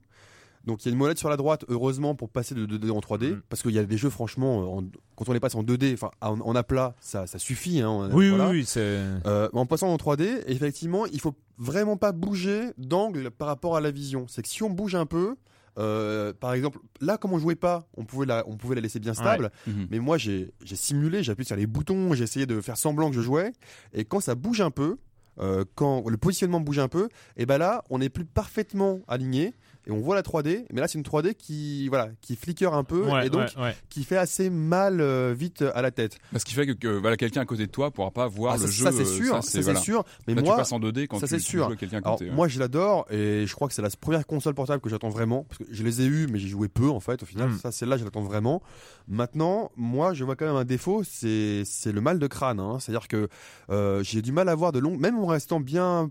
donc 0.64 0.82
il 0.84 0.88
y 0.88 0.88
a 0.90 0.92
une 0.92 0.98
molette 0.98 1.18
sur 1.18 1.28
la 1.28 1.36
droite, 1.36 1.64
heureusement, 1.68 2.14
pour 2.14 2.28
passer 2.28 2.54
de 2.54 2.66
2D 2.66 2.90
en 2.90 3.00
3D, 3.00 3.30
Mm. 3.32 3.42
parce 3.48 3.62
qu'il 3.62 3.72
y 3.72 3.78
a 3.78 3.84
des 3.84 3.96
jeux, 3.96 4.10
franchement, 4.10 4.62
euh, 4.62 4.78
en- 4.80 4.84
quand 5.16 5.28
on 5.28 5.32
les 5.32 5.40
passe 5.40 5.54
en 5.54 5.62
2D, 5.62 5.92
enfin, 5.94 6.10
en, 6.20 6.40
en 6.40 6.54
aplat, 6.54 6.94
ça, 7.00 7.26
ça 7.26 7.38
suffit. 7.38 7.80
Hein, 7.80 7.88
on- 7.90 8.12
Oui, 8.14 8.28
voilà. 8.28 8.48
oui, 8.50 8.58
oui, 8.60 8.64
c'est. 8.66 8.80
Euh, 9.26 9.48
en 9.52 9.66
passant 9.66 9.88
en 9.92 9.96
3D, 9.96 10.42
effectivement, 10.46 11.06
il 11.06 11.20
faut 11.20 11.34
vraiment 11.58 11.96
pas 11.96 12.12
bouger 12.12 12.70
d'angle 12.78 13.30
par 13.30 13.48
rapport 13.48 13.76
à 13.76 13.80
la 13.80 13.90
vision. 13.90 14.26
C'est 14.28 14.42
que 14.42 14.48
si 14.48 14.62
on 14.62 14.70
bouge 14.70 14.94
un 14.94 15.06
peu, 15.06 15.36
euh, 15.78 16.32
par 16.38 16.52
exemple, 16.54 16.78
là, 17.00 17.16
comme 17.16 17.32
on 17.32 17.38
jouait 17.38 17.54
pas, 17.54 17.86
on 17.96 18.04
pouvait 18.04 18.26
la, 18.26 18.44
on 18.46 18.56
pouvait 18.56 18.74
la 18.74 18.80
laisser 18.82 19.00
bien 19.00 19.14
stable. 19.14 19.50
Mhm. 19.66 19.86
Mais 19.90 19.98
moi, 20.00 20.18
j'ai 20.18 20.52
simulé, 20.64 21.22
j'ai 21.22 21.32
appuyé 21.32 21.46
sur 21.46 21.56
les 21.56 21.66
boutons, 21.66 22.12
j'ai 22.14 22.24
essayé 22.24 22.46
de 22.46 22.60
faire 22.60 22.76
semblant 22.76 23.08
que 23.10 23.16
je 23.16 23.22
jouais. 23.22 23.52
Et 23.94 24.04
quand 24.04 24.20
ça 24.20 24.34
bouge 24.34 24.60
un 24.60 24.70
peu, 24.70 24.98
euh, 25.40 25.64
quand 25.74 26.04
le 26.08 26.16
positionnement 26.18 26.60
bouge 26.60 26.78
un 26.78 26.88
peu, 26.88 27.08
et 27.38 27.46
ben 27.46 27.56
là, 27.56 27.84
on 27.88 27.98
n'est 28.00 28.10
plus 28.10 28.26
parfaitement 28.26 29.00
aligné. 29.08 29.54
Et 29.86 29.90
on 29.90 30.00
voit 30.00 30.14
la 30.14 30.22
3D, 30.22 30.64
mais 30.72 30.80
là 30.80 30.88
c'est 30.88 30.98
une 30.98 31.04
3D 31.04 31.34
qui 31.34 31.88
voilà 31.88 32.10
qui 32.20 32.36
flicker 32.36 32.72
un 32.72 32.84
peu 32.84 33.02
Ouais, 33.10 33.26
et 33.26 33.30
donc 33.30 33.48
ouais, 33.56 33.62
ouais. 33.62 33.76
qui 33.88 34.04
fait 34.04 34.16
assez 34.16 34.48
mal 34.50 35.00
euh, 35.00 35.34
vite 35.36 35.62
à 35.74 35.82
la 35.82 35.90
tête. 35.90 36.18
Bah, 36.32 36.38
Ce 36.38 36.44
qui 36.44 36.54
fait 36.54 36.66
que, 36.66 36.72
que, 36.72 36.88
voilà, 36.88 37.16
quelqu'un 37.16 37.40
à 37.40 37.44
côté 37.44 37.66
de 37.66 37.70
toi 37.72 37.90
pourra 37.90 38.10
pas 38.10 38.26
voir 38.28 38.54
Ah, 38.54 38.56
le 38.58 38.66
ça, 38.66 38.70
jeu. 38.70 38.84
ça, 38.84 38.92
c'est 38.92 39.00
euh, 39.02 39.04
sûr, 39.04 39.34
ça, 39.36 39.42
c'est 39.42 39.60
voilà. 39.62 39.80
sûr. 39.80 40.04
Mais 40.28 40.34
Là, 40.34 40.42
moi, 40.42 40.52
tu 40.52 40.56
passes 40.56 40.72
en 40.72 40.78
2D 40.80 41.06
quand 41.08 41.18
ça, 41.18 41.26
tu, 41.26 41.34
c'est 41.34 41.40
tu 41.40 41.42
sûr. 41.50 41.66
joues 41.66 41.72
à 41.72 41.76
quelqu'un 41.76 41.96
à 41.98 42.00
Alors, 42.06 42.18
côté. 42.18 42.30
ouais. 42.30 42.36
moi, 42.36 42.48
je 42.48 42.58
l'adore 42.58 43.06
et 43.10 43.44
je 43.46 43.54
crois 43.54 43.66
que 43.68 43.74
c'est 43.74 43.82
la 43.82 43.90
première 43.90 44.26
console 44.26 44.54
portable 44.54 44.80
que 44.80 44.88
j'attends 44.88 45.08
vraiment 45.10 45.44
parce 45.44 45.58
que 45.58 45.64
je 45.70 45.82
les 45.82 46.00
ai 46.02 46.06
eues, 46.06 46.26
mais 46.30 46.38
j'ai 46.38 46.48
joué 46.48 46.68
peu 46.68 46.88
en 46.88 47.00
fait. 47.00 47.22
Au 47.22 47.26
final, 47.26 47.48
Mm. 47.50 47.58
ça, 47.58 47.72
celle-là, 47.72 47.96
je 47.96 48.04
l'attends 48.04 48.22
vraiment. 48.22 48.62
Maintenant, 49.08 49.70
moi, 49.76 50.14
je 50.14 50.24
vois 50.24 50.36
quand 50.36 50.46
même 50.46 50.56
un 50.56 50.64
défaut, 50.64 51.02
c'est 51.04 51.62
c'est 51.64 51.92
le 51.92 52.00
mal 52.00 52.18
de 52.18 52.26
crâne. 52.26 52.60
hein. 52.60 52.78
C'est-à-dire 52.78 53.08
que 53.08 53.28
euh, 53.70 54.02
j'ai 54.02 54.22
du 54.22 54.32
mal 54.32 54.48
à 54.48 54.54
voir 54.54 54.72
de 54.72 54.78
longues, 54.78 55.00
même 55.00 55.18
en 55.18 55.26
restant 55.26 55.60
bien 55.60 56.10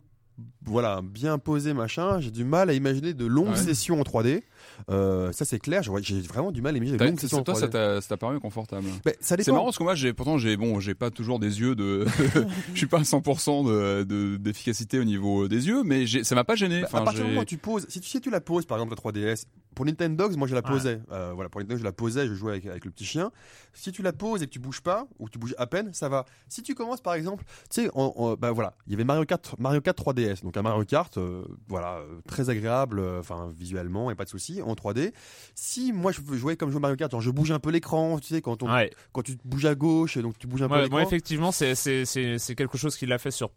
voilà, 0.65 1.01
bien 1.03 1.37
posé, 1.37 1.73
machin, 1.73 2.19
j'ai 2.19 2.31
du 2.31 2.43
mal 2.43 2.69
à 2.69 2.73
imaginer 2.73 3.13
de 3.13 3.25
longues 3.25 3.49
Ouais. 3.49 3.55
sessions 3.57 3.99
en 3.99 4.03
3D. 4.03 4.41
Euh, 4.89 5.31
ça, 5.31 5.43
c'est 5.45 5.59
clair, 5.59 5.81
j'ai 5.83 6.21
vraiment 6.21 6.51
du 6.51 6.61
mal 6.61 6.73
à 6.73 6.77
imaginer 6.77 6.97
de 6.97 7.03
longues 7.03 7.19
sessions 7.19 7.39
en 7.39 7.43
toi, 7.43 7.53
3D. 7.55 7.59
ça 7.59 7.67
t'a 7.67 8.01
ça 8.01 8.07
t'a 8.09 8.17
paru 8.17 8.39
confortable. 8.39 8.85
Ben, 9.05 9.13
C'est 9.19 9.47
marrant 9.49 9.65
parce 9.65 9.77
que 9.77 9.83
moi, 9.83 9.93
pourtant 10.15 10.37
j'ai 10.37 10.57
bon, 10.57 10.79
j'ai 10.79 10.95
pas 10.95 11.09
toujours 11.11 11.39
des 11.39 11.59
yeux 11.59 11.75
de, 11.75 12.05
je 12.73 12.77
suis 12.77 12.87
pas 12.87 12.99
à 12.99 13.03
100% 13.03 13.65
de 13.67 14.03
de- 14.03 14.37
d'efficacité 14.37 14.99
au 14.99 15.03
niveau 15.03 15.47
des 15.47 15.67
yeux, 15.67 15.83
mais 15.83 16.05
ça 16.23 16.35
m'a 16.35 16.43
pas 16.43 16.55
gêné. 16.55 16.81
Bah, 16.81 16.99
à 16.99 17.01
partir 17.01 17.23
du 17.23 17.29
moment 17.29 17.41
où 17.41 17.45
tu 17.45 17.57
poses, 17.57 17.85
si 17.89 17.99
tu, 17.99 18.09
si 18.09 18.21
tu 18.21 18.29
la 18.29 18.41
poses 18.41 18.65
par 18.65 18.77
exemple 18.79 18.95
la 18.95 19.11
3DS, 19.11 19.45
pour 19.75 19.85
Nintendogs, 19.85 20.35
moi 20.37 20.47
je 20.47 20.53
la 20.55 20.61
Ouais. 20.61 20.69
posais. 20.69 21.01
Euh, 21.11 21.31
voilà, 21.33 21.49
pour 21.49 21.61
Nintendo, 21.61 21.77
je 21.79 21.83
la 21.83 21.91
posais, 21.91 22.27
je 22.27 22.33
jouais 22.33 22.51
avec, 22.51 22.65
avec 22.65 22.85
le 22.85 22.91
petit 22.91 23.05
chien. 23.05 23.31
Si 23.73 23.91
tu 23.91 24.01
la 24.01 24.11
poses 24.13 24.43
et 24.43 24.45
que 24.47 24.51
tu 24.51 24.59
bouges 24.59 24.81
pas, 24.81 25.07
ou 25.19 25.29
tu 25.29 25.39
bouges 25.39 25.55
à 25.57 25.65
peine, 25.67 25.93
ça 25.93 26.09
va. 26.09 26.25
Si 26.49 26.61
tu 26.61 26.75
commences 26.75 27.01
par 27.01 27.13
exemple, 27.13 27.43
tu 27.69 27.83
sais, 27.83 27.89
bah 28.39 28.51
voilà, 28.51 28.73
il 28.87 28.91
y 28.91 28.95
avait 28.95 29.03
Mario 29.03 29.25
Kart, 29.25 29.55
Mario 29.59 29.81
Kart 29.81 29.97
3DS, 29.97 30.43
donc 30.43 30.57
un 30.57 30.61
Mario 30.61 30.83
Kart, 30.85 31.17
euh, 31.17 31.43
voilà, 31.67 31.97
euh, 31.97 32.19
très 32.27 32.49
agréable, 32.49 33.01
enfin 33.19 33.49
visuellement, 33.55 34.11
et 34.11 34.15
pas 34.15 34.25
de 34.25 34.29
souci, 34.29 34.61
en 34.61 34.73
3D. 34.75 35.13
Si 35.55 35.93
moi 35.93 36.11
je 36.11 36.21
jouer 36.35 36.57
comme 36.57 36.69
je 36.69 36.73
joue 36.73 36.79
Mario 36.79 36.95
Kart, 36.97 37.11
genre 37.11 37.21
je 37.21 37.31
bouge 37.31 37.51
un 37.51 37.59
peu 37.59 37.69
l'écran, 37.71 38.19
tu 38.19 38.27
sais, 38.33 38.41
quand, 38.41 38.63
on, 38.63 38.71
Ouais. 38.73 38.91
quand 39.11 39.21
tu 39.23 39.37
bouges 39.45 39.65
à 39.65 39.75
gauche, 39.75 40.17
donc 40.17 40.37
tu 40.37 40.47
bouges 40.47 40.61
un 40.63 40.69
peu 40.69 40.75
l'écran. 40.81 40.97
moi, 40.97 41.01
effectivement, 41.03 41.51
c'est 41.51 41.73
quelque 42.55 42.77
chose 42.77 42.97
qu'il 42.97 43.11
a 43.13 43.17
fait 43.17 43.31
sur 43.31 43.51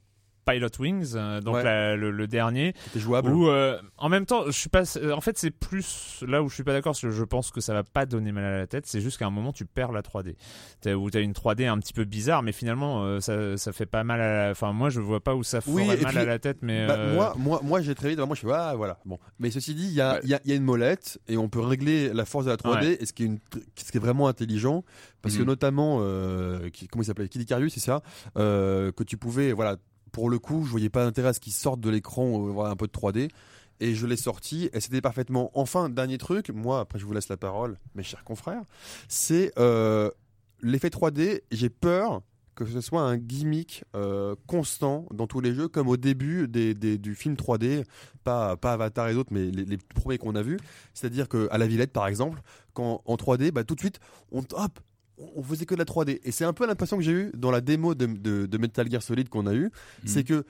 Pilot 0.47 0.69
Wings, 0.79 1.13
euh, 1.17 1.41
donc 1.41 1.55
Ouais. 1.57 1.65
la- 1.65 1.97
le, 1.97 2.11
le 2.11 2.27
dernier. 2.27 2.75
C'était 2.85 3.01
jouable. 3.01 3.31
Où 3.31 3.49
euh, 3.49 3.81
en 3.99 4.09
même 4.09 4.27
temps, 4.27 4.45
je 4.47 4.51
suis 4.53 4.69
pas. 4.69 4.83
euh, 4.97 5.13
En 5.13 5.21
fait, 5.21 5.39
c'est 5.39 5.51
plus 5.51 6.23
là 6.27 6.43
où 6.43 6.49
je 6.49 6.55
suis 6.55 6.65
pas 6.65 6.73
d'accord, 6.73 6.93
parce 6.93 7.01
que 7.03 7.11
je 7.11 7.25
pense 7.25 7.51
que 7.51 7.61
ça 7.61 7.73
va 7.75 7.83
pas 7.85 8.07
donner 8.07 8.33
mal 8.33 8.45
à 8.45 8.57
la 8.59 8.67
tête. 8.67 8.87
C'est 8.87 9.01
juste 9.01 9.19
qu'à 9.19 9.27
un 9.27 9.31
moment, 9.31 9.53
tu 9.53 9.65
perds 9.65 9.93
la 9.93 10.03
3D. 10.03 10.37
T'as- 10.81 10.95
Où 10.95 11.11
t'as 11.11 11.21
une 11.21 11.33
3D 11.33 11.67
un 11.67 11.79
petit 11.79 11.93
peu 11.93 12.05
bizarre, 12.05 12.43
mais 12.43 12.53
finalement, 12.53 13.05
euh, 13.05 13.21
ça 13.21 13.57
ça 13.57 13.73
fait 13.73 13.87
pas 13.87 14.05
mal. 14.05 14.21
À 14.21 14.45
la... 14.47 14.51
Enfin, 14.51 14.73
moi, 14.73 14.91
je 14.91 15.01
vois 15.01 15.21
pas 15.21 15.35
où 15.35 15.43
ça 15.43 15.61
Oui, 15.67 15.83
et 15.85 15.87
mal 15.87 15.99
puis, 15.99 16.19
à 16.19 16.25
la 16.25 16.39
tête, 16.39 16.59
mais 16.63 16.87
Bah, 16.87 16.97
moi, 17.15 17.35
moi, 17.39 17.61
moi, 17.63 17.81
j'ai 17.81 17.95
très 17.95 18.09
vite, 18.11 18.19
vraiment, 18.19 18.35
je 18.35 18.41
fais, 18.41 18.53
ah, 18.53 18.75
voilà. 18.77 18.99
Bon. 19.05 19.19
Mais 19.39 19.51
ceci 19.51 19.75
dit, 19.75 19.87
il 19.87 19.93
y 19.95 20.01
a, 20.01 20.15
Ouais. 20.15 20.21
y, 20.25 20.35
a, 20.35 20.41
y 20.45 20.53
a 20.53 20.55
une 20.55 20.65
molette 20.65 21.19
et 21.29 21.37
on 21.37 21.49
peut 21.49 21.61
régler 21.61 22.13
la 22.13 22.25
force 22.25 22.45
de 22.45 22.51
la 22.51 22.57
3D 22.57 22.97
et 23.01 23.07
ce 23.07 23.13
qui 23.13 23.23
est, 23.25 23.27
une, 23.27 23.39
ce 23.77 23.91
qui 23.91 23.97
est 23.97 24.01
vraiment 24.01 24.29
intelligent. 24.29 24.85
Parce 25.23 25.37
que 25.37 25.41
Mhm. 25.41 25.47
notamment, 25.49 25.99
qui, 26.73 26.87
comment 26.89 27.03
il 27.03 27.07
s'appelait 27.07 27.29
Kid 27.29 27.41
Icarus, 27.43 27.73
c'est 27.73 27.81
ça 27.81 28.03
Que 28.35 29.03
tu 29.05 29.17
pouvais, 29.17 29.53
voilà, 29.53 29.77
pour 30.15 30.31
le 30.31 30.39
coup, 30.39 30.65
je 30.65 30.71
voyais 30.71 30.91
pas 30.91 31.05
d'intérêt 31.05 31.31
à 31.31 31.33
ce 31.33 31.41
qu'il 31.41 31.53
sorte 31.53 31.81
de 31.81 31.91
l'écran, 31.91 32.49
euh, 32.49 32.65
un 32.65 32.77
peu 32.77 32.87
de 32.87 32.93
3D. 32.93 33.31
Et 33.81 33.97
je 33.97 34.07
l'ai 34.07 34.17
sorti 34.17 34.71
et 34.73 34.79
c'était 34.79 35.01
parfaitement. 35.01 35.51
Enfin, 35.55 35.89
dernier 35.89 36.19
truc, 36.19 36.51
moi, 36.51 36.79
après 36.79 37.01
je 37.01 37.05
vous 37.05 37.13
laisse 37.13 37.29
la 37.29 37.37
parole, 37.37 37.77
mes 37.97 38.05
chers 38.05 38.23
confrères, 38.23 38.63
c'est 39.09 39.53
euh, 39.59 40.09
l'effet 40.63 40.89
3D. 40.89 41.43
J'ai 41.51 41.69
peur 41.69 42.23
que 42.55 42.65
ce 42.65 42.81
soit 42.81 43.01
un 43.01 43.17
gimmick 43.17 43.83
euh, 43.97 44.37
constant 44.47 45.07
dans 45.13 45.27
tous 45.27 45.41
les 45.41 45.53
jeux, 45.53 45.67
comme 45.67 45.89
au 45.89 45.97
début 45.97 46.47
des, 46.47 46.75
du 46.75 47.17
film 47.17 47.35
3D, 47.35 47.85
pas, 48.23 48.57
pas 48.57 48.75
Avatar 48.75 49.09
et 49.09 49.15
d'autres, 49.15 49.33
mais 49.33 49.51
les, 49.51 49.65
les 49.65 49.77
premiers 49.77 50.19
qu'on 50.19 50.37
a 50.37 50.43
vus. 50.43 50.61
C'est-à-dire 50.95 51.29
qu'à 51.29 51.59
la 51.59 51.67
Villette, 51.67 51.93
par 51.93 52.07
exemple, 52.07 52.41
quand 52.73 53.03
en 53.05 53.17
3D, 53.17 53.51
bah, 53.51 53.65
tout 53.65 53.75
de 53.75 53.81
suite, 53.81 53.99
on, 54.31 54.45
hop, 54.53 54.79
on 55.37 55.43
faisait 55.43 55.67
que 55.67 55.75
de 55.75 55.79
la 55.79 55.85
3D. 55.85 56.21
Et 56.25 56.33
c'est 56.33 56.45
un 56.45 56.53
peu 56.53 56.67
l'impression 56.67 56.97
que 56.97 57.03
j'ai 57.03 57.13
eu 57.13 57.31
dans 57.35 57.51
la 57.51 57.61
démo 57.61 57.95
de, 57.95 58.07
de- 58.07 58.47
de 58.47 58.59
Metal 58.59 58.91
Gear 58.91 59.03
Solid 59.03 59.29
qu'on 59.29 59.47
a 59.47 59.55
eu, 59.55 59.71
c'est 60.05 60.25
que 60.25 60.45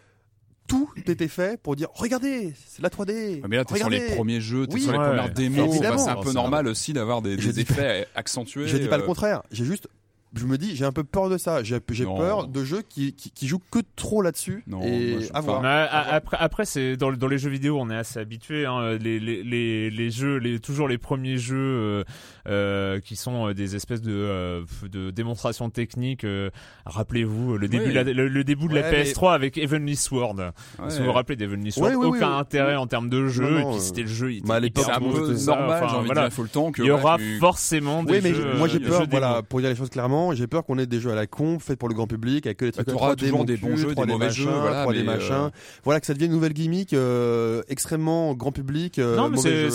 tout 0.67 0.89
était 0.97 1.29
fait 1.29 1.61
pour 1.61 1.77
dire 1.77 1.89
regardez, 1.93 2.55
c'est 2.67 2.81
la 2.83 2.89
3D. 2.89 3.41
Ah, 3.43 3.47
Mais 3.49 3.57
là, 3.57 3.65
t'es 3.65 3.77
sur 3.77 3.91
les 3.91 4.15
premiers 4.15 4.41
jeux, 4.41 4.67
t'es 4.67 4.75
Oui, 4.75 4.81
sur 4.83 4.93
les 4.93 4.99
ouais, 4.99 5.05
premières 5.09 5.25
ouais. 5.27 5.31
démos. 5.33 5.69
Évidemment. 5.71 5.95
Enfin, 5.97 6.05
c'est 6.15 6.19
un 6.19 6.23
peu 6.23 6.33
normal 6.33 6.67
aussi 6.67 6.93
d'avoir 6.93 7.21
des, 7.23 7.61
effets 7.61 8.07
accentués. 8.15 8.67
Je 8.67 8.79
dis 8.79 8.89
pas 8.89 8.97
le 8.97 9.03
euh, 9.03 9.07
contraire. 9.07 9.43
J'ai 9.51 9.65
juste, 9.65 9.89
je 10.37 10.47
me 10.47 10.59
dis, 10.59 10.77
j'ai 10.77 10.85
un 10.85 10.93
peu 10.93 11.05
peur 11.05 11.29
de 11.29 11.39
ça. 11.39 11.63
J'ai 11.63 11.81
peur 11.81 12.47
de 12.49 12.65
jeux 12.65 12.83
qui, 12.89 13.13
qui, 13.15 13.31
qui 13.31 13.47
jouent 13.47 13.63
que 13.71 13.79
trop 13.97 14.23
là-dessus. 14.23 14.63
Non, 14.67 14.81
et 14.83 15.13
moi, 15.13 15.21
je- 15.21 15.29
à 15.35 15.41
voir. 15.41 15.65
Après, 15.65 16.37
après 16.41 16.65
c'est 16.65 16.97
dans, 16.97 17.13
dans 17.13 17.29
les 17.29 17.39
jeux 17.39 17.51
vidéo, 17.51 17.79
on 17.81 17.91
est 17.91 17.97
assez 17.97 18.19
habitué. 18.19 18.67
Hein, 18.67 18.97
les, 19.01 19.19
les, 19.21 19.43
les, 19.43 19.91
les 19.91 20.11
jeux, 20.11 20.37
les, 20.39 20.59
toujours 20.61 20.89
les 20.89 20.99
premiers 20.99 21.39
jeux 21.39 21.57
euh, 21.57 22.05
euh, 22.49 23.01
qui 23.01 23.17
sont 23.17 23.49
euh, 23.49 23.55
des 23.55 23.77
espèces 23.77 24.03
de, 24.03 24.13
euh, 24.13 24.63
de 24.91 25.11
démonstrations 25.11 25.71
techniques. 25.71 26.25
euh, 26.25 26.51
Rappelez-vous 26.87 27.57
le 27.57 27.69
début, 27.69 27.85
Oui. 27.85 27.91
de 27.91 27.95
la- 27.95 28.03
le, 28.05 28.29
le 28.29 28.45
début 28.45 28.69
de 28.69 28.75
la 28.75 28.83
Ouais, 28.83 28.91
mais- 28.91 29.03
PS3 29.05 29.33
avec 29.35 29.57
Heavenly 29.59 29.97
Sword. 29.97 30.37
ouais. 30.37 30.91
Si 30.91 30.99
vous 30.99 31.07
vous 31.07 31.13
rappelez 31.13 31.37
d'Heavenly 31.37 31.73
Sword, 31.73 31.91
oui, 31.91 31.95
oui, 31.97 32.07
aucun 32.19 32.33
oui. 32.35 32.39
intérêt 32.41 32.77
en 32.77 32.87
termes 32.87 33.09
de 33.09 33.27
jeu. 33.29 33.49
Non, 33.61 33.71
et 33.71 33.73
puis 33.77 33.81
c'était 33.81 34.03
le 34.03 34.09
jeu. 34.09 34.33
il 34.33 34.39
était 34.39 34.47
bah, 34.49 34.57
un 34.97 35.01
peu 35.01 35.35
ça. 35.37 35.53
normal, 35.57 35.83
Enfin, 35.85 36.03
voilà. 36.05 36.21
dire. 36.23 36.25
Il 36.31 36.35
faut 36.35 36.43
le 36.43 36.49
temps 36.49 36.73
que. 36.73 36.83
Il 36.83 36.87
y 36.87 36.91
aura 36.91 37.19
forcément 37.41 38.03
des 38.05 38.13
Oui, 38.15 38.21
mais 38.23 38.35
jeux, 38.35 38.55
moi 38.57 38.69
j'ai 38.69 38.81
peur, 38.81 39.05
voilà, 39.11 39.43
pour 39.43 39.61
dire 39.61 39.71
les 39.71 39.77
choses 39.77 39.91
clairement, 39.91 40.24
j'ai 40.33 40.47
peur 40.47 40.65
qu'on 40.65 40.79
ait 40.79 40.87
des 40.87 41.01
jeux 41.01 41.11
à 41.13 41.15
la 41.15 41.27
con, 41.27 41.59
faits 41.59 41.79
pour 41.79 41.89
le 41.89 41.95
grand 41.95 42.07
public, 42.07 42.47
avec 42.47 42.59
que 42.59 42.65
des 42.65 42.73
trucs 42.73 42.87
Bah, 42.87 42.93
en 42.95 42.97
t'auras 42.97 43.13
3D, 43.15 43.19
toujours 43.19 43.39
mon 43.39 43.45
des 43.45 43.57
bons 43.57 43.77
jeux, 43.77 43.95
des 43.95 44.03
3D 44.03 44.07
mauvais 44.09 44.31
jeux, 44.31 44.51
voilà, 44.51 44.85
3D 44.87 44.97
mais, 44.99 45.03
machin. 45.05 45.45
euh, 45.47 45.51
Voilà, 45.85 46.01
que 46.01 46.07
ça 46.07 46.15
devienne 46.15 46.31
une 46.31 46.37
nouvelle 46.37 46.53
gimmick 46.55 46.93
euh, 46.93 47.63
extrêmement 47.69 48.35
grand 48.35 48.53
public. 48.53 48.99
euh, 48.99 49.17
Non, 49.17 49.29
mais 49.29 49.37
c'est 49.39 49.71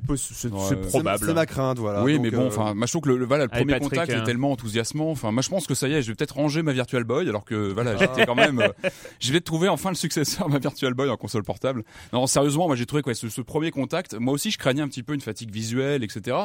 probable. 0.88 1.26
C'est 1.26 1.34
ma 1.34 1.46
crainte, 1.46 1.80
voilà. 1.80 2.04
oui, 2.04 2.20
mais 2.20 2.32
bon, 2.32 2.48
enfin, 2.48 2.74
moi 2.74 2.86
je 2.88 2.92
trouve 2.92 3.04
que 3.04 3.10
le, 3.10 3.26
voilà, 3.26 3.44
le 3.44 3.50
premier 3.50 3.80
contact 3.80 4.12
hein. 4.12 4.22
est 4.22 4.26
tellement 4.26 4.52
enthousiasmant. 4.52 5.12
Enfin, 5.12 5.32
moi 5.32 5.42
je 5.42 5.50
pense 5.50 5.68
que 5.68 5.74
ça 5.76 5.88
y 5.88 5.94
est, 5.94 6.02
je 6.02 6.10
vais 6.10 6.16
peut-être 6.16 6.36
ranger 6.36 6.62
ma 6.64 6.74
Virtual 6.74 7.04
Boy, 7.04 7.28
alors 7.30 7.46
que 7.46 7.72
voilà, 7.74 7.96
j'étais 7.98 8.26
quand 8.26 8.36
même, 8.36 8.62
je 9.20 9.32
vais 9.34 9.42
trouver 9.42 9.70
enfin 9.70 9.90
le 9.90 9.96
successeur 9.96 10.48
de 10.48 10.54
ma 10.54 10.60
Virtual 10.60 10.94
Boy 10.94 11.10
en 11.10 11.18
console 11.18 11.44
portable. 11.44 11.84
Non, 12.12 12.28
sérieusement, 12.28 12.68
moi 12.68 12.76
j'ai 12.76 12.86
trouvé 12.86 13.02
quoi, 13.02 13.14
ce, 13.14 13.30
ce 13.30 13.42
premier 13.42 13.72
contact, 13.72 14.14
moi 14.16 14.34
aussi 14.34 14.52
je 14.52 14.58
craignais 14.58 14.82
un 14.82 14.88
petit 14.88 15.04
peu 15.04 15.14
une 15.14 15.22
fatigue 15.22 15.52
visuelle, 15.52 16.04
etc. 16.04 16.38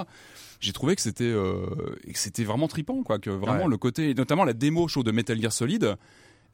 J'ai 0.61 0.73
trouvé 0.73 0.97
que 0.97 1.03
c'était, 1.03 1.25
euh, 1.25 1.67
que 2.05 2.19
c'était 2.19 2.45
vraiment 2.45 2.67
tripant, 2.69 3.03
quoi, 3.03 3.19
que 3.19 3.31
vraiment 3.31 3.65
Ouais. 3.65 3.71
le 3.71 3.77
côté, 3.77 4.13
notamment 4.15 4.45
la 4.45 4.53
démo 4.55 4.89
show 4.89 5.03
de 5.03 5.13
Metal 5.13 5.41
Gear 5.41 5.53
Solid. 5.53 5.97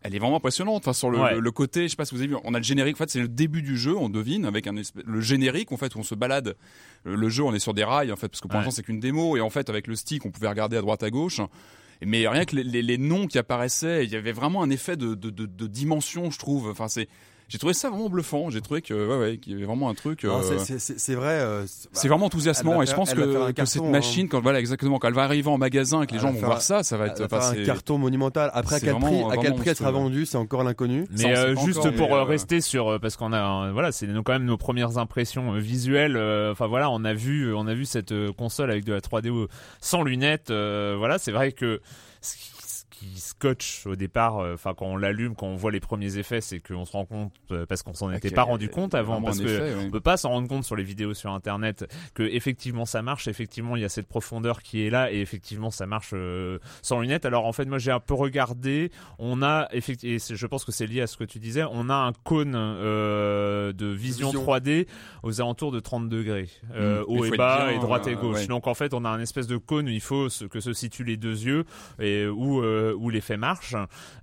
Elle 0.07 0.15
est 0.15 0.19
vraiment 0.19 0.37
impressionnante. 0.37 0.83
Enfin, 0.83 0.93
sur 0.93 1.09
le, 1.09 1.19
Ouais. 1.19 1.35
le, 1.35 1.41
le 1.41 1.51
côté, 1.51 1.85
je 1.85 1.89
sais 1.89 1.97
pas 1.97 2.05
si 2.05 2.15
vous 2.15 2.21
avez 2.21 2.29
vu, 2.29 2.37
on 2.45 2.53
a 2.53 2.59
le 2.59 2.63
générique. 2.65 2.97
En 2.97 2.99
fait, 2.99 3.09
c'est 3.09 3.21
le 3.21 3.29
début 3.29 3.63
du 3.63 3.79
jeu. 3.79 3.97
On 3.97 4.11
devine 4.11 4.45
avec 4.45 4.67
un 4.67 4.75
le 4.75 5.21
générique. 5.23 5.73
En 5.73 5.79
fait, 5.79 5.95
où 5.95 5.99
on 6.01 6.03
se 6.03 6.15
balade. 6.15 6.57
Le, 7.05 7.15
le 7.17 7.29
jeu, 7.31 7.43
on 7.43 7.55
est 7.55 7.59
sur 7.59 7.73
des 7.73 7.85
rails. 7.85 8.13
En 8.13 8.17
fait, 8.17 8.29
parce 8.29 8.43
que 8.43 8.47
pour 8.49 8.57
Ouais. 8.59 8.65
l'instant, 8.67 8.77
c'est 8.77 8.83
qu'une 8.83 9.01
démo. 9.01 9.39
Et 9.39 9.41
en 9.41 9.49
fait, 9.49 9.71
avec 9.71 9.87
le 9.87 9.97
stick, 9.97 10.27
on 10.27 10.31
pouvait 10.31 10.49
regarder 10.49 10.77
à 10.77 10.83
droite, 10.83 11.03
à 11.03 11.09
gauche. 11.11 11.41
Mais 12.05 12.29
rien 12.29 12.45
que 12.45 12.55
les, 12.57 12.65
les- 12.65 12.83
les 12.83 12.99
noms 12.99 13.27
qui 13.27 13.39
apparaissaient, 13.39 14.05
il 14.05 14.11
y 14.13 14.17
avait 14.17 14.33
vraiment 14.33 14.63
un 14.63 14.69
effet 14.69 14.99
de, 14.99 15.15
de, 15.15 15.31
de, 15.31 15.47
de 15.47 15.67
dimension, 15.67 16.31
je 16.31 16.39
trouve. 16.39 16.69
Enfin, 16.69 16.89
c'est, 16.89 17.09
j'ai 17.49 17.59
trouvé 17.59 17.75
ça 17.75 17.91
vraiment 17.91 18.09
bluffant. 18.09 18.51
J'ai 18.51 18.61
trouvé 18.61 18.81
que, 18.83 18.95
ouais, 18.95 19.19
ouais, 19.19 19.37
qu'il 19.39 19.53
y 19.53 19.57
avait 19.57 19.65
vraiment 19.67 19.89
un 19.89 19.95
truc. 19.95 20.25
non, 20.25 20.41
euh, 20.43 20.59
c'est- 20.59 21.15
vrai. 21.15 21.41
euh, 21.41 21.65
c'est- 21.93 22.09
vraiment 22.09 22.27
enthousiasmant 22.27 22.83
et 22.83 22.87
je 22.87 22.95
pense 22.95 23.13
que, 23.15 23.53
cette 23.67 23.83
hein. 23.83 23.91
machine, 23.91 24.29
quand 24.29 24.41
voilà 24.41 24.61
exactement, 24.61 24.99
quand 24.99 25.09
elle 25.09 25.15
va 25.15 25.25
arriver 25.25 25.49
en 25.51 25.59
magasin 25.59 26.03
et 26.03 26.07
que 26.07 26.13
les 26.13 26.19
gens 26.19 26.33
vont 26.33 26.39
faire 26.39 26.47
voir 26.49 26.63
ça, 26.63 26.83
ça 26.83 26.97
va 26.97 27.05
elle 27.07 27.11
être, 27.13 27.21
va 27.27 27.41
faire 27.41 27.61
un 27.61 27.65
carton 27.65 27.99
monumental. 27.99 28.51
Après, 28.55 28.77
à 28.77 28.81
quel 28.81 28.95
prix, 28.97 29.23
à 29.31 29.37
quel 29.37 29.55
prix 29.55 29.69
elle 29.71 29.77
sera 29.77 29.91
vendue, 29.91 30.27
c'est 30.27 30.39
encore 30.39 30.65
l'inconnu. 30.65 31.07
Mais 31.11 31.37
euh, 31.37 31.55
juste 31.65 31.79
encore, 31.81 31.93
pour 31.95 32.09
mais, 32.11 32.23
rester 32.23 32.61
sur 32.61 32.99
parce 33.01 33.17
qu'on 33.17 33.33
a 33.33 33.71
voilà 33.73 33.93
c'est 33.93 34.07
nos- 34.07 34.23
quand 34.23 34.33
même 34.33 34.45
nos 34.45 34.57
premières 34.57 34.99
impressions 34.99 35.53
visuelles 35.53 36.17
enfin 36.51 36.67
voilà 36.67 36.91
on 36.91 37.05
a 37.05 37.15
vu 37.15 37.55
on 37.55 37.67
a 37.67 37.75
vu 37.75 37.85
cette 37.85 38.15
console 38.37 38.71
avec 38.71 38.85
de 38.85 38.93
la 38.93 39.01
3D 39.01 39.29
au- 39.31 39.49
sans 39.81 40.03
lunettes 40.03 40.51
voilà 40.51 41.19
c'est 41.19 41.33
vrai 41.33 41.53
que 41.53 41.81
ce 42.21 42.37
qui, 42.37 42.51
ce 42.54 42.54
qui 43.13 43.21
scotche 43.21 43.87
au 43.87 43.97
départ 43.97 44.39
euh, 44.39 44.55
enfin 44.55 44.75
quand 44.75 44.87
on 44.87 44.97
l'allume 44.97 45.35
quand 45.35 45.47
on 45.47 45.57
voit 45.57 45.71
les 45.71 45.81
premiers 45.81 46.17
effets 46.17 46.41
c'est 46.41 46.61
qu'on 46.61 46.85
se 46.85 46.93
rend 46.93 47.05
compte 47.05 47.33
euh, 47.51 47.67
parce 47.67 47.83
qu'on 47.83 47.95
s'en 47.95 48.11
était 48.11 48.21
qu'il 48.21 48.31
y 48.31 48.35
pas 48.35 48.43
rendu 48.43 48.69
compte 48.69 48.95
avant 48.95 49.21
parce 49.21 49.41
un 49.41 49.45
que 49.45 49.49
effet, 49.49 49.75
ouais. 49.77 49.85
on 49.87 49.91
peut 49.91 50.01
pas 50.01 50.17
s'en 50.17 50.31
rendre 50.31 50.49
compte 50.49 50.65
sur 50.65 50.77
les 50.77 50.83
vidéos 50.83 51.15
sur 51.15 51.33
internet 51.33 51.87
que 52.15 52.23
effectivement 52.23 52.87
ça 52.87 53.03
marche 53.03 53.29
effectivement 53.29 53.77
il 53.77 53.83
y 53.83 53.85
a 53.85 53.89
cette 53.89 54.07
profondeur 54.09 54.63
qui 54.63 54.87
est 54.87 54.91
là 54.91 55.13
et 55.13 55.21
effectivement 55.21 55.71
ça 55.71 55.87
marche 55.87 56.11
euh, 56.15 56.59
sans 56.83 57.01
lunettes 57.01 57.27
alors 57.27 57.47
en 57.47 57.53
fait 57.53 57.67
moi 57.67 57.79
j'ai 57.79 57.91
un 57.91 58.01
peu 58.01 58.15
regardé 58.15 58.91
on 59.19 59.43
a 59.43 59.69
effectivement 59.73 60.19
je 60.19 60.47
pense 60.47 60.65
que 60.65 60.73
c'est 60.73 60.87
lié 60.87 61.01
à 61.03 61.07
ce 61.07 61.17
que 61.17 61.25
tu 61.25 61.39
disais 61.39 61.65
on 61.71 61.91
a 61.91 61.95
un 61.95 62.13
cône 62.25 62.53
de 62.53 63.87
vision, 63.87 64.31
Vision. 64.31 64.45
3D 64.45 64.87
aux 65.23 65.41
alentours 65.41 65.73
de 65.73 65.81
30 65.81 66.09
degrés 66.09 66.49
euh, 66.75 66.95
Mm. 67.01 67.05
haut 67.09 67.25
et 67.25 67.37
bas 67.37 67.67
bien, 67.67 67.77
et 67.77 67.79
droite 67.79 68.07
et 68.07 68.15
gauche 68.15 68.39
ouais. 68.39 68.47
donc 68.47 68.67
en 68.67 68.75
fait 68.75 68.95
on 68.95 69.05
a 69.05 69.09
un 69.09 69.21
espèce 69.21 69.47
de 69.47 69.57
cône 69.57 69.87
où 69.87 69.91
il 69.91 70.01
faut 70.01 70.29
que 70.51 70.61
se 70.61 70.73
situent 70.73 71.05
les 71.05 71.17
deux 71.17 71.45
yeux 71.45 71.65
et 72.01 72.27
où 72.27 72.63
euh, 72.63 72.94
où 72.97 73.11
l'effet 73.11 73.37
marche. 73.37 73.75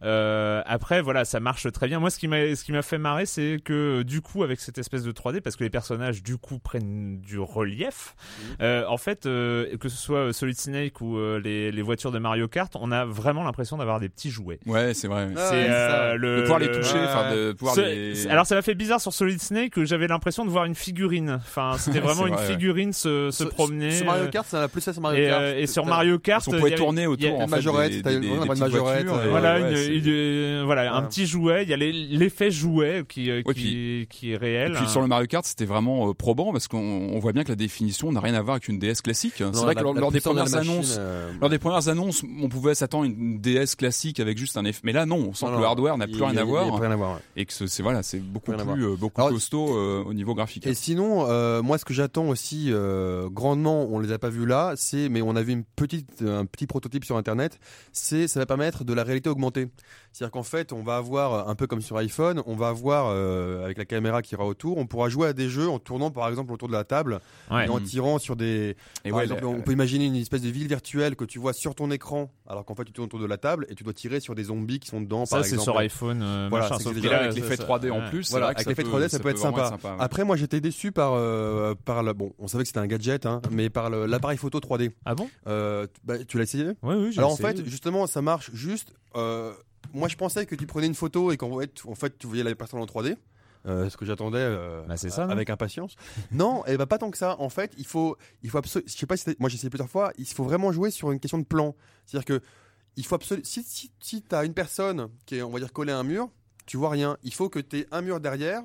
Euh, 0.04 0.62
après, 0.66 1.02
voilà, 1.02 1.26
ça 1.26 1.40
marche 1.40 1.72
très 1.72 1.88
bien. 1.88 2.00
Moi, 2.00 2.10
ce 2.10 2.18
qui 2.20 2.28
m'a, 2.28 2.56
ce 2.56 2.64
qui 2.64 2.72
m'a 2.72 2.82
fait 2.82 2.98
marrer, 2.98 3.26
c'est 3.26 3.58
que 3.64 4.02
du 4.04 4.22
coup, 4.22 4.44
avec 4.44 4.60
cette 4.60 4.78
espèce 4.78 5.04
de 5.04 5.12
3D, 5.12 5.42
parce 5.42 5.56
que 5.56 5.64
les 5.64 5.70
personnages 5.70 6.24
du 6.24 6.38
coup 6.38 6.60
prennent 6.60 7.20
du 7.20 7.40
relief, 7.40 8.16
euh, 8.62 8.84
en 8.88 8.98
fait, 8.98 9.26
euh, 9.26 9.78
que 9.78 9.90
ce 9.90 9.98
soit 9.98 10.34
Solid 10.34 10.58
Snake 10.60 11.02
ou 11.02 11.18
euh, 11.18 11.40
les, 11.44 11.72
les 11.72 11.82
voitures 11.82 12.12
de 12.12 12.20
Mario 12.20 12.48
Kart, 12.48 12.74
on 12.80 12.92
a 12.92 13.06
vraiment 13.06 13.44
l'impression 13.44 13.78
d'avoir 13.78 14.00
des 14.00 14.10
petits 14.10 14.30
jouets. 14.32 14.60
Ouais, 14.66 14.94
c'est 14.94 15.08
vrai. 15.08 15.28
Ah, 15.36 15.48
c'est 15.50 15.56
ouais, 15.56 15.68
euh, 15.70 16.16
le, 16.16 16.36
de 16.38 16.42
pouvoir 16.42 16.60
les 16.60 16.68
le- 16.68 16.76
toucher, 16.78 17.00
enfin 17.00 17.34
de 17.34 17.52
pouvoir 17.54 17.76
Ce- 17.76 17.82
les. 17.82 18.28
Alors 18.28 18.46
ça 18.46 18.56
m'a 18.56 18.62
fait 18.62 18.76
bizarre 18.76 19.02
sur 19.02 19.14
Solid 19.14 19.42
Snake 19.42 19.72
que 19.74 19.86
j'avais 19.86 20.08
l'impression 20.08 20.46
de 20.46 20.50
voir 20.50 20.66
une 20.66 20.76
figurine. 20.76 21.32
Enfin, 21.42 21.76
c'était 21.78 22.00
vraiment 22.00 22.28
une 22.28 22.34
vrai, 22.34 22.46
ouais. 22.48 22.52
figurine 22.54 22.94
se, 22.94 23.30
se 23.32 23.44
promener. 23.44 23.92
Sur 23.92 24.06
Mario 24.06 24.24
euh, 24.26 24.30
Kart, 24.30 24.48
ça 24.48 24.64
a 24.64 24.68
plus 24.68 24.82
ça 24.82 24.94
sur 24.94 25.02
Mario 25.02 25.24
et, 25.24 25.28
Kart. 25.28 25.42
euh, 25.42 25.58
et 25.60 25.68
sur 25.68 25.86
Mario 25.86 26.20
Kart, 26.20 26.48
on 26.48 26.52
pouvait 26.52 26.76
tourner 26.76 27.08
autour 27.08 27.40
en 27.40 27.48
majorette, 27.48 27.92
des, 27.92 28.02
t'as 28.02 28.12
des, 28.12 28.28
une- 28.28 28.40
des 28.54 28.61
majorette, 28.62 29.08
euh, 29.08 29.28
voilà, 29.30 29.60
ouais, 29.62 29.70
une- 29.72 29.76
c'est- 30.04 30.10
une- 30.60 30.64
voilà, 30.66 30.96
un 30.96 31.02
petit 31.04 31.26
jouet. 31.26 31.64
Il 31.64 31.70
y 31.70 31.74
a 31.74 31.78
l'effet 31.78 32.52
jouet 32.52 33.04
qui, 33.08 33.30
euh, 33.30 33.42
Ouais, 33.46 33.54
qui, 33.54 34.08
qui 34.10 34.32
est 34.32 34.38
réel. 34.38 34.72
Et 34.72 34.76
puis 34.76 34.88
sur 34.90 35.02
le 35.02 35.08
Mario 35.08 35.28
Kart, 35.28 35.46
c'était 35.46 35.66
vraiment 35.66 36.10
euh, 36.10 36.14
probant 36.14 36.52
parce 36.52 36.68
qu'on 36.68 36.78
on 36.80 37.20
voit 37.20 37.32
bien 37.34 37.44
que 37.44 37.50
la 37.50 37.56
définition 37.56 38.12
n'a 38.12 38.20
rien 38.20 38.34
à 38.34 38.42
voir 38.42 38.56
avec 38.56 38.68
une 38.68 38.80
DS 38.80 39.02
classique. 39.02 39.34
C'est 39.38 39.44
Non, 39.46 39.52
vrai 39.52 39.74
la- 39.74 39.82
que 39.82 39.86
lors, 39.86 40.12
des 40.12 40.20
de 40.20 40.24
premières 40.24 40.50
machine, 40.50 40.72
annonces, 40.72 40.96
euh, 41.00 41.32
lors 41.40 41.50
des 41.50 41.60
premières 41.60 41.88
annonces, 41.90 42.24
on 42.42 42.50
pouvait 42.50 42.76
s'attendre 42.76 43.04
à 43.06 43.08
une 43.08 43.40
DS 43.40 43.76
classique 43.76 44.20
avec 44.20 44.38
juste 44.38 44.58
un 44.58 44.66
effet. 44.66 44.82
Mais 44.84 44.94
là, 44.94 45.06
non, 45.06 45.18
on 45.30 45.34
sent 45.34 45.46
non, 45.46 45.54
que 45.56 45.60
le 45.60 45.66
hardware 45.66 45.98
n'a 45.98 46.08
plus 46.08 46.22
rien 46.24 46.38
à 46.38 46.44
voir 46.44 47.20
et 47.36 47.46
que 47.46 47.54
ce- 47.54 47.68
c'est 47.68 47.84
voilà, 47.84 48.04
c'est 48.04 48.20
beaucoup 48.20 48.52
plus, 48.52 48.98
beaucoup 48.98 49.22
costaud 49.22 49.78
au 50.06 50.14
niveau 50.14 50.36
graphique. 50.36 50.68
Et 50.68 50.74
sinon, 50.74 51.62
moi, 51.64 51.78
ce 51.78 51.86
que 51.86 51.94
j'attends 51.94 52.28
aussi 52.30 52.72
grandement, 53.32 53.88
on 53.90 54.00
les 54.00 54.12
a 54.12 54.20
pas 54.20 54.30
vus 54.30 54.46
là, 54.46 54.74
c'est, 54.76 55.10
mais 55.10 55.22
on 55.22 55.36
a 55.36 55.42
vu 55.42 55.54
une 55.54 55.64
petite, 55.64 56.22
un 56.22 56.46
petit 56.46 56.68
prototype 56.68 57.06
sur 57.06 57.18
Internet, 57.18 57.60
c'est, 57.92 58.28
ça 58.28 58.40
va 58.42 58.46
permettre 58.46 58.84
de 58.84 58.94
la 58.94 59.04
réalité 59.04 59.30
augmentée. 59.30 59.70
C'est-à-dire 60.14 60.32
qu'en 60.32 60.44
fait, 60.44 60.74
on 60.74 60.84
va 60.84 60.98
avoir 60.98 61.48
un 61.48 61.56
peu 61.56 61.68
comme 61.68 61.82
sur 61.82 61.96
iPhone, 61.98 62.42
on 62.46 62.56
va 62.56 62.68
avoir 62.68 63.08
euh, 63.10 63.64
avec 63.64 63.78
la 63.78 63.86
caméra 63.86 64.22
qui 64.22 64.34
ira 64.36 64.46
autour, 64.46 64.78
on 64.78 64.86
pourra 64.86 65.08
jouer 65.08 65.28
à 65.30 65.34
des 65.34 65.48
jeux 65.50 65.70
en 65.70 65.80
tournant 65.80 66.12
par 66.12 66.28
exemple 66.28 66.52
autour 66.52 66.68
de 66.68 66.74
la 66.74 66.84
table 66.84 67.20
Ouais. 67.50 67.66
et 67.66 67.70
en 67.70 67.80
tirant 67.80 68.20
sur 68.20 68.36
des. 68.36 68.76
Et 69.06 69.10
par 69.10 69.18
ouais, 69.20 69.24
exemple, 69.24 69.42
la- 69.44 69.48
on 69.48 69.62
peut 69.62 69.72
imaginer 69.72 70.06
une 70.06 70.16
espèce 70.16 70.42
de 70.42 70.50
ville 70.50 70.68
virtuelle 70.68 71.16
que 71.16 71.24
tu 71.26 71.40
vois 71.40 71.54
sur 71.54 71.76
ton 71.76 71.92
écran, 71.92 72.30
alors 72.48 72.66
qu'en 72.66 72.76
fait 72.76 72.84
tu 72.86 72.92
tournes 72.92 73.06
autour 73.06 73.20
de 73.20 73.26
la 73.26 73.38
table 73.38 73.66
et 73.70 73.76
tu 73.76 73.84
dois 73.84 73.94
tirer 73.94 74.20
sur 74.20 74.36
des 74.36 74.44
zombies 74.46 74.80
qui 74.80 74.90
sont 74.90 75.00
dedans. 75.02 75.26
Ça, 75.26 75.44
c'est 75.44 75.58
sur 75.58 75.78
iPhone. 75.78 76.22
euh, 76.22 76.48
Voilà, 76.50 76.70
machin, 76.70 76.80
sauf 76.84 76.94
que 77.00 77.08
là, 77.08 77.20
avec 77.24 77.36
l'effet 77.36 77.56
ça- 77.56 77.64
3D 77.64 77.90
en 77.92 78.10
plus, 78.10 78.30
Voilà, 78.32 78.48
avec 78.48 78.66
l'effet 78.66 78.84
peut- 78.84 78.90
3D, 78.90 79.08
ça, 79.10 79.20
peut 79.20 79.30
être 79.30 79.38
sympa. 79.38 79.78
Après, 80.00 80.24
moi, 80.26 80.36
j'étais 80.36 80.60
déçu 80.62 80.92
par 80.92 81.14
euh, 81.14 81.74
par 81.86 82.04
le 82.04 82.12
bon, 82.14 82.34
on 82.38 82.48
savait 82.48 82.64
que 82.64 82.68
c'était 82.68 82.80
un 82.80 82.88
gadget, 82.88 83.26
hein, 83.26 83.42
mais 83.52 83.70
par 83.70 83.90
l'appareil 83.90 84.38
photo 84.38 84.60
3D. 84.60 84.92
Ah 85.06 85.16
bon? 85.16 85.30
Euh, 85.48 85.88
tu- 85.88 86.02
bah, 86.04 86.16
tu 86.26 86.38
l'as 86.38 86.44
essayé? 86.44 86.66
Oui, 86.84 86.96
oui. 86.96 87.12
j'ai 87.14 87.20
Alors 87.20 87.32
en 87.32 87.36
essayé. 87.36 87.56
fait, 87.56 87.66
justement, 87.66 88.08
ça 88.08 88.22
marche 88.22 88.52
juste. 88.54 88.94
Moi, 89.94 90.08
je 90.08 90.16
pensais 90.16 90.46
que 90.46 90.56
tu 90.56 90.66
prenais 90.68 90.88
une 90.88 90.96
photo 90.96 91.32
et 91.32 91.38
qu'en 91.38 91.60
fait, 91.60 91.82
en 91.88 91.96
fait, 91.96 92.18
tu 92.18 92.28
voyais 92.28 92.44
la 92.44 92.54
personne 92.56 92.80
en 92.80 92.86
3D. 92.86 93.18
Euh, 93.68 93.90
ce 93.90 93.98
que 93.98 94.06
j'attendais 94.06 94.40
euh, 94.40 94.82
Bah, 94.88 94.98
c'est 94.98 95.12
ça, 95.12 95.26
avec 95.26 95.50
impatience. 95.52 95.96
non, 96.32 96.66
et 96.66 96.78
bah 96.78 96.88
pas 96.88 96.98
tant 96.98 97.12
que 97.12 97.18
ça. 97.18 97.36
En 97.40 97.50
fait, 97.50 97.72
il 97.78 97.86
faut, 97.86 98.18
il 98.42 98.50
faut. 98.50 98.60
Je 98.64 98.82
sais 98.92 99.06
pas 99.06 99.18
si 99.18 99.36
moi 99.38 99.50
j'ai 99.50 99.56
essayé 99.56 99.70
plusieurs 99.70 99.90
fois. 99.90 100.12
Il 100.18 100.26
faut 100.26 100.44
vraiment 100.44 100.72
jouer 100.72 100.90
sur 100.90 101.12
une 101.12 101.20
question 101.20 101.38
de 101.38 101.44
plan. 101.44 101.76
C'est-à-dire 102.08 102.26
que 102.26 102.42
il 102.96 103.06
faut 103.06 103.16
absolument. 103.16 103.46
Si 103.46 103.62
si, 103.64 103.92
si 104.00 104.24
t'as 104.24 104.46
une 104.46 104.56
personne 104.56 105.10
qui 105.28 105.36
est, 105.36 105.42
on 105.44 105.52
va 105.52 105.60
dire, 105.60 105.72
collée 105.74 105.92
à 105.92 106.00
un 106.00 106.04
mur, 106.04 106.30
tu 106.66 106.78
vois 106.78 106.90
rien. 106.90 107.18
Il 107.22 107.34
faut 107.36 107.50
que 107.50 107.60
t'aies 107.60 107.86
un 107.92 108.02
mur 108.02 108.20
derrière, 108.20 108.64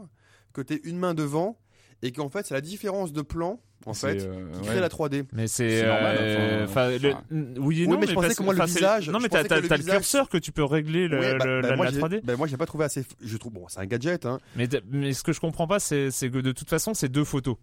que 0.55 0.63
t'aies 0.63 0.81
une 0.85 0.99
main 0.99 1.13
devant, 1.13 1.59
et 2.03 2.13
qu'en 2.13 2.29
fait 2.29 2.47
c'est 2.47 2.55
la 2.55 2.61
différence 2.61 3.13
de 3.13 3.23
plan 3.23 3.61
en 3.85 3.95
fait 3.95 4.21
euh, 4.23 4.51
qui 4.53 4.61
ouais. 4.61 4.67
crée 4.67 4.81
la 4.81 4.89
3D. 4.89 5.25
Mais 5.33 5.47
c'est 5.47 5.83
euh, 5.85 6.65
enfin, 6.65 6.91
le- 6.91 7.15
oui 7.61 7.83
et 7.83 7.87
Oui, 7.87 7.89
non. 7.89 7.99
mais 7.99 8.07
je 8.07 8.15
pensais 8.15 8.35
que 8.35 8.43
moi, 8.43 8.55
le 8.55 8.65
visage, 8.65 9.09
Non, 9.11 9.19
mais 9.21 9.29
t'as 9.29 9.43
le 9.43 9.61
le 9.61 9.69
curseur 9.85 10.29
que 10.29 10.39
tu 10.39 10.51
peux 10.51 10.65
régler 10.65 11.07
le, 11.09 11.19
Ouais, 11.21 11.35
bah- 11.37 11.45
le- 11.47 11.61
bah, 11.63 11.69
la, 11.71 11.77
moi, 11.77 11.85
la 11.87 11.93
j'ai- 11.93 11.99
3D. 12.01 12.21
bah, 12.25 12.37
moi 12.37 12.47
j'ai 12.49 12.57
pas 12.57 12.67
trouvé 12.67 12.85
assez. 12.85 13.05
Je 13.23 13.37
trouve 13.37 13.53
bon, 13.53 13.67
c'est 13.69 13.79
un 13.81 13.87
gadget. 13.87 14.27
Hein. 14.27 14.39
Mais, 14.57 14.69
mais 14.91 15.13
ce 15.13 15.23
que 15.23 15.33
je 15.33 15.41
comprends 15.41 15.67
pas, 15.69 15.79
c'est 15.79 16.11
c'est 16.11 16.31
que 16.31 16.39
de 16.39 16.53
toute 16.53 16.69
façon, 16.69 16.95
c'est 16.95 17.09
deux 17.09 17.25
photos. 17.25 17.57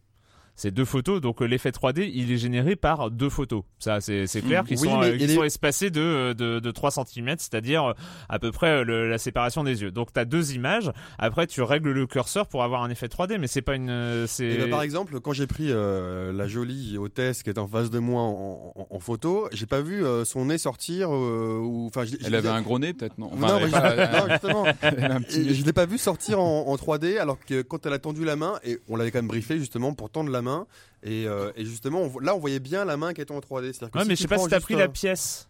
C'est 0.55 0.69
deux 0.69 0.85
photos, 0.85 1.19
donc 1.19 1.41
euh, 1.41 1.45
l'effet 1.45 1.71
3D, 1.71 2.11
il 2.13 2.31
est 2.31 2.37
généré 2.37 2.75
par 2.75 3.09
deux 3.09 3.29
photos. 3.29 3.63
Ça, 3.79 4.01
c'est 4.01 4.25
clair 4.45 4.63
Mm. 4.63 4.67
qu'ils 4.67 4.79
Oui, 4.81 4.87
sont, 4.87 5.01
euh, 5.01 5.17
est- 5.17 5.27
sont 5.35 5.43
espacés 5.43 5.89
de, 5.89 6.33
de, 6.33 6.59
de 6.59 6.71
3 6.71 6.91
cm, 6.91 7.35
c'est-à-dire 7.39 7.85
euh, 7.85 7.93
à 8.29 8.37
peu 8.37 8.51
près 8.51 8.67
euh, 8.67 8.83
le- 8.83 9.09
la 9.09 9.17
séparation 9.17 9.63
des 9.63 9.81
yeux. 9.81 9.89
Donc 9.91 10.13
tu 10.13 10.19
as 10.19 10.25
deux 10.25 10.53
images, 10.53 10.91
après 11.17 11.47
tu 11.47 11.63
règles 11.63 11.91
le 11.91 12.05
curseur 12.05 12.47
pour 12.47 12.63
avoir 12.63 12.83
un 12.83 12.91
effet 12.91 13.07
3D, 13.07 13.39
mais 13.39 13.47
c'est 13.47 13.63
pas 13.63 13.75
une... 13.75 13.89
euh, 13.89 14.27
c'est 14.27 14.45
Et 14.45 14.57
bah, 14.59 14.67
par 14.69 14.81
exemple, 14.83 15.19
quand 15.21 15.33
j'ai 15.33 15.47
pris 15.47 15.67
euh, 15.71 16.31
la 16.31 16.47
jolie 16.47 16.97
hôtesse 16.99 17.41
qui 17.41 17.49
était 17.49 17.59
en 17.59 17.67
face 17.67 17.89
de 17.89 17.97
moi 17.99 18.21
en, 18.21 18.73
en- 18.75 18.87
en 18.91 18.99
photo, 18.99 19.47
j'ai 19.53 19.65
pas 19.65 19.81
vu 19.81 20.05
euh, 20.05 20.23
son 20.23 20.45
nez 20.45 20.59
sortir. 20.59 21.09
euh, 21.11 21.57
ou 21.63 21.87
enfin, 21.87 22.05
je 22.05 22.15
Elle 22.23 22.35
avait 22.35 22.49
un 22.49 22.61
gros 22.61 22.77
nez 22.77 22.93
peut-être 22.93 23.17
non? 23.17 23.31
Non, 23.35 23.47
Enfin, 23.47 23.55
avait 23.55 23.71
pas- 23.71 24.19
non, 24.21 24.27
justement. 24.29 24.65
je 25.29 25.63
l'ai 25.65 25.73
pas 25.73 25.87
vu 25.87 25.97
sortir 25.97 26.39
en, 26.39 26.67
en 26.67 26.75
3D 26.75 27.17
alors 27.17 27.39
que 27.43 27.63
quand 27.63 27.85
elle 27.87 27.93
a 27.93 27.99
tendu 27.99 28.23
la 28.23 28.35
main 28.35 28.59
et 28.63 28.77
on 28.87 28.95
l'avait 28.95 29.09
quand 29.09 29.17
même 29.19 29.27
briefé 29.27 29.57
justement 29.57 29.93
pour 29.93 30.09
tendre 30.11 30.29
la 30.29 30.42
main 30.43 30.67
et, 31.01 31.27
euh, 31.27 31.51
et 31.55 31.65
justement 31.65 32.01
on 32.03 32.19
là 32.19 32.35
on 32.35 32.39
voyait 32.39 32.59
bien 32.59 32.85
la 32.85 32.95
main 32.97 33.13
qui 33.13 33.21
était 33.21 33.33
en 33.33 33.39
3D. 33.39 33.73
C'est-à-dire 33.73 33.89
que 33.91 33.97
Ouais, 33.97 34.03
si 34.03 34.09
mais 34.09 34.15
je 34.15 34.21
sais 34.21 34.27
pas 34.27 34.37
si 34.37 34.47
t'as 34.47 34.59
pris 34.59 34.75
la 34.75 34.87
pièce. 34.87 35.49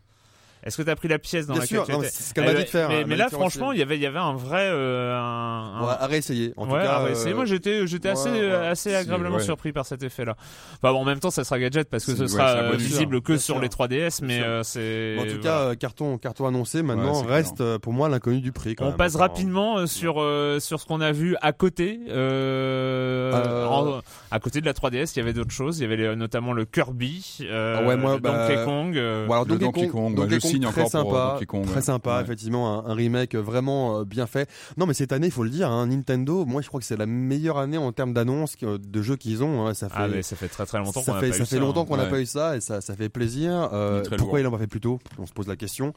Est-ce 0.66 0.78
que 0.78 0.82
t'as 0.84 0.96
pris 0.96 1.08
la 1.08 1.20
pièce 1.20 1.46
dans 1.48 1.54
Bien 1.54 1.62
laquelle 1.64 1.78
sûr, 1.80 1.86
tu 1.86 1.92
non, 1.92 2.00
étais 2.02 2.10
c'est 2.10 2.24
ce 2.24 2.34
qu'elle 2.34 2.46
m'a 2.46 2.54
dit 2.54 2.64
de 2.64 2.70
faire. 2.70 2.90
Mais, 3.08 3.16
là, 3.16 3.30
franchement, 3.30 3.72
il 3.72 3.80
y 3.80 3.82
avait, 3.82 3.96
il 3.98 4.02
y 4.02 4.06
avait 4.06 4.20
un 4.20 4.34
vrai, 4.34 4.68
euh, 4.70 5.18
un, 5.18 5.76
un- 5.82 5.84
Ouais, 5.88 5.94
à 6.00 6.06
réessayer. 6.08 6.54
En 6.58 6.66
tout 6.66 6.74
ouais, 6.74 6.82
cas, 6.84 6.94
à 6.94 7.04
réessayer. 7.04 7.32
euh, 7.34 7.36
moi 7.36 7.46
j'étais 7.46 7.86
j'étais 7.88 8.08
ouais, 8.10 8.14
assez 8.14 8.30
ouais. 8.32 8.52
assez 8.54 8.90
Si, 8.92 8.96
agréablement 8.96 9.38
ouais. 9.38 9.44
surpris 9.44 9.72
par 9.74 9.86
cet 9.86 10.04
effet-là. 10.04 10.36
Enfin 10.82 10.94
bon, 10.94 11.00
en 11.00 11.06
même 11.06 11.20
temps 11.20 11.32
ça 11.32 11.44
sera 11.44 11.60
gadget 11.60 11.90
parce 11.90 12.06
que 12.06 12.12
Si, 12.12 12.18
ce 12.18 12.24
ouais, 12.24 12.28
sera 12.30 12.50
euh, 12.50 12.70
bonus. 12.72 12.82
visible 12.84 13.22
que 13.22 13.38
sur 13.38 13.60
les 13.60 13.68
3DS 13.70 14.20
mais 14.24 14.42
euh, 14.42 14.64
c'est 14.64 15.18
en 15.20 15.26
tout 15.26 15.40
cas, 15.42 15.60
euh, 15.60 15.76
carton, 15.76 16.18
carton 16.18 16.48
annoncé. 16.48 16.82
Maintenant, 16.84 17.22
reste 17.24 17.62
euh, 17.62 17.78
pour 17.80 17.94
moi 17.94 18.08
l'inconnu 18.10 18.40
du 18.42 18.52
prix. 18.52 18.76
Quand 18.76 18.88
on 18.88 18.94
passe 18.94 19.16
rapidement 19.16 19.80
euh, 19.80 19.86
sur 19.86 20.16
euh, 20.22 20.60
sur 20.60 20.80
ce 20.80 20.86
qu'on 20.86 21.02
a 21.02 21.12
vu 21.12 21.36
à 21.42 21.52
côté 21.52 22.00
euh, 22.10 23.32
Euh, 23.34 23.66
en- 23.66 24.02
à 24.32 24.40
côté 24.40 24.62
de 24.62 24.66
la 24.66 24.74
3DS, 24.74 25.14
il 25.16 25.20
y 25.20 25.22
avait 25.22 25.34
d'autres 25.34 25.52
choses, 25.52 25.80
il 25.80 25.84
y 25.84 25.86
avait 25.86 25.98
les- 25.98 26.16
notamment 26.16 26.54
le 26.54 26.66
Kirby, 26.66 27.40
euh, 27.42 27.78
Ah 27.80 27.88
ouais, 27.88 27.96
moi, 27.98 28.14
le 28.16 28.20
bah, 28.20 28.48
Donkey 28.48 28.64
Kong. 28.66 28.98
euh, 28.98 29.28
Donkey 29.28 29.88
Kong, 29.88 30.18
ouais, 30.18 30.26
je 30.30 30.40
signe 30.54 30.64
très 30.72 30.82
encore 30.82 30.92
sympa, 30.92 31.10
euh, 31.16 31.34
Donkey 31.34 31.46
Kong, 31.46 31.66
très 31.66 31.82
sympa, 31.82 32.18
Ouais. 32.18 32.24
effectivement, 32.24 32.86
un, 32.86 32.92
un 32.92 32.94
remake 32.96 33.36
vraiment 33.36 34.00
euh, 34.00 34.04
bien 34.06 34.28
fait. 34.28 34.50
Non, 34.78 34.86
mais 34.86 34.94
cette 34.94 35.12
année, 35.12 35.28
il 35.28 35.32
faut 35.34 35.44
le 35.44 35.50
dire, 35.50 35.70
hein, 35.70 35.88
Nintendo, 35.88 36.46
moi, 36.46 36.62
je 36.62 36.68
crois 36.68 36.80
que 36.80 36.86
c'est 36.86 36.98
la 36.98 37.06
meilleure 37.06 37.58
année 37.58 37.78
en 37.78 37.92
termes 37.92 38.14
d'annonces 38.14 38.56
de 38.62 39.02
jeux 39.02 39.16
qu'ils 39.16 39.44
ont. 39.44 39.66
hein, 39.68 39.74
ça 39.74 39.90
fait, 39.90 39.96
ah 39.98 40.08
mais 40.08 40.22
ça 40.22 40.36
fait 40.36 40.48
très 40.48 40.66
très 40.66 40.78
longtemps 40.80 41.02
qu'on 41.02 41.02
ça 41.12 41.18
a 41.18 41.20
fait, 41.20 41.30
pas 41.30 41.36
ça 41.38 41.44
eu 41.44 41.46
fait 41.46 41.56
ça, 41.56 41.62
longtemps 41.62 41.82
hein. 41.82 41.86
qu'on 41.86 41.98
n'a 41.98 42.04
Ouais. 42.04 42.10
pas 42.10 42.22
eu 42.22 42.26
ça 42.26 42.56
et 42.58 42.62
ça, 42.62 42.82
ça 42.82 42.96
fait 42.96 43.10
plaisir. 43.10 43.70
Euh, 43.74 44.04
Il 44.12 44.18
pourquoi 44.18 44.40
ils 44.40 44.44
l'ont 44.44 44.52
pas 44.52 44.58
fait 44.58 44.68
plus 44.68 44.82
tôt? 44.82 45.00
On 45.20 45.26
se 45.26 45.34
pose 45.34 45.48
la 45.48 45.56
question. 45.56 45.94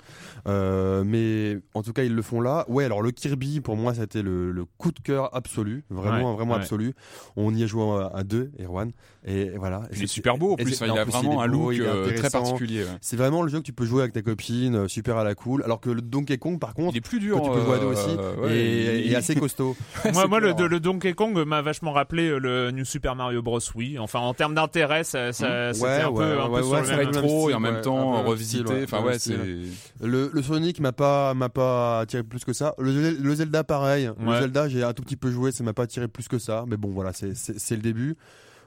Euh, 0.46 1.02
mais 1.04 1.59
en 1.74 1.82
tout 1.82 1.92
cas, 1.92 2.02
ils 2.04 2.14
le 2.14 2.22
font 2.22 2.40
là. 2.40 2.64
Ouais, 2.68 2.84
alors 2.84 3.02
le 3.02 3.11
Kirby, 3.11 3.61
pour 3.61 3.76
moi, 3.76 3.94
c'était 3.94 4.22
le, 4.22 4.50
le 4.52 4.64
coup 4.78 4.92
de 4.92 5.00
cœur 5.00 5.34
absolu, 5.34 5.84
vraiment, 5.90 6.30
Ouais, 6.30 6.36
vraiment 6.36 6.54
absolu. 6.54 6.94
On 7.36 7.54
y 7.54 7.62
a 7.62 7.66
joué 7.66 7.82
à, 7.82 8.12
à 8.18 8.22
deux, 8.24 8.50
Erwan, 8.61 8.90
et 9.24 9.50
voilà. 9.57 9.82
Et 9.90 9.96
Il 9.96 9.98
est 9.98 10.07
c'est- 10.07 10.12
super 10.14 10.38
beau 10.38 10.52
en 10.52 10.57
plus, 10.57 10.80
il 10.80 10.90
a 10.90 11.04
vraiment 11.04 11.40
un 11.42 11.46
look 11.46 11.74
euh, 11.74 12.14
très 12.16 12.30
particulier. 12.30 12.84
C'est 13.00 13.16
vraiment 13.16 13.42
le 13.42 13.48
jeu 13.48 13.59
que 13.59 13.64
tu 13.64 13.72
peux 13.72 13.84
jouer 13.84 14.02
avec 14.02 14.12
ta 14.14 14.22
copine, 14.22 14.45
euh, 14.53 14.88
super 14.88 15.16
à 15.16 15.24
la 15.24 15.34
cool. 15.34 15.62
Alors 15.64 15.80
que 15.80 15.90
le 15.90 16.01
Donkey 16.03 16.38
Kong, 16.38 16.59
par 16.59 16.74
contre, 16.74 16.94
Il 16.94 16.99
est 16.99 17.01
plus 17.01 17.18
que 17.18 17.24
dur. 17.24 17.42
tu 17.42 17.51
peux 17.51 17.61
jouer 17.61 17.74
à 17.74 17.78
deux 17.78 17.86
euh, 17.86 17.92
aussi, 17.92 18.40
ouais, 18.42 18.57
et, 18.57 19.07
il- 19.07 19.12
et 19.12 19.16
assez 19.16 19.34
costaud. 19.34 19.76
moi, 20.12 20.26
moi 20.26 20.40
le, 20.40 20.53
clair, 20.53 20.64
ouais. 20.64 20.68
le 20.68 20.80
Donkey 20.80 21.12
Kong 21.14 21.36
m'a 21.47 21.62
vachement 21.62 21.92
rappelé 21.92 22.28
euh, 22.28 22.38
le 22.38 22.70
New 22.70 22.84
Super 22.84 23.14
Mario 23.16 23.42
Bros. 23.42 23.59
Wii. 23.74 23.99
Enfin, 23.99 24.20
en 24.20 24.34
termes 24.34 24.55
d'intérêt, 24.55 25.05
ça, 25.05 25.32
ça, 25.32 25.72
c'était 25.74 25.86
Ouais, 25.86 26.01
un 26.03 26.12
peu, 26.12 26.18
ouais, 26.18 26.40
un 26.40 26.47
peu 26.47 26.51
ouais, 26.53 26.62
sur 26.62 26.70
ouais, 26.72 26.80
le 26.80 26.86
c'est 26.86 26.97
même- 26.97 27.07
vrai. 27.09 27.20
rétro 27.20 27.51
et 27.51 27.55
en 27.55 27.61
même 27.61 27.80
temps 27.82 28.22
revisité. 28.22 28.84
Enfin 28.84 29.03
ouais, 29.03 29.14
le 29.14 29.18
c'est. 29.18 29.36
Le, 30.07 30.30
le 30.32 30.42
Sonic 30.42 30.80
m'a 30.80 30.92
pas 30.92 31.34
m'a 31.34 31.49
pas 31.49 32.01
attiré 32.01 32.22
plus 32.22 32.44
que 32.44 32.53
ça. 32.53 32.74
Le, 32.78 32.90
Zel- 32.92 33.20
le 33.22 33.34
Zelda 33.34 33.64
pareil. 33.64 34.11
Le. 34.20 34.32
Zelda 34.40 34.68
j'ai 34.68 34.82
un 34.82 34.92
tout 34.92 35.03
petit 35.03 35.16
peu 35.16 35.30
joué, 35.30 35.53
ça 35.53 35.64
m'a 35.64 35.72
pas 35.72 35.84
attiré 35.84 36.09
plus 36.09 36.28
que 36.28 36.38
ça. 36.38 36.64
Mais 36.68 36.76
bon 36.76 36.90
voilà, 36.90 37.12
c'est 37.12 37.34
c'est 37.36 37.59
c'est 37.59 37.76
le 37.76 37.82
début. 37.82 38.16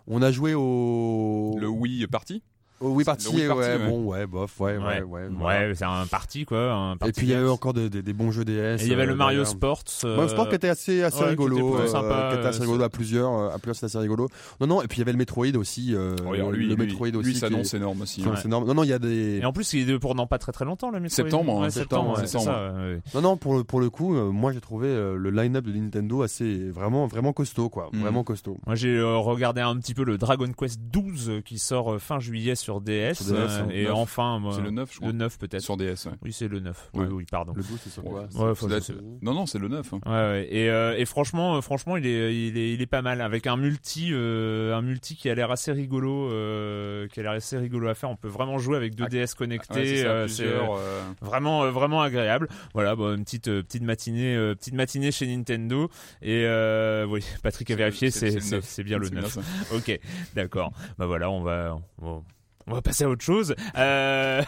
On 0.08 0.22
a 0.24 0.32
joué 0.32 0.56
au 0.56 1.56
Le 1.60 1.68
Wii 1.68 2.08
parti. 2.08 2.42
Party, 2.80 3.28
Wii 3.36 3.48
Party, 3.48 3.60
ouais, 3.62 3.78
bon 3.90 4.04
ouais 4.06 4.26
bof 4.28 4.60
ouais 4.60 4.78
ouais 4.78 5.02
Ouais, 5.02 5.28
ouais. 5.42 5.72
c'est 5.76 5.84
un 5.86 6.06
parti 6.06 6.46
quoi. 6.46 6.72
Un 6.74 6.94
Et 7.06 7.12
puis 7.12 7.28
il 7.28 7.30
y 7.30 7.34
avait 7.34 7.50
encore 7.50 7.74
de- 7.74 7.88
de- 7.88 8.02
des 8.02 8.14
bons 8.14 8.32
jeux 8.32 8.46
DS. 8.46 8.82
Et 8.82 8.86
il 8.86 8.88
y 8.90 8.94
avait 8.94 9.04
euh, 9.04 9.08
le 9.08 9.16
Mario. 9.16 9.44
Sports. 9.46 9.84
euh, 10.06 10.16
Mario 10.16 10.30
Sport 10.30 10.50
qui 10.50 10.56
était 10.56 10.70
assez 10.70 11.04
assez 11.04 11.18
ouais, 11.20 11.24
qui 11.26 11.30
rigolo, 11.32 11.58
était 11.76 11.84
euh, 11.84 11.88
sympa, 11.88 12.30
qui 12.32 12.38
était 12.40 12.48
assez 12.48 12.60
euh, 12.60 12.62
rigolo 12.64 12.84
à 12.84 12.90
plusieurs, 12.90 13.32
euh, 13.34 13.50
à 13.50 13.58
plusieurs 13.58 13.76
c'était 13.76 13.86
assez 13.88 13.98
rigolo. 14.00 14.30
Non 14.62 14.68
non 14.68 14.82
et 14.82 14.88
puis 14.88 14.98
il 14.98 15.00
y 15.00 15.02
avait 15.04 15.12
le 15.12 15.18
Metroid 15.18 15.56
aussi, 15.58 15.94
euh, 15.94 16.16
Oh, 16.26 16.34
alors 16.34 16.52
lui, 16.52 16.68
le 16.68 16.76
lui, 16.76 16.86
Metroid 16.88 17.08
lui, 17.10 17.18
aussi. 17.18 17.36
s'annonce 17.36 17.74
est- 17.74 17.78
énorme 17.78 18.02
aussi. 18.02 18.22
énorme. 18.46 18.66
Non 18.66 18.74
non 18.74 18.84
il 18.84 18.90
y 18.90 18.94
a 18.94 19.00
des 19.00 19.40
Et 19.40 19.46
en 19.46 19.52
plus, 19.54 19.74
il 19.74 19.90
est 19.90 20.00
pour 20.00 20.16
dans 20.16 20.28
pas 20.28 20.38
très 20.38 20.52
très 20.52 20.66
longtemps 20.66 20.90
le 20.92 21.00
Metroid. 21.00 21.16
Septembre, 21.16 21.64
hein, 21.64 21.70
septembre, 21.70 22.18
septembre, 22.20 22.44
ça. 22.46 22.74
Non, 23.16 23.22
non, 23.22 23.38
pour 23.38 23.58
le, 23.58 23.64
pour 23.64 23.80
le 23.82 23.90
coup, 23.90 24.16
euh, 24.16 24.30
moi 24.32 24.52
j'ai 24.54 24.62
trouvé 24.62 24.88
euh, 24.88 25.16
le 25.16 25.30
line-up 25.32 25.66
de 25.66 25.74
Nintendo 25.74 26.22
assez 26.22 26.70
vraiment, 26.70 27.08
vraiment 27.08 27.34
costaud, 27.34 27.70
quoi. 27.70 27.90
Mm. 27.94 28.00
Vraiment 28.02 28.24
costaud. 28.24 28.58
Moi, 28.66 28.76
j'ai 28.76 28.96
euh, 28.96 29.18
regardé 29.18 29.62
un 29.62 29.76
petit 29.78 29.94
peu 29.94 30.04
le 30.04 30.18
Dragon 30.18 30.48
Quest 30.58 30.80
12 30.92 31.30
euh, 31.30 31.42
qui 31.42 31.58
sort 31.60 31.94
euh, 31.94 32.00
fin 32.00 32.20
juillet 32.20 32.56
sur 32.56 32.69
DS. 32.80 33.16
Sur 33.16 33.26
DS, 33.26 33.38
euh, 33.38 33.48
hein, 33.64 33.68
et 33.72 33.84
neuf. 33.86 33.94
enfin, 33.96 34.40
moi, 34.40 34.54
C'est 34.56 34.62
le 34.62 34.70
9, 34.72 34.90
je 34.92 34.98
crois. 34.98 35.08
le 35.12 35.18
9 35.18 35.38
peut-être. 35.40 35.62
Sur 35.62 35.76
DS. 35.78 36.06
ouais. 36.06 36.12
Oui, 36.22 36.32
c'est 36.32 36.48
le 36.48 36.60
9. 36.60 36.90
Ouais. 36.94 37.06
Oui, 37.08 37.14
oui, 37.14 37.26
pardon. 37.30 37.54
Le 37.56 37.64
12, 37.64 37.80
c'est 37.84 37.90
sur 37.90 38.04
quoi 38.04 38.22
Ouais, 38.22 38.56
Ça 38.56 38.68
doit 38.68 38.82
sais. 38.82 38.94
Non, 39.22 39.34
non, 39.34 39.46
c'est 39.48 39.58
le 39.60 39.68
9. 39.68 39.94
hein. 39.94 40.00
Ouais, 40.06 40.12
ouais. 40.12 40.48
Et, 40.52 40.70
euh, 40.70 40.96
et 40.98 41.06
franchement, 41.06 41.56
euh, 41.58 41.62
franchement, 41.62 41.98
il 41.98 42.06
est, 42.06 42.36
il 42.48 42.58
est, 42.58 42.74
il 42.74 42.82
est 42.82 42.86
pas 42.86 43.02
mal 43.02 43.22
avec 43.22 43.48
un 43.48 43.58
multi, 43.58 44.10
euh, 44.12 44.76
un 44.76 44.82
multi 44.82 45.16
qui 45.16 45.30
a 45.30 45.36
l'air 45.36 45.50
assez 45.52 45.72
rigolo, 45.72 46.30
euh, 46.32 47.08
qui 47.08 47.20
a 47.20 47.24
l'air 47.24 47.32
assez 47.32 47.58
rigolo 47.58 47.88
à 47.90 47.96
faire. 47.96 48.10
On 48.12 48.16
peut 48.16 48.28
vraiment 48.28 48.60
jouer 48.60 48.78
avec 48.78 48.94
deux 48.96 49.06
Ah, 49.06 49.10
DS 49.10 49.20
Ouais, 49.20 49.28
c'est 49.28 49.38
connectés. 49.38 49.98
ça, 50.04 50.08
euh, 50.08 50.28
c'est 50.28 50.44
plusieurs, 50.44 50.74
euh, 50.78 51.02
vraiment 51.22 51.64
euh, 51.64 51.72
vraiment 51.72 52.02
agréable. 52.02 52.48
Voilà, 52.74 52.96
bon, 52.96 53.16
une 53.16 53.24
petite 53.24 53.48
euh, 53.48 53.64
petite 53.64 53.84
matinée 53.84 54.36
euh, 54.36 54.54
petite 54.56 54.74
matinée 54.76 55.12
chez 55.12 55.26
Nintendo. 55.28 55.90
Et 56.22 56.44
euh, 56.46 57.06
oui, 57.06 57.24
Patrick 57.42 57.72
a 57.72 57.76
vérifié, 57.76 58.12
c'est- 58.12 58.32
c'est 58.32 58.32
c'est 58.32 58.36
le 58.36 58.42
c'est 58.42 58.56
neuf. 58.58 58.66
c'est 58.66 58.84
bien 58.84 58.98
le 58.98 59.06
c'est 59.06 59.12
bien 59.12 59.22
9. 59.22 59.32
ça. 59.32 59.42
Ok, 59.76 60.00
d'accord. 60.36 60.72
Bah 60.98 61.06
voilà, 61.06 61.30
on 61.30 61.42
va 61.42 61.78
on 62.02 62.06
va, 62.18 62.22
on 62.68 62.74
va 62.74 62.82
passer 62.82 63.03
à 63.03 63.10
autre 63.10 63.24
chose. 63.24 63.55
Euh... 63.78 64.41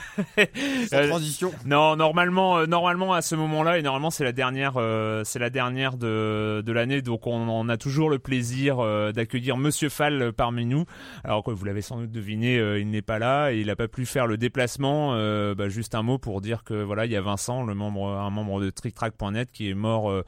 Sans 0.90 0.98
euh, 0.98 1.08
transition. 1.08 1.52
non, 1.66 1.96
normalement, 1.96 2.60
euh, 2.60 2.66
normalement 2.66 3.14
à 3.14 3.22
ce 3.22 3.36
moment-là, 3.36 3.78
et 3.80 3.82
normalement 3.82 4.12
c'est 4.12 4.24
la 4.24 4.32
dernière, 4.32 4.74
euh, 4.78 5.24
c'est 5.24 5.40
la 5.40 5.50
dernière 5.50 5.98
de, 5.98 6.62
de 6.66 6.72
l'année, 6.72 7.02
donc 7.02 7.28
on, 7.28 7.48
on 7.50 7.70
a 7.70 7.78
toujours 7.78 8.10
le 8.10 8.20
plaisir 8.20 8.80
euh, 8.80 9.12
d'accueillir 9.12 9.58
Monsieur 9.58 9.90
Fall 9.90 10.34
parmi 10.34 10.66
nous. 10.66 10.86
Alors 11.24 11.44
quoi, 11.44 11.54
vous 11.54 11.66
l'avez 11.66 11.82
sans 11.82 11.98
doute 11.98 12.12
deviné, 12.12 12.58
euh, 12.58 12.80
il 12.80 12.90
n'est 12.90 13.02
pas 13.02 13.20
là 13.20 13.52
et 13.52 13.60
il 13.60 13.68
n'a 13.68 13.76
pas 13.76 13.88
pu 13.88 14.06
faire 14.06 14.28
le 14.28 14.38
déplacement. 14.38 15.14
Euh, 15.16 15.56
bah, 15.56 15.70
juste 15.70 15.96
un 15.96 16.04
mot 16.04 16.18
pour 16.18 16.42
dire 16.42 16.64
que 16.64 16.84
voilà, 16.84 17.06
il 17.06 17.12
y 17.12 17.16
a 17.16 17.22
Vincent, 17.22 17.64
le 17.64 17.74
membre, 17.74 18.08
un 18.08 18.30
membre 18.30 18.62
de 18.62 18.70
TrickTrack.net, 18.70 19.52
qui 19.52 19.70
est 19.70 19.74
mort 19.74 20.10
euh, 20.10 20.24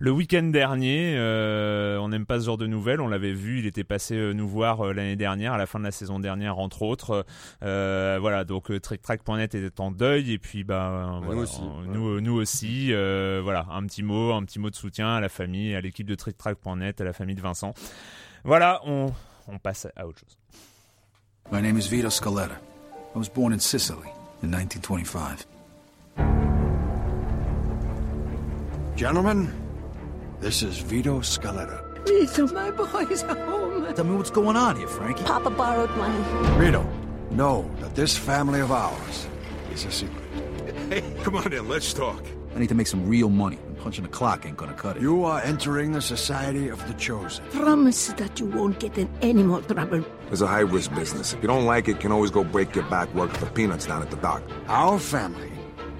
le 0.00 0.10
week-end 0.10 0.42
dernier. 0.44 1.14
Euh, 1.16 1.98
on 1.98 2.08
n'aime 2.08 2.26
pas 2.26 2.40
ce 2.40 2.46
genre 2.46 2.58
de 2.58 2.66
nouvelles. 2.66 3.00
On 3.00 3.08
l'avait 3.08 3.32
vu, 3.32 3.60
il 3.60 3.66
était 3.66 3.84
passé 3.84 4.16
euh, 4.16 4.32
nous 4.32 4.48
voir 4.48 4.92
l'année 4.92 5.16
dernière, 5.16 5.52
à 5.52 5.58
la 5.58 5.66
fin 5.66 5.78
de 5.78 5.84
la 5.84 5.90
saison 5.90 6.18
dernière, 6.18 6.58
entre 6.58 6.82
autres. 6.82 7.24
Euh, 7.62 8.18
voilà, 8.20 8.44
donc 8.44 8.70
euh, 8.70 8.80
TrickTrack.net 8.80 9.54
était 9.54 9.80
en 9.80 9.90
deuil 9.90 10.32
et 10.32 10.38
puis 10.38 10.64
bah 10.64 11.18
nous 11.20 11.26
voilà, 11.26 11.40
aussi. 11.42 11.60
euh, 11.62 11.86
nous, 11.86 12.20
nous 12.20 12.34
aussi. 12.34 12.92
euh, 12.92 13.40
voilà, 13.42 13.66
un 13.70 13.84
petit 13.86 14.02
mot, 14.02 14.32
un 14.32 14.42
petit 14.44 14.58
mot 14.58 14.70
de 14.70 14.74
soutien 14.74 15.14
à 15.14 15.20
la 15.20 15.28
famille, 15.28 15.74
à 15.74 15.80
l'équipe 15.80 16.06
de 16.06 16.14
TrickTrack.net, 16.14 17.00
à 17.00 17.04
la 17.04 17.12
famille 17.12 17.34
de 17.36 17.40
Vincent. 17.42 17.74
Voilà, 18.44 18.80
on, 18.86 19.12
on 19.48 19.58
passe 19.58 19.86
à 19.96 20.06
autre 20.06 20.20
chose. 20.20 20.36
My 21.52 21.60
name 21.60 21.76
is 21.78 21.88
Vito 21.88 22.08
Scaletta. 22.08 22.56
I 23.14 23.18
was 23.18 23.28
born 23.28 23.52
in 23.52 23.58
Sicily 23.60 24.08
in 24.42 24.50
1925. 24.50 25.46
Gentlemen, 28.96 29.48
this 30.40 30.62
is 30.62 30.78
Vito 30.78 31.20
Scaletta. 31.20 31.80
Vito, 32.06 32.46
my 32.52 32.70
boy's 32.70 33.22
home. 33.22 33.92
Tell 33.94 34.04
me 34.04 34.16
what's 34.16 34.30
going 34.30 34.56
on 34.56 34.76
here, 34.76 34.88
Frankie. 34.88 35.24
Papa 35.24 35.50
borrowed 35.50 35.90
money. 35.96 36.22
Vito, 36.58 36.84
know 37.32 37.70
that 37.80 37.94
this 37.94 38.16
family 38.16 38.60
of 38.60 38.70
ours 38.70 39.26
is 39.72 39.84
a 39.84 39.90
secret. 39.90 40.24
Hey, 40.88 41.02
come 41.22 41.36
on 41.36 41.52
in, 41.52 41.68
let's 41.68 41.92
talk. 41.92 42.24
I 42.54 42.58
need 42.58 42.68
to 42.68 42.74
make 42.74 42.86
some 42.86 43.08
real 43.08 43.30
money. 43.30 43.58
and 43.66 43.78
Punching 43.78 44.04
the 44.04 44.10
clock 44.10 44.44
ain't 44.44 44.56
gonna 44.58 44.74
cut 44.74 44.96
it. 44.96 45.02
You 45.02 45.24
are 45.24 45.40
entering 45.40 45.92
the 45.92 46.02
Society 46.02 46.68
of 46.68 46.86
the 46.86 46.94
Chosen. 46.94 47.44
Promise 47.50 48.08
that 48.14 48.38
you 48.38 48.46
won't 48.46 48.78
get 48.78 48.98
in 48.98 49.08
any 49.22 49.42
more 49.42 49.62
trouble. 49.62 50.04
It's 50.30 50.42
a 50.42 50.46
high 50.46 50.60
risk 50.60 50.94
business. 50.94 51.32
If 51.32 51.40
you 51.42 51.48
don't 51.48 51.64
like 51.64 51.88
it, 51.88 51.92
you 51.92 51.96
can 51.98 52.12
always 52.12 52.30
go 52.30 52.44
break 52.44 52.74
your 52.74 52.84
back 52.84 53.12
working 53.14 53.36
for 53.36 53.46
peanuts 53.46 53.86
down 53.86 54.02
at 54.02 54.10
the 54.10 54.16
dock. 54.16 54.42
Our 54.68 54.98
family 54.98 55.51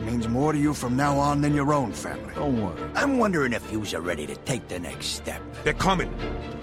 means 0.05 0.29
more 0.29 0.53
to 0.53 0.59
you 0.59 0.75
from 0.75 0.97
now 0.97 1.19
on 1.19 1.41
than 1.41 1.55
your 1.55 1.73
own 1.73 1.93
family. 1.93 2.35
Don't 2.35 2.63
worry. 2.63 2.83
I'm 2.95 3.19
wondering 3.19 3.53
if 3.53 3.71
yous 3.73 3.95
are 3.95 4.01
ready 4.01 4.27
to 4.27 4.35
take 4.37 4.69
the 4.69 4.79
next 4.79 5.07
step. 5.07 5.41
They're 5.65 5.73
coming. 5.75 6.13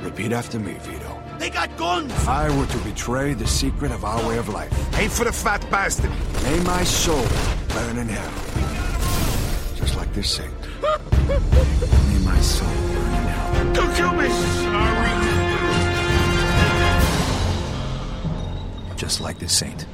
Repeat 0.01 0.31
after 0.31 0.59
me, 0.59 0.73
Vito. 0.81 1.21
They 1.39 1.49
got 1.49 1.75
guns! 1.77 2.11
If 2.11 2.27
I 2.27 2.49
were 2.57 2.65
to 2.65 2.77
betray 2.79 3.33
the 3.33 3.47
secret 3.47 3.91
of 3.91 4.03
our 4.03 4.27
way 4.27 4.37
of 4.37 4.49
life, 4.49 4.71
Aim 4.99 5.09
for 5.09 5.23
the 5.23 5.31
fat 5.31 5.65
bastard. 5.71 6.11
may 6.43 6.59
my 6.61 6.83
soul 6.83 7.25
burn 7.69 7.97
in 7.97 8.09
hell. 8.09 8.31
Just 9.75 9.95
like 9.95 10.13
this 10.13 10.29
saint. 10.29 10.53
may 10.81 12.19
my 12.25 12.39
soul 12.41 12.67
burn 12.67 13.13
in 13.13 13.23
hell. 13.23 13.73
Don't 13.73 13.95
kill 13.95 14.13
me. 14.13 14.27
Sorry. 14.29 15.09
Just 18.97 19.21
like 19.21 19.39
this 19.39 19.57
saint. 19.57 19.85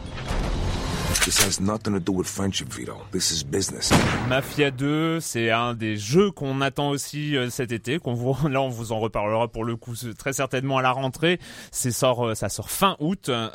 This 1.23 1.39
has 1.43 1.59
nothing 1.59 1.93
to 1.93 1.99
do 1.99 2.11
with 2.11 2.27
friendship, 2.27 2.67
Vito. 2.71 2.97
This 3.11 3.31
is 3.31 3.43
business. 3.43 3.91
Mafia 4.29 4.69
2, 4.69 5.19
c'est 5.19 5.49
un 5.49 5.73
des 5.73 5.97
jeux 5.97 6.29
qu'on 6.31 6.61
attend 6.61 6.89
aussi 6.89 7.35
euh, 7.35 7.49
cet 7.49 7.71
été. 7.71 7.97
Qu'on 7.97 8.13
vous, 8.13 8.35
là, 8.49 8.61
on 8.61 8.69
vous 8.69 8.91
en 8.91 8.99
reparlera 8.99 9.47
pour 9.47 9.63
le 9.63 9.75
coup 9.75 9.93
très 10.17 10.33
certainement 10.33 10.77
à 10.77 10.81
la 10.81 10.91
rentrée. 10.91 11.39
C'est 11.71 11.91
sort, 11.91 12.27
euh, 12.27 12.35
ça 12.35 12.49
sort 12.49 12.69
fin 12.69 12.95
août. 12.99 13.29
Euh, 13.29 13.49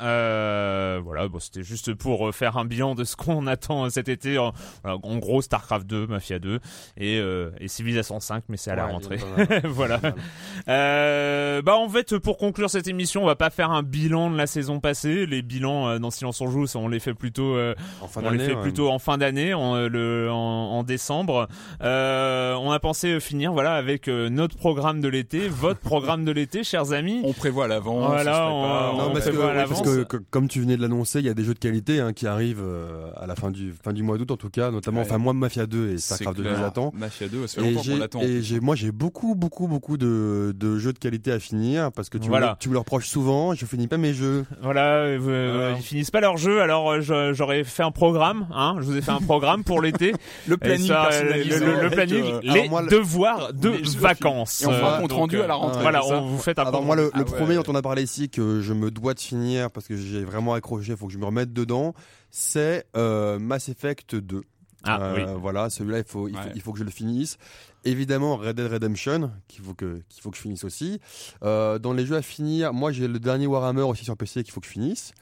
voilà, 1.00 1.28
bon, 1.28 1.38
c'était 1.40 1.62
juste 1.62 1.94
pour 1.94 2.28
euh, 2.28 2.32
faire 2.32 2.56
un 2.56 2.64
bilan 2.64 2.94
de 2.94 3.04
ce 3.04 3.16
qu'on 3.16 3.46
attend 3.46 3.88
cet 3.90 4.08
été. 4.08 4.38
En, 4.38 4.52
gros, 5.18 5.42
Starcraft 5.42 5.86
2, 5.86 6.06
Mafia 6.06 6.38
2 6.38 6.60
et, 6.96 7.18
euh, 7.18 7.50
et 7.60 7.68
Civilization 7.68 8.20
5, 8.20 8.44
mais 8.48 8.56
c'est 8.56 8.70
à 8.70 8.76
la 8.76 8.86
rentrée. 8.86 9.18
voilà. 9.64 10.00
Euh, 10.68 11.62
bah 11.62 11.76
en 11.76 11.88
fait, 11.88 12.18
pour 12.18 12.36
conclure 12.38 12.70
cette 12.70 12.88
émission, 12.88 13.22
on 13.22 13.26
va 13.26 13.36
pas 13.36 13.50
faire 13.50 13.70
un 13.70 13.82
bilan 13.82 14.30
de 14.30 14.36
la 14.36 14.46
saison 14.46 14.80
passée. 14.80 15.26
Les 15.26 15.42
bilans 15.42 15.88
euh, 15.88 15.98
dans 15.98 16.10
Silence 16.10 16.40
on 16.40 16.48
joue, 16.50 16.66
ça, 16.66 16.78
on 16.78 16.88
les 16.88 17.00
fait 17.00 17.14
plutôt. 17.14 17.54
euh, 17.56 17.74
En 18.00 18.08
fin 18.08 18.20
on 18.24 18.30
les 18.30 18.38
d'année, 18.38 18.48
fait 18.50 18.54
ouais. 18.56 18.62
plutôt 18.62 18.90
en 18.90 18.98
fin 18.98 19.18
d'année, 19.18 19.54
en, 19.54 19.76
le, 19.88 20.28
en, 20.30 20.34
en 20.36 20.82
décembre. 20.82 21.48
Euh, 21.82 22.54
on 22.54 22.70
a 22.70 22.78
pensé 22.80 23.18
finir 23.20 23.52
voilà 23.52 23.74
avec 23.74 24.08
euh, 24.08 24.28
notre 24.28 24.56
programme 24.56 25.00
de 25.00 25.08
l'été, 25.08 25.48
votre 25.48 25.80
programme 25.80 26.24
de 26.24 26.32
l'été, 26.32 26.64
chers 26.64 26.92
amis. 26.92 27.20
On 27.24 27.32
prévoit 27.32 27.64
à 27.64 27.68
l'avance. 27.68 28.06
Voilà, 28.06 28.48
on 28.48 28.60
on- 28.60 28.64
on 28.70 28.96
Non, 28.96 29.04
on 29.08 29.12
parce 29.12 29.24
que, 29.24 29.30
prévoit 29.30 29.50
à 29.50 29.54
ouais, 29.54 29.64
parce 29.66 29.80
l'avance. 29.84 29.96
que, 30.06 30.16
que- 30.16 30.22
comme 30.30 30.48
tu 30.48 30.60
venais 30.60 30.76
de 30.76 30.82
l'annoncer, 30.90 31.20
il 31.20 31.26
y 31.26 31.28
a 31.28 31.34
des 31.34 31.44
jeux 31.44 31.54
de 31.54 31.58
qualité 31.58 32.00
hein, 32.00 32.12
qui 32.12 32.26
arrivent 32.26 32.62
euh, 32.62 33.10
à 33.16 33.26
la 33.26 33.34
fin 33.36 33.50
du 33.50 33.72
fin 33.82 33.92
du 33.92 34.02
mois 34.02 34.18
d'août 34.18 34.30
en 34.30 34.36
tout 34.36 34.50
cas, 34.50 34.70
notamment 34.70 35.00
Ouais. 35.00 35.06
enfin 35.06 35.18
moi 35.18 35.32
Mafia 35.32 35.66
2 35.66 35.90
et 35.92 35.98
Starcraft 35.98 36.36
2 36.36 36.42
clair. 36.42 36.56
je 36.56 36.62
l'attends. 36.62 36.92
Mafia 36.94 37.28
2, 37.28 37.46
ça 37.46 37.62
fait 37.62 37.70
longtemps 37.70 37.82
qu'on 37.90 37.96
l'attend. 37.98 38.20
et 38.22 38.42
j'ai 38.42 38.60
moi 38.60 38.74
j'ai 38.74 38.92
beaucoup 38.92 39.34
beaucoup 39.34 39.66
beaucoup 39.68 39.96
de, 39.96 40.54
de 40.56 40.78
jeux 40.78 40.92
de 40.92 40.98
qualité 40.98 41.32
à 41.32 41.38
finir 41.38 41.90
parce 41.92 42.08
que 42.10 42.18
tu 42.18 42.28
Voilà. 42.28 42.50
me, 42.50 42.56
tu 42.58 42.68
me 42.68 42.74
le 42.74 42.78
reproches 42.80 43.06
souvent, 43.08 43.54
je 43.54 43.64
finis 43.66 43.86
pas 43.88 43.96
mes 43.98 44.12
jeux. 44.12 44.44
Voilà, 44.62 44.96
euh, 44.96 45.18
euh, 45.28 45.52
Voilà. 45.54 45.76
ils 45.78 45.82
finissent 45.82 46.10
pas 46.10 46.20
leur 46.20 46.36
jeu, 46.36 46.60
alors 46.60 46.90
euh, 46.90 47.32
j'aurais 47.32 47.64
fait 47.64 47.82
un 47.82 47.90
programme. 47.92 48.46
Hein, 48.54 48.76
je 48.80 48.84
vous 48.84 48.96
ai 48.96 49.00
fait 49.02 49.10
un 49.12 49.20
programme 49.20 49.64
pour 49.64 49.80
l'été. 49.80 50.12
Le 50.48 50.56
planning 50.56 50.88
ça, 50.88 51.08
le, 51.22 51.42
le- 51.44 51.58
le 51.58 51.78
avec, 51.80 51.92
planning, 51.92 52.24
euh, 52.24 52.40
les 52.42 52.68
moi, 52.68 52.82
devoirs 52.86 53.52
de 53.52 53.68
les 53.70 53.84
jeux 53.84 53.98
vacances. 54.00 54.62
Et 54.62 54.66
on 54.66 54.72
fera 54.72 54.96
un 54.96 55.00
compte 55.00 55.12
rendu 55.12 55.40
à 55.40 55.46
la 55.46 55.54
rentrée. 55.54 55.82
Voilà, 55.82 56.04
on 56.04 56.22
vous 56.26 56.38
fait 56.38 56.58
un 56.58 56.64
Alors 56.64 56.82
moi 56.84 56.96
le, 56.96 57.10
Ah 57.14 57.22
premier 57.24 57.54
dont 57.54 57.62
on 57.68 57.74
a 57.74 57.82
parlé 57.82 58.02
ici 58.02 58.28
que 58.28 58.60
je 58.60 58.72
me 58.72 58.90
dois 58.90 59.14
de 59.14 59.20
finir 59.20 59.70
parce 59.70 59.86
que 59.86 59.96
j'ai 59.96 60.24
vraiment 60.24 60.54
accroché, 60.54 60.79
faut 60.96 61.06
que 61.06 61.12
je 61.12 61.18
me 61.18 61.24
remette 61.26 61.52
dedans, 61.52 61.94
c'est 62.30 62.86
euh, 62.96 63.38
Mass 63.38 63.68
Effect 63.68 64.14
2. 64.16 64.42
Ah 64.82 64.98
Euh, 65.02 65.14
oui. 65.34 65.40
Voilà, 65.40 65.68
celui-là, 65.68 65.98
il 65.98 66.04
faut, 66.04 66.26
il, 66.28 66.34
faut, 66.34 66.40
il 66.54 66.62
que 66.72 66.78
je 66.78 66.84
le 66.84 66.90
finisse. 66.90 67.36
Évidemment, 67.84 68.36
Red 68.36 68.56
Dead 68.56 68.70
Redemption, 68.72 69.30
qu'il 69.48 69.62
faut 69.64 69.72
que, 69.74 70.00
qu'il 70.08 70.22
faut 70.22 70.30
que 70.30 70.36
je 70.36 70.42
finisse 70.42 70.64
aussi. 70.64 71.00
Euh, 71.42 71.78
dans 71.78 71.92
les 71.94 72.04
jeux 72.06 72.16
à 72.16 72.22
finir, 72.22 72.72
moi 72.74 72.90
j'ai 72.92 73.08
le 73.08 73.18
dernier 73.18 73.46
Warhammer 73.46 73.82
aussi 73.82 74.04
sur 74.04 74.16
PC 74.18 74.42
qu'il 74.42 74.52
faut 74.52 74.60
que 74.60 74.66
je 74.66 74.72
finisse. 74.72 75.12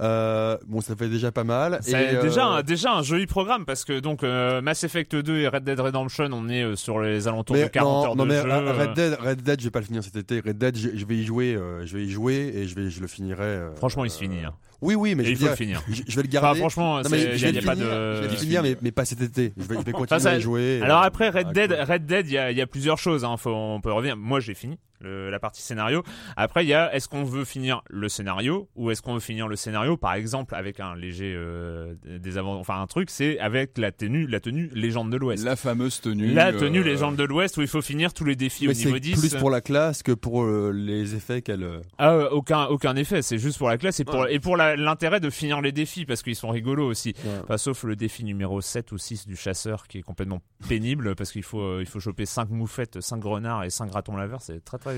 Euh, 0.00 0.56
bon, 0.66 0.80
ça 0.80 0.94
fait 0.96 1.08
déjà 1.08 1.30
pas 1.32 1.42
mal. 1.44 1.78
C'est 1.82 2.16
euh, 2.16 2.22
déjà, 2.22 2.46
un, 2.46 2.62
déjà 2.62 2.92
un 2.94 3.02
joli 3.02 3.26
programme 3.26 3.64
parce 3.64 3.84
que 3.84 3.98
donc 4.00 4.22
Mass 4.22 4.82
Effect 4.84 5.14
2 5.14 5.38
et 5.38 5.48
Red 5.48 5.64
Dead 5.64 5.78
Redemption, 5.78 6.28
on 6.32 6.48
est 6.48 6.74
sur 6.76 7.00
les 7.00 7.26
alentours 7.28 7.54
mais 7.56 7.64
de 7.64 7.68
40 7.68 7.86
non, 8.04 8.10
heures 8.10 8.16
non, 8.16 8.24
de 8.24 8.28
mais 8.28 8.42
jeu. 8.42 8.48
Red. 8.48 8.94
Dead, 8.94 9.14
Red 9.20 9.42
Dead, 9.42 9.60
je 9.60 9.64
vais 9.66 9.70
pas 9.70 9.80
le 9.80 9.86
finir 9.86 10.02
cet 10.04 10.16
été. 10.16 10.40
Red 10.40 10.58
Dead, 10.58 10.76
je, 10.76 10.90
je 10.94 11.04
vais 11.06 11.16
y 11.16 11.24
jouer, 11.24 11.56
je 11.84 11.96
vais 11.96 12.04
y 12.04 12.10
jouer 12.10 12.52
et 12.54 12.66
je 12.68 12.74
vais, 12.76 12.90
je 12.90 13.00
le 13.00 13.06
finirai. 13.08 13.60
Franchement, 13.76 14.04
il 14.04 14.10
se 14.10 14.18
finit. 14.18 14.44
hein. 14.44 14.54
Oui, 14.82 14.94
oui, 14.94 15.14
mais 15.14 15.24
je 15.24 15.30
il 15.30 15.36
faut 15.36 15.42
le 15.44 15.48
dire, 15.48 15.56
finir. 15.56 15.82
je, 15.88 16.02
je 16.06 16.16
vais 16.16 16.22
le 16.22 16.28
Enfin, 16.28 16.40
garder. 16.40 16.60
franchement, 16.60 17.02
Non, 17.02 17.10
mais 17.10 17.36
je 17.36 17.46
vais 17.46 17.52
le 17.52 17.60
pas 17.60 17.72
finir, 17.74 17.86
de. 17.86 18.14
je 18.16 18.20
vais 18.22 18.28
le 18.28 18.36
finir, 18.36 18.62
mais, 18.62 18.76
mais 18.80 18.90
pas 18.92 19.04
cet 19.04 19.20
été. 19.20 19.52
Je 19.56 19.62
vais, 19.64 19.74
je 19.76 19.80
vais 19.84 19.92
continuer 19.92 20.20
ça- 20.20 20.30
à 20.30 20.36
y 20.36 20.40
jouer. 20.40 20.80
Alors 20.82 21.02
après 21.02 21.28
Red 21.28 21.52
Dead. 21.52 21.70
Red 21.72 22.06
Dead, 22.06 22.26
il 22.28 22.32
y 22.32 22.38
a, 22.38 22.50
y 22.50 22.66
plusieurs 22.66 22.98
choses. 22.98 23.24
Hein. 23.24 23.36
Faut, 23.36 23.50
on 23.54 23.80
peut 23.80 23.92
revenir. 23.92 24.16
Moi, 24.16 24.40
j'ai 24.40 24.54
fini 24.54 24.78
le- 25.00 25.30
la 25.30 25.38
partie 25.38 25.62
scénario. 25.62 26.02
Après, 26.36 26.64
il 26.64 26.68
y 26.68 26.74
a 26.74 26.94
est-ce 26.94 27.08
qu'on 27.08 27.24
veut 27.24 27.44
finir 27.44 27.82
le 27.88 28.08
scénario 28.08 28.68
ou 28.76 28.90
est-ce 28.90 29.02
qu'on 29.02 29.14
veut 29.14 29.20
finir 29.20 29.48
le 29.48 29.56
scénario, 29.56 29.96
par 29.96 30.14
exemple, 30.14 30.54
avec 30.54 30.80
un 30.80 30.94
léger 30.94 31.34
euh, 31.36 31.94
des 32.04 32.38
avant, 32.38 32.56
enfin 32.58 32.80
un 32.80 32.86
truc, 32.86 33.10
c'est 33.10 33.38
avec 33.38 33.78
la 33.78 33.92
tenue, 33.92 34.26
la 34.26 34.40
tenue 34.40 34.70
légende 34.74 35.10
de 35.10 35.16
l'Ouest. 35.16 35.44
La 35.44 35.56
fameuse 35.56 36.00
tenue. 36.00 36.32
La 36.32 36.52
tenue 36.52 36.80
euh, 36.80 36.84
légende 36.84 37.16
de 37.16 37.24
l'Ouest 37.24 37.56
où 37.56 37.62
il 37.62 37.68
faut 37.68 37.82
finir 37.82 38.12
tous 38.12 38.24
les 38.24 38.36
défis 38.36 38.66
Mais 38.66 38.74
au 38.74 38.76
niveau 38.76 38.94
c'est 38.94 39.00
10. 39.00 39.20
plus 39.20 39.34
pour 39.36 39.50
la 39.50 39.60
classe 39.60 40.02
que 40.02 40.12
pour 40.12 40.42
euh, 40.42 40.70
les 40.74 41.14
effets 41.14 41.42
qu'elle. 41.42 41.62
euh, 41.64 41.80
Ah, 41.98 42.32
aucun, 42.32 42.64
aucun 42.66 42.94
effet, 42.96 43.22
c'est 43.22 43.38
juste 43.38 43.58
pour 43.58 43.68
la 43.68 43.78
classe 43.78 44.00
et 44.00 44.04
pour, 44.04 44.26
et 44.28 44.38
pour 44.40 44.56
l'intérêt 44.56 45.20
de 45.20 45.30
finir 45.30 45.60
les 45.60 45.72
défis 45.72 46.04
parce 46.06 46.22
qu'ils 46.22 46.36
sont 46.36 46.50
rigolos 46.50 46.86
aussi. 46.86 47.14
Ouais. 47.24 47.30
Enfin, 47.44 47.56
sauf 47.58 47.84
le 47.84 47.96
défi 47.96 48.24
numéro 48.24 48.60
7 48.60 48.92
ou 48.92 48.98
6 48.98 49.26
du 49.26 49.36
chasseur 49.36 49.86
qui 49.86 49.98
est 49.98 50.02
complètement 50.02 50.40
pénible 50.68 51.14
parce 51.14 51.32
qu'il 51.32 51.42
faut, 51.42 51.60
euh, 51.60 51.78
il 51.80 51.86
faut 51.86 52.00
choper 52.00 52.26
5 52.26 52.50
moufettes, 52.50 53.00
5 53.00 53.22
renards 53.24 53.64
et 53.64 53.70
5 53.70 53.92
ratons 53.92 54.16
laveurs, 54.16 54.42
c'est 54.42 54.64
très 54.64 54.78
très 54.78 54.89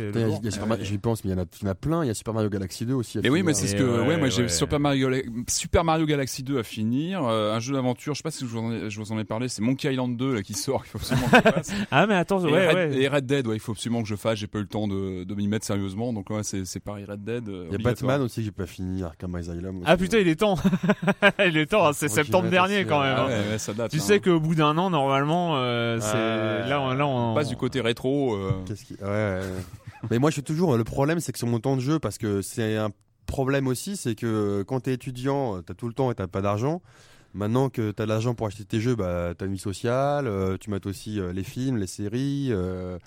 J'y 0.81 0.99
pense, 0.99 1.25
mais 1.25 1.31
il 1.31 1.35
y, 1.35 1.39
en 1.39 1.43
a, 1.43 1.47
il 1.61 1.65
y 1.65 1.69
en 1.69 1.71
a 1.71 1.75
plein. 1.75 2.05
Il 2.05 2.09
y 2.09 2.11
a 2.11 2.15
Super 2.15 2.35
Mario 2.35 2.49
Galaxy 2.51 2.87
2 2.87 2.95
aussi. 2.95 3.19
à 3.19 3.21
Et 3.25 3.31
oui, 3.31 3.43
mais 3.43 3.55
c'est 3.55 3.67
ce 3.67 3.77
que, 3.77 3.83
ouais, 3.83 4.07
ouais, 4.09 4.17
moi 4.17 4.29
j'ai 4.29 4.43
ouais. 4.43 4.49
Super 4.49 4.81
Mario, 4.81 5.11
Super 5.49 5.85
Mario 5.85 6.07
Galaxy 6.07 6.43
2 6.43 6.59
à 6.59 6.63
finir, 6.63 7.25
euh, 7.25 7.55
un 7.55 7.61
jeu 7.61 7.75
d'aventure, 7.75 8.15
je 8.15 8.19
sais 8.19 8.23
pas 8.23 8.31
si 8.31 8.41
je 8.45 8.51
vous 8.51 8.59
en 8.59 8.73
ai, 8.73 8.91
je 8.91 9.01
vous 9.01 9.13
en 9.13 9.19
ai 9.19 9.25
parlé, 9.25 9.49
c'est 9.49 9.63
Monkey 9.63 9.93
Island 9.93 10.17
2 10.17 10.35
là 10.35 10.43
qui 10.43 10.55
sort, 10.55 10.83
il 10.85 10.89
faut 10.89 10.99
absolument 10.99 11.29
que 11.29 11.37
je 11.37 11.43
fasse. 11.53 11.73
Ah, 11.91 12.07
mais 12.07 12.15
attends, 12.15 12.41
et, 12.47 12.51
ouais, 12.53 12.69
Red, 12.69 12.77
ouais. 12.93 13.03
et 13.03 13.09
Red 13.09 13.27
Dead, 13.27 13.47
ouais, 13.47 13.57
il 13.57 13.61
faut 13.61 13.73
absolument 13.73 14.03
que 14.03 14.09
je 14.09 14.17
fasse, 14.17 14.39
j'ai 14.39 14.47
pas 14.47 14.59
eu 14.59 14.63
le 14.63 14.69
temps 14.69 14.89
de, 14.89 15.25
de 15.25 15.35
m'y 15.35 15.49
mettre 15.49 15.67
sérieusement, 15.67 16.13
donc 16.13 16.31
ouais, 16.31 16.43
c'est, 16.43 16.81
pareil, 16.81 17.05
Red 17.05 17.25
Dead. 17.25 17.49
euh, 17.49 17.67
Il 17.71 17.73
y 17.73 17.75
a. 17.75 17.79
Batman 17.83 18.23
aussi 18.23 18.37
que 18.41 18.45
j'ai 18.47 18.51
pas 18.53 18.67
fini, 18.67 19.03
Arkham 19.03 19.35
Asylum. 19.35 19.77
aussi. 19.79 19.85
Ah 19.87 19.97
putain, 19.97 20.19
il 20.19 20.29
est 20.29 20.37
temps. 20.37 20.57
il 21.47 21.57
est 21.57 21.67
temps, 21.67 21.87
hein, 21.87 21.93
c'est 21.93 22.09
septembre 22.09 22.49
dernier 22.49 22.85
quand 22.85 23.01
même. 23.03 23.15
Ah 23.17 23.23
hein. 23.25 23.27
ouais, 23.29 23.51
ouais, 23.53 23.59
ça 23.59 23.73
date. 23.75 23.91
Tu 23.91 23.99
hein. 23.99 24.01
sais 24.01 24.21
qu'au 24.21 24.41
bout 24.41 24.55
d'un 24.55 24.77
an, 24.79 24.91
normalement, 24.91 25.55
euh, 25.57 25.99
c'est 26.01 26.69
là, 26.69 26.81
on- 26.81 26.95
là, 26.95 27.07
on 27.07 27.33
on 27.33 27.35
passe 27.35 27.49
du 27.49 27.57
côté 27.57 27.81
rétro. 27.81 28.35
euh, 28.35 28.53
Qu'est-ce 28.67 28.85
qui... 28.85 28.95
ouais, 28.95 29.09
ouais, 29.09 29.41
ouais. 29.41 29.43
Mais 30.11 30.19
moi, 30.19 30.31
je 30.31 30.35
suis 30.35 30.43
toujours. 30.43 30.77
Le 30.77 30.85
problème, 30.85 31.21
c'est 31.21 31.33
que 31.33 31.39
sur 31.39 31.49
mon 31.49 31.61
temps 31.61 31.77
de 31.77 31.81
jeu, 31.81 31.99
parce 31.99 32.19
que 32.19 32.43
c'est 32.43 32.77
un 32.77 32.91
problème 33.27 33.67
aussi, 33.67 33.97
c'est 33.97 34.15
que 34.15 34.27
euh, 34.27 34.65
quand 34.65 34.81
t'es 34.81 34.93
étudiant, 34.95 35.63
t'as 35.63 35.75
tout 35.75 35.89
le 35.89 35.95
temps 35.95 36.11
et 36.11 36.15
t'as 36.15 36.27
pas 36.27 36.43
d'argent. 36.43 36.83
Maintenant 37.35 37.71
que 37.71 37.93
t'as 37.93 38.05
de 38.05 38.09
l'argent 38.11 38.35
pour 38.35 38.47
acheter 38.47 38.65
tes 38.65 38.79
jeux, 38.81 38.95
bah 38.95 39.33
t'as 39.37 39.47
une 39.47 39.55
vie 39.55 39.59
sociale, 39.59 40.27
euh, 40.27 40.59
tu 40.59 40.69
mates 40.69 40.85
aussi 40.85 41.19
euh, 41.19 41.33
les 41.33 41.45
films, 41.45 41.79
les 41.79 41.87
séries. 41.87 42.49
euh, 42.51 42.99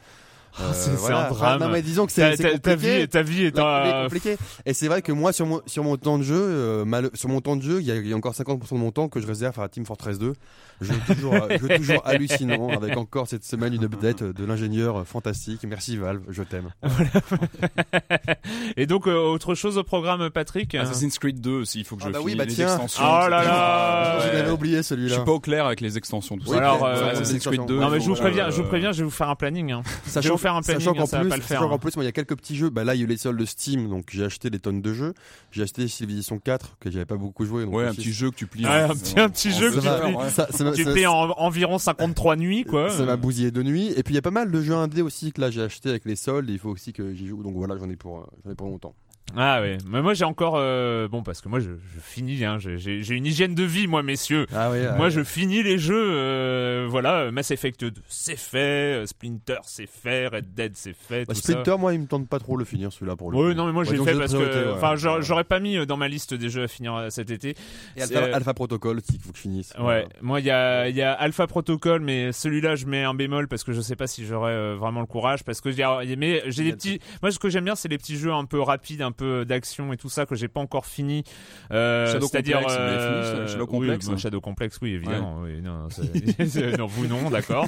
Ah, 0.58 0.74
c'est- 0.74 0.89
euh, 0.91 0.93
c'est 0.93 0.99
voilà. 0.99 1.28
un 1.28 1.30
drame. 1.32 1.60
Non 1.62 1.70
mais 1.70 1.82
disons 1.82 2.06
que 2.06 2.14
Ta- 2.14 2.36
c'est 2.36 2.43
ta- 2.43 2.72
compliqué. 2.72 2.99
vie- 3.01 3.08
ta 3.10 3.22
vie 3.24 3.43
est 3.45 3.60
un- 3.60 4.03
compliquée. 4.03 4.38
Et 4.66 4.74
c'est 4.74 4.88
vrai 4.88 5.01
que 5.01 5.12
moi 5.12 5.34
sur 5.34 5.45
mon 5.45 5.62
sur 5.66 5.84
mon 5.84 5.97
temps 5.97 6.18
de 6.18 6.24
jeu, 6.24 6.36
euh, 6.39 6.86
mal- 6.86 7.10
sur 7.14 7.30
mon 7.30 7.41
temps 7.41 7.56
de 7.56 7.62
jeu, 7.62 7.82
il 7.82 7.86
y, 7.88 7.91
a- 7.91 7.95
il 7.95 8.08
y 8.08 8.14
a 8.14 8.16
encore 8.16 8.34
50% 8.36 8.76
de 8.76 8.80
mon 8.80 8.91
temps 8.91 9.10
que 9.10 9.20
je 9.20 9.28
réserve 9.28 9.60
à 9.60 9.68
Team 9.68 9.86
Fortress 9.86 10.18
2. 10.18 10.34
Je 10.82 10.93
joue 10.93 10.99
toujours, 11.08 11.36
je 11.49 11.58
joue 11.58 11.68
toujours 11.68 12.01
hallucinant 12.06 12.70
avec 12.70 12.95
encore 12.97 13.28
cette 13.28 13.43
semaine 13.45 13.74
une 13.74 13.84
update 13.86 14.24
de 14.24 14.45
l'ingénieur 14.45 15.06
fantastique. 15.08 15.62
Merci 15.68 15.97
Valve, 15.97 16.22
je 16.30 16.43
t'aime. 16.43 16.70
Et 18.78 18.86
donc, 18.86 19.08
euh, 19.08 19.16
autre 19.18 19.56
chose 19.56 19.78
au 19.78 19.84
programme, 19.84 20.30
Patrick? 20.30 20.76
Assassin's 20.76 21.18
Creed 21.20 21.39
2 21.41 21.51
aussi, 21.62 21.80
il 21.80 21.86
faut 21.86 21.95
que 21.95 22.03
Ah 22.03 22.08
je 22.08 22.14
bah 22.14 22.20
oui, 22.24 22.36
bah 22.36 22.45
les 22.45 22.53
tiens. 22.53 22.68
extensions. 22.68 23.03
Oh 23.06 23.28
là 23.30 23.43
là 23.43 24.20
Je 24.22 24.28
Ouais. 24.28 24.34
l'avais 24.34 24.51
oublié 24.51 24.78
Je 24.78 24.82
celui-là. 24.84 25.16
suis 25.16 25.24
pas 25.24 25.32
au 25.32 25.39
clair 25.39 25.66
avec 25.66 25.82
les 25.82 25.97
extensions, 25.97 26.38
tout 26.38 26.43
Oui, 26.47 26.51
ça. 26.58 26.58
Alors, 26.58 26.86
euh, 26.86 27.12
Assassin's 27.12 27.41
Creed 27.45 27.53
sûr. 27.62 27.66
2. 27.66 27.80
Non 27.80 27.89
mais 27.89 27.99
je 27.99 28.06
vous 28.08 28.16
préviens, 28.16 28.49
je 28.49 28.56
vous 28.58 28.64
euh, 28.64 28.68
préviens, 28.68 28.91
je 28.91 28.99
vais 28.99 29.03
vous 29.06 29.10
faire 29.12 29.30
un 29.30 29.36
planning. 29.36 29.72
Hein. 29.72 29.82
je 30.06 30.12
Sachant, 30.12 30.38
faire 30.45 30.55
un 30.55 30.61
planning, 30.61 30.79
sachant 30.81 30.93
qu'en 30.93 31.03
hein, 31.03 31.05
ça 31.05 31.17
va 31.17 31.23
plus, 31.23 31.29
pas 31.29 31.35
le 31.37 31.41
faire. 31.41 31.57
sachant 31.59 31.69
qu'en 31.69 31.75
hein. 31.75 31.79
plus, 31.79 31.95
moi, 31.95 32.03
il 32.03 32.07
y 32.07 32.09
a 32.09 32.11
quelques 32.11 32.35
petits 32.35 32.55
jeux. 32.55 32.69
Bah 32.69 32.83
là, 32.83 32.95
il 32.95 32.99
y 32.99 33.01
a 33.01 33.05
eu 33.05 33.07
les 33.07 33.17
soldes 33.17 33.39
de 33.39 33.45
Steam, 33.45 33.89
donc 33.89 34.09
j'ai 34.11 34.23
acheté 34.23 34.49
des 34.49 34.59
tonnes 34.59 34.81
de 34.81 34.93
jeux. 34.93 35.13
J'ai 35.51 35.63
acheté 35.63 35.87
Civilization 35.87 36.39
4 36.39 36.77
que 36.79 36.91
j'avais 36.91 37.05
pas 37.05 37.15
beaucoup 37.17 37.45
joué. 37.45 37.65
donc 37.65 37.73
Ouais, 37.73 37.85
un 37.85 37.89
aussi, 37.89 37.97
petit 38.01 38.13
jeu 38.13 38.29
que 38.31 38.35
tu 38.35 38.47
plies. 38.47 38.65
Ouais, 38.65 38.83
en- 38.83 38.91
un 38.91 38.95
petit- 38.95 39.19
un 39.19 39.29
petit 39.29 39.51
jeu 39.51 39.69
que 39.71 39.75
tu 39.75 39.81
plies. 39.81 40.15
ouais. 40.15 40.29
Ça, 40.29 40.47
ça 40.51 40.63
m'a- 40.63 40.71
Tu 40.73 41.05
en 41.05 41.31
environ 41.37 41.77
53 41.77 42.35
nuits, 42.35 42.63
quoi. 42.63 42.89
ça 42.89 43.03
m'a 43.05 43.15
bousillé 43.17 43.51
de 43.51 43.63
nuit. 43.63 43.91
Et 43.97 44.03
puis 44.03 44.13
il 44.13 44.15
y 44.15 44.19
a 44.19 44.21
pas 44.21 44.31
mal 44.31 44.51
de 44.51 44.61
jeux 44.61 44.75
indés 44.75 45.01
aussi 45.01 45.31
que 45.31 45.41
là 45.41 45.49
j'ai 45.51 45.61
acheté 45.61 45.89
avec 45.89 46.05
les 46.05 46.15
soldes. 46.15 46.49
et 46.49 46.53
Il 46.53 46.59
faut 46.59 46.69
aussi 46.69 46.93
que 46.93 47.13
j'y 47.13 47.27
joue. 47.27 47.41
Donc 47.43 47.55
voilà, 47.55 47.77
j'en 47.77 47.89
ai 47.89 47.95
pour, 47.95 48.19
euh, 48.19 48.23
j'en 48.45 48.51
ai 48.51 48.55
pour 48.55 48.67
longtemps. 48.67 48.93
Ah 49.36 49.59
ouais, 49.59 49.80
mais 49.89 50.01
moi 50.01 50.13
j'ai 50.13 50.23
encore 50.23 50.53
euh, 50.57 51.07
bon 51.09 51.23
parce 51.23 51.41
que 51.41 51.49
moi 51.49 51.59
je, 51.59 51.71
je 51.71 51.99
finis, 51.99 52.45
hein, 52.45 52.57
j'ai- 52.59 53.15
une 53.15 53.26
hygiène 53.26 53.55
de 53.55 53.63
vie 53.63 53.88
moi 53.88 54.01
messieurs. 54.03 54.45
Ah 54.53 54.69
ouais. 54.71 54.95
Moi 54.95 55.09
je 55.09 55.23
finis 55.23 55.61
les 55.63 55.78
jeux, 55.78 56.11
euh, 56.13 56.88
voilà, 56.89 57.32
Mass 57.32 57.51
Effect 57.51 57.82
2 57.84 57.91
c'est 58.07 58.38
fait, 58.39 59.01
euh, 59.01 59.05
Splinter 59.07 59.57
c'est 59.63 59.89
fait, 59.89 60.28
Red 60.28 60.53
Dead 60.53 60.71
c'est 60.76 60.93
fait, 60.95 61.26
Bah, 61.26 61.34
tout 61.34 61.39
Splinter, 61.41 61.76
moi, 61.78 61.93
il 61.93 62.01
me 62.01 62.05
tente 62.07 62.30
pas 62.30 62.39
trop 62.39 62.55
le 62.55 62.63
finir 62.65 62.93
celui-là 62.93 63.15
pour 63.15 63.32
le. 63.32 63.38
Oui, 63.38 63.51
coup. 63.51 63.57
non 63.57 63.65
mais 63.65 63.71
moi 63.73 63.84
Ouais, 63.84 63.97
j'ai 63.97 64.03
fait 64.03 64.17
parce 64.17 64.32
que, 64.34 64.73
enfin 64.73 64.95
j'aurais 64.95 65.17
Ouais. 65.17 65.21
j'aurais 65.23 65.43
pas 65.43 65.59
mis 65.59 65.76
euh, 65.78 65.86
dans 65.86 65.97
ma 65.97 66.07
liste 66.07 66.34
des 66.34 66.49
jeux 66.49 66.63
à 66.63 66.67
finir 66.67 66.93
euh, 66.95 67.09
cet 67.09 67.30
été. 67.32 67.55
Et 67.97 68.03
Alpha, 68.03 68.13
C'est- 68.26 68.32
Alpha 68.34 68.53
Protocol, 68.53 69.01
il 69.11 69.19
faut 69.19 69.32
que 69.32 69.38
je 69.38 69.41
finisse. 69.41 69.73
Ouais, 69.80 70.07
moi 70.21 70.39
il 70.39 70.45
y 70.45 70.51
a, 70.51 70.88
il 70.88 70.95
y 70.95 71.01
a 71.01 71.11
Alpha 71.13 71.45
Protocol, 71.47 71.99
mais 71.99 72.32
celui-là 72.32 72.76
je 72.76 72.86
mets 72.86 73.03
un 73.03 73.13
bémol 73.15 73.47
parce 73.47 73.63
que 73.65 73.73
je 73.73 73.82
sais 73.82 73.95
pas 73.95 74.07
si 74.07 74.26
j'aurais 74.26 74.53
euh, 74.53 74.76
vraiment 74.80 75.01
le 75.01 75.07
courage 75.07 75.43
parce 75.43 75.59
que 75.61 75.69
il 75.69 75.78
y 75.78 75.84
a- 75.84 75.99
mais 76.15 76.43
j'ai 76.47 76.63
des 76.63 76.73
petits. 76.73 76.99
Moi 77.21 77.32
ce 77.32 77.39
que 77.39 77.49
j'aime 77.49 77.65
bien 77.65 77.76
c'est 77.76 77.89
les 77.89 77.97
petits 77.97 78.17
jeux 78.17 78.32
un 78.32 78.45
peu 78.45 78.61
rapides, 78.61 79.01
un 79.01 79.11
peu 79.16 79.45
d'action 79.45 79.91
et 79.93 79.97
tout 79.97 80.09
ça 80.09 80.26
que 80.26 80.36
j'ai 80.36 80.47
pas 80.47 80.59
encore 80.61 80.86
fini. 80.86 81.24
Euh, 81.72 82.11
Shadow 82.11 82.28
c'est-à-dire 82.28 82.61
euh, 82.70 83.47
Shadow 83.47 83.63
oui, 83.66 83.70
Complex 83.70 84.09
bah, 84.09 84.18
Shadow 84.18 84.41
Complex, 84.41 84.78
oui 84.82 84.93
évidemment. 84.93 85.39
Oui, 85.43 85.61
non, 86.78 86.86
vous 86.88 87.07
non, 87.07 87.30
d'accord. 87.30 87.68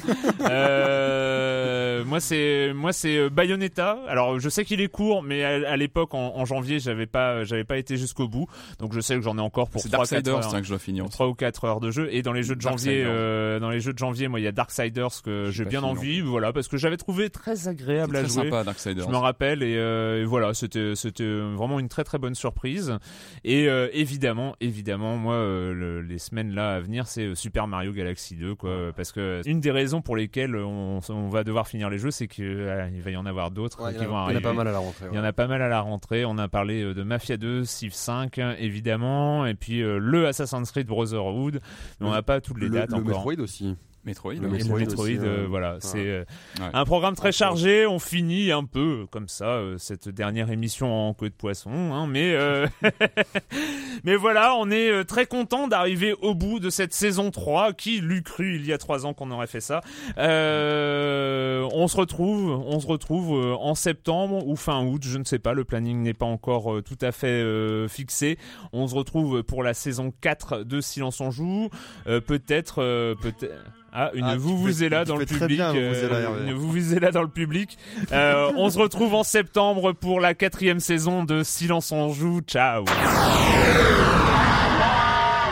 Euh, 0.78 2.04
moi 2.04 2.20
c'est 2.20 2.72
moi 2.74 2.92
c'est 2.92 3.16
euh, 3.18 3.30
Bayonetta. 3.30 3.98
Alors 4.08 4.38
je 4.38 4.48
sais 4.48 4.64
qu'il 4.64 4.80
est 4.80 4.88
court, 4.88 5.22
mais 5.22 5.44
à, 5.44 5.70
à 5.70 5.76
l'époque 5.76 6.14
en, 6.14 6.34
en 6.36 6.44
janvier 6.44 6.78
j'avais 6.78 7.06
pas 7.06 7.44
j'avais 7.44 7.64
pas 7.64 7.76
été 7.78 7.96
jusqu'au 7.96 8.28
bout, 8.28 8.46
donc 8.78 8.92
je 8.92 9.00
sais 9.00 9.14
que 9.16 9.22
j'en 9.22 9.38
ai 9.38 9.40
encore 9.40 9.68
pour 9.68 9.80
C'est 9.80 9.88
3 9.90 10.04
4 10.06 10.10
Darksiders 10.22 10.36
heures. 10.46 10.54
hein, 10.54 10.60
que 10.60 10.64
je 10.66 10.70
dois 10.70 10.78
finir. 10.78 11.04
aussi. 11.04 11.12
3 11.12 11.28
ou 11.28 11.34
4 11.34 11.64
heures 11.64 11.80
de 11.80 11.90
jeu 11.90 12.08
et 12.12 12.22
dans 12.22 12.32
les 12.32 12.42
jeux 12.42 12.56
de 12.56 12.60
janvier 12.60 13.02
euh, 13.04 13.58
dans 13.60 13.70
les 13.70 13.80
jeux 13.80 13.92
de 13.92 13.98
janvier 13.98 14.28
moi 14.28 14.40
il 14.40 14.44
y 14.44 14.48
a 14.48 14.52
Darksiders 14.52 15.22
que 15.24 15.50
J'ai 15.50 15.64
bien 15.64 15.82
envie 15.82 16.20
voilà 16.20 16.52
parce 16.52 16.68
que 16.68 16.76
j'avais 16.76 16.96
trouvé 16.96 17.30
très 17.30 17.68
agréable 17.68 18.16
à 18.16 18.20
très 18.22 18.28
jouer 18.32 18.44
sympa 18.44 18.64
Darksiders. 18.64 19.04
je 19.06 19.10
me 19.10 19.16
rappelle 19.16 19.62
et, 19.62 19.76
euh, 19.76 20.22
et 20.22 20.24
voilà 20.24 20.54
c'était 20.54 20.94
c'était 20.94 21.24
vraiment 21.56 21.78
une 21.80 21.88
très 21.88 22.04
très 22.04 22.18
bonne 22.18 22.34
surprise 22.34 22.98
et 23.44 23.68
euh, 23.68 23.88
évidemment 23.92 24.54
évidemment 24.60 25.16
moi 25.16 25.34
euh, 25.34 25.72
le- 25.72 26.02
les 26.02 26.18
semaines 26.18 26.52
là 26.54 26.74
à 26.76 26.80
venir 26.80 27.06
c'est 27.06 27.24
euh, 27.26 27.34
Super 27.34 27.66
Mario 27.66 27.92
Galaxy 27.92 28.36
2 28.36 28.54
quoi 28.54 28.92
parce 28.96 29.12
que 29.12 29.40
une 29.46 29.60
des 29.60 29.70
raisons 29.70 30.00
pour 30.02 30.16
lesquelles 30.16 30.56
on, 30.56 31.00
on 31.08 31.28
va 31.28 31.44
devoir 31.44 31.68
finir 31.68 31.90
les 31.90 31.98
jeux 31.98 32.10
c'est 32.10 32.26
qu'il 32.28 32.64
va 32.64 33.10
y 33.10 33.16
en 33.16 33.26
avoir 33.26 33.50
d'autres 33.50 33.82
Ouais, 33.84 33.94
qui 33.94 34.04
vont 34.04 34.16
a- 34.16 34.32
il 34.32 34.34
y 34.34 34.36
en 34.36 34.36
arriver 34.36 34.38
a 34.38 34.40
pas 34.40 34.52
mal 34.54 34.68
à 34.68 34.72
la 34.72 34.78
rentrée. 34.78 35.06
il 35.12 35.16
y 35.16 35.18
en 35.20 35.24
a 35.24 35.32
pas 35.32 35.46
mal 35.46 35.62
à 35.62 35.68
la 35.68 35.80
rentrée. 35.80 36.24
On 36.24 36.38
a 36.38 36.48
parlé 36.48 36.82
de 36.94 37.02
Mafia 37.02 37.36
2, 37.36 37.64
Civ 37.64 37.92
5, 37.92 38.38
hein, 38.38 38.54
évidemment, 38.58 39.46
et 39.46 39.54
puis 39.54 39.80
le 39.80 40.26
Assassin's 40.26 40.70
Creed 40.70 40.86
Brotherhood. 40.86 41.60
Mais 42.00 42.06
on 42.06 42.10
n'a 42.12 42.22
pas 42.22 42.40
toutes 42.40 42.58
les 42.58 42.66
le, 42.68 42.74
dates 42.74 42.90
le 42.90 42.96
encore. 42.96 43.26
Metroid 43.26 43.40
aussi. 43.44 43.76
Metroid. 44.04 44.32
Le 44.34 44.38
Et 44.38 44.40
le 44.40 44.48
Metroid 44.48 44.78
Metroid, 44.78 45.04
aussi, 45.04 45.18
euh, 45.18 45.44
euh, 45.44 45.46
voilà, 45.48 45.72
ouais. 45.74 45.78
c'est 45.80 46.06
euh, 46.06 46.24
Ouais. 46.60 46.66
un 46.72 46.84
programme 46.84 47.14
très 47.14 47.32
chargé. 47.32 47.86
On 47.86 47.98
finit 47.98 48.52
un 48.52 48.64
peu 48.64 49.06
comme 49.10 49.28
ça 49.28 49.46
euh, 49.46 49.76
cette 49.78 50.08
dernière 50.08 50.50
émission 50.50 51.08
en 51.08 51.14
queue 51.14 51.28
de 51.30 51.34
poisson, 51.34 51.70
hein, 51.70 52.06
mais 52.06 52.32
euh, 52.34 52.66
mais 54.04 54.16
voilà, 54.16 54.54
on 54.56 54.70
est 54.70 54.90
euh, 54.90 55.04
très 55.04 55.26
content 55.26 55.68
d'arriver 55.68 56.14
au 56.22 56.34
bout 56.34 56.60
de 56.60 56.70
cette 56.70 56.94
saison 56.94 57.30
3 57.30 57.72
qui 57.72 58.00
l'eût 58.00 58.22
cru 58.22 58.56
il 58.56 58.66
y 58.66 58.72
a 58.72 58.78
trois 58.78 59.06
ans 59.06 59.14
qu'on 59.14 59.30
aurait 59.30 59.46
fait 59.46 59.60
ça. 59.60 59.80
Euh, 60.18 61.68
on 61.72 61.88
se 61.88 61.96
retrouve, 61.96 62.50
on 62.66 62.80
se 62.80 62.86
retrouve 62.86 63.38
euh, 63.38 63.54
en 63.56 63.74
septembre 63.74 64.46
ou 64.46 64.56
fin 64.56 64.84
août, 64.84 65.02
je 65.04 65.18
ne 65.18 65.24
sais 65.24 65.38
pas, 65.38 65.52
le 65.52 65.64
planning 65.64 66.02
n'est 66.02 66.14
pas 66.14 66.26
encore 66.26 66.74
euh, 66.76 66.82
tout 66.82 66.98
à 67.00 67.12
fait 67.12 67.26
euh, 67.28 67.88
fixé. 67.88 68.38
On 68.72 68.86
se 68.86 68.94
retrouve 68.94 69.42
pour 69.42 69.62
la 69.62 69.74
saison 69.74 70.12
4 70.20 70.62
de 70.64 70.80
Silence 70.80 71.20
on 71.20 71.30
joue, 71.30 71.68
Euh, 72.06 72.20
peut-être 72.20 72.76
euh, 72.82 73.14
peut-être 73.14 73.52
ah, 73.92 74.10
une 74.14 74.24
Ah, 74.24 74.36
vous 74.36 74.58
vous 74.58 74.84
est 74.84 74.88
là 74.88 75.04
dans 75.04 75.16
le 75.16 75.26
public. 75.26 75.60
une 75.60 76.52
vous 76.52 76.70
vous 76.70 76.94
est 76.94 77.00
là 77.00 77.10
dans 77.10 77.22
le 77.22 77.28
public. 77.28 77.78
On 78.12 78.70
se 78.70 78.78
retrouve 78.78 79.14
en 79.14 79.24
septembre 79.24 79.92
pour 79.92 80.20
la 80.20 80.34
quatrième 80.34 80.80
saison 80.80 81.24
de 81.24 81.42
Silence 81.42 81.92
on 81.92 82.12
joue. 82.12 82.40
Ciao. 82.42 82.84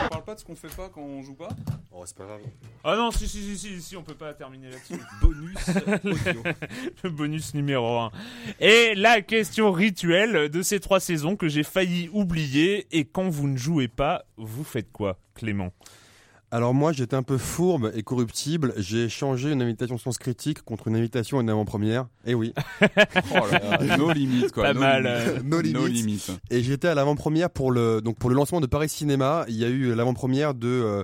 On 0.05 0.09
parle 0.09 0.23
pas 0.23 0.35
de 0.35 0.39
ce 0.39 0.45
qu'on 0.45 0.55
fait 0.55 0.75
pas 0.75 0.89
quand 0.93 1.01
on 1.01 1.21
joue 1.21 1.33
pas 1.33 1.49
Oh, 1.91 2.03
c'est 2.05 2.15
pas 2.15 2.25
grave. 2.25 2.41
Ah 2.83 2.95
non, 2.95 3.09
si 3.11 3.27
si 3.27 3.41
si 3.41 3.57
si, 3.57 3.81
si 3.81 3.97
on 3.97 4.03
peut 4.03 4.13
pas 4.13 4.33
terminer 4.33 4.69
là-dessus. 4.69 5.01
Bonus 5.21 5.55
audio. 6.05 6.43
le 7.03 7.09
bonus 7.09 7.53
numéro 7.55 7.97
1. 7.99 8.11
Et 8.59 8.93
la 8.95 9.21
question 9.21 9.71
rituelle 9.71 10.49
de 10.49 10.61
ces 10.61 10.79
trois 10.79 10.99
saisons 10.99 11.35
que 11.35 11.47
j'ai 11.47 11.63
failli 11.63 12.09
oublier. 12.13 12.85
Et 12.91 13.05
quand 13.05 13.27
vous 13.29 13.47
ne 13.47 13.57
jouez 13.57 13.87
pas, 13.87 14.25
vous 14.37 14.63
faites 14.63 14.91
quoi, 14.91 15.17
Clément? 15.33 15.71
Alors 16.49 16.73
moi 16.73 16.93
j'étais 16.93 17.15
un 17.17 17.23
peu 17.23 17.37
fourbe 17.37 17.91
et 17.93 18.03
corruptible, 18.03 18.73
j'ai 18.77 19.09
changé 19.09 19.51
une 19.51 19.61
invitation 19.61 19.97
sens 19.97 20.17
critique 20.17 20.61
contre 20.61 20.87
une 20.87 20.95
invitation 20.95 21.39
à 21.39 21.41
une 21.41 21.49
avant-première. 21.49 22.07
Et 22.25 22.33
oui. 22.35 22.53
Oh 23.31 23.45
là 23.51 23.77
là, 23.85 23.97
no 23.97 24.11
limit 24.11 24.47
quoi. 24.53 24.63
Pas 24.63 24.73
no 24.73 24.79
mal, 24.79 25.03
limit. 25.03 25.15
euh, 25.15 25.39
no 25.43 25.61
No 25.61 25.85
limit. 25.87 25.89
limit. 26.01 26.27
Et 26.49 26.63
j'étais 26.63 26.87
à 26.87 26.95
l'avant-première 26.95 27.49
pour 27.49 27.71
le 27.71 28.01
donc 28.01 28.17
pour 28.17 28.29
le 28.29 28.35
lancement 28.35 28.61
de 28.61 28.65
Paris 28.67 28.87
Cinéma, 28.87 29.43
il 29.49 29.55
y 29.57 29.65
a 29.65 29.67
eu 29.67 29.93
l'avant-première 29.93 30.53
de 30.53 30.67
euh, 30.67 31.03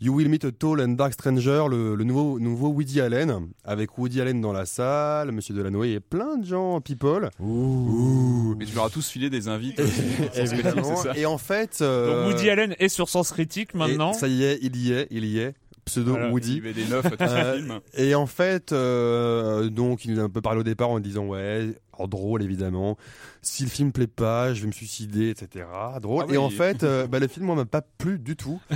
You 0.00 0.14
Will 0.14 0.28
Meet 0.28 0.44
a 0.44 0.52
Tall 0.52 0.80
and 0.82 0.90
Dark 0.90 1.14
Stranger, 1.14 1.64
le, 1.68 1.94
le 1.96 2.04
nouveau 2.04 2.38
nouveau 2.38 2.68
Woody 2.68 3.00
Allen 3.00 3.48
avec 3.64 3.98
Woody 3.98 4.20
Allen 4.20 4.40
dans 4.40 4.52
la 4.52 4.66
salle, 4.66 5.32
Monsieur 5.32 5.54
Delanoë 5.54 5.94
et 5.94 6.00
plein 6.00 6.36
de 6.36 6.44
gens 6.46 6.80
people. 6.80 7.30
Mais 7.40 8.64
tu 8.66 8.74
leur 8.74 8.84
as 8.84 8.90
tous 8.90 9.08
filé 9.08 9.30
des 9.30 9.48
invites. 9.48 9.80
Et 11.16 11.26
en 11.26 11.38
fait 11.38 11.78
euh, 11.80 12.24
Donc 12.24 12.34
Woody 12.34 12.50
Allen 12.50 12.74
est 12.78 12.88
sur 12.88 13.08
Sens 13.08 13.32
Critique 13.32 13.74
maintenant. 13.74 14.12
et 14.12 14.14
ça 14.14 14.28
y 14.28 14.44
est, 14.44 14.58
il 14.62 14.75
y 14.76 14.92
est, 14.92 15.08
il 15.10 15.24
y 15.24 15.38
est. 15.38 15.54
Pseudo 15.86 16.12
Voilà, 16.12 16.30
Woody. 16.30 16.50
Il 16.50 16.56
y 16.56 16.58
avait 16.58 16.72
des 16.72 16.84
neufs 16.86 17.06
à 17.06 17.10
tous 17.10 17.24
Euh. 17.28 17.78
Et 17.94 18.14
en 18.16 18.26
fait, 18.26 18.72
euh, 18.72 19.70
donc 19.70 20.04
il 20.04 20.12
nous 20.12 20.20
a 20.20 20.24
un 20.24 20.28
peu 20.28 20.40
parlé 20.40 20.60
au 20.60 20.64
départ 20.64 20.90
en 20.90 20.98
disant 20.98 21.26
ouais, 21.26 21.68
alors 21.94 22.08
drôle 22.08 22.42
évidemment. 22.42 22.98
Si 23.40 23.62
le 23.62 23.68
film 23.68 23.92
plaît 23.92 24.08
pas, 24.08 24.52
je 24.52 24.62
vais 24.62 24.66
me 24.66 24.72
suicider, 24.72 25.30
etc. 25.30 25.64
Drôle. 26.02 26.24
Ah 26.24 26.26
oui. 26.28 26.34
Et 26.34 26.38
en 26.38 26.50
fait, 26.50 26.82
euh, 26.82 27.06
bah, 27.06 27.20
le 27.20 27.28
film 27.28 27.46
moi 27.46 27.54
m'a 27.54 27.66
pas 27.66 27.82
plu 27.82 28.18
du 28.18 28.36
tout. 28.36 28.60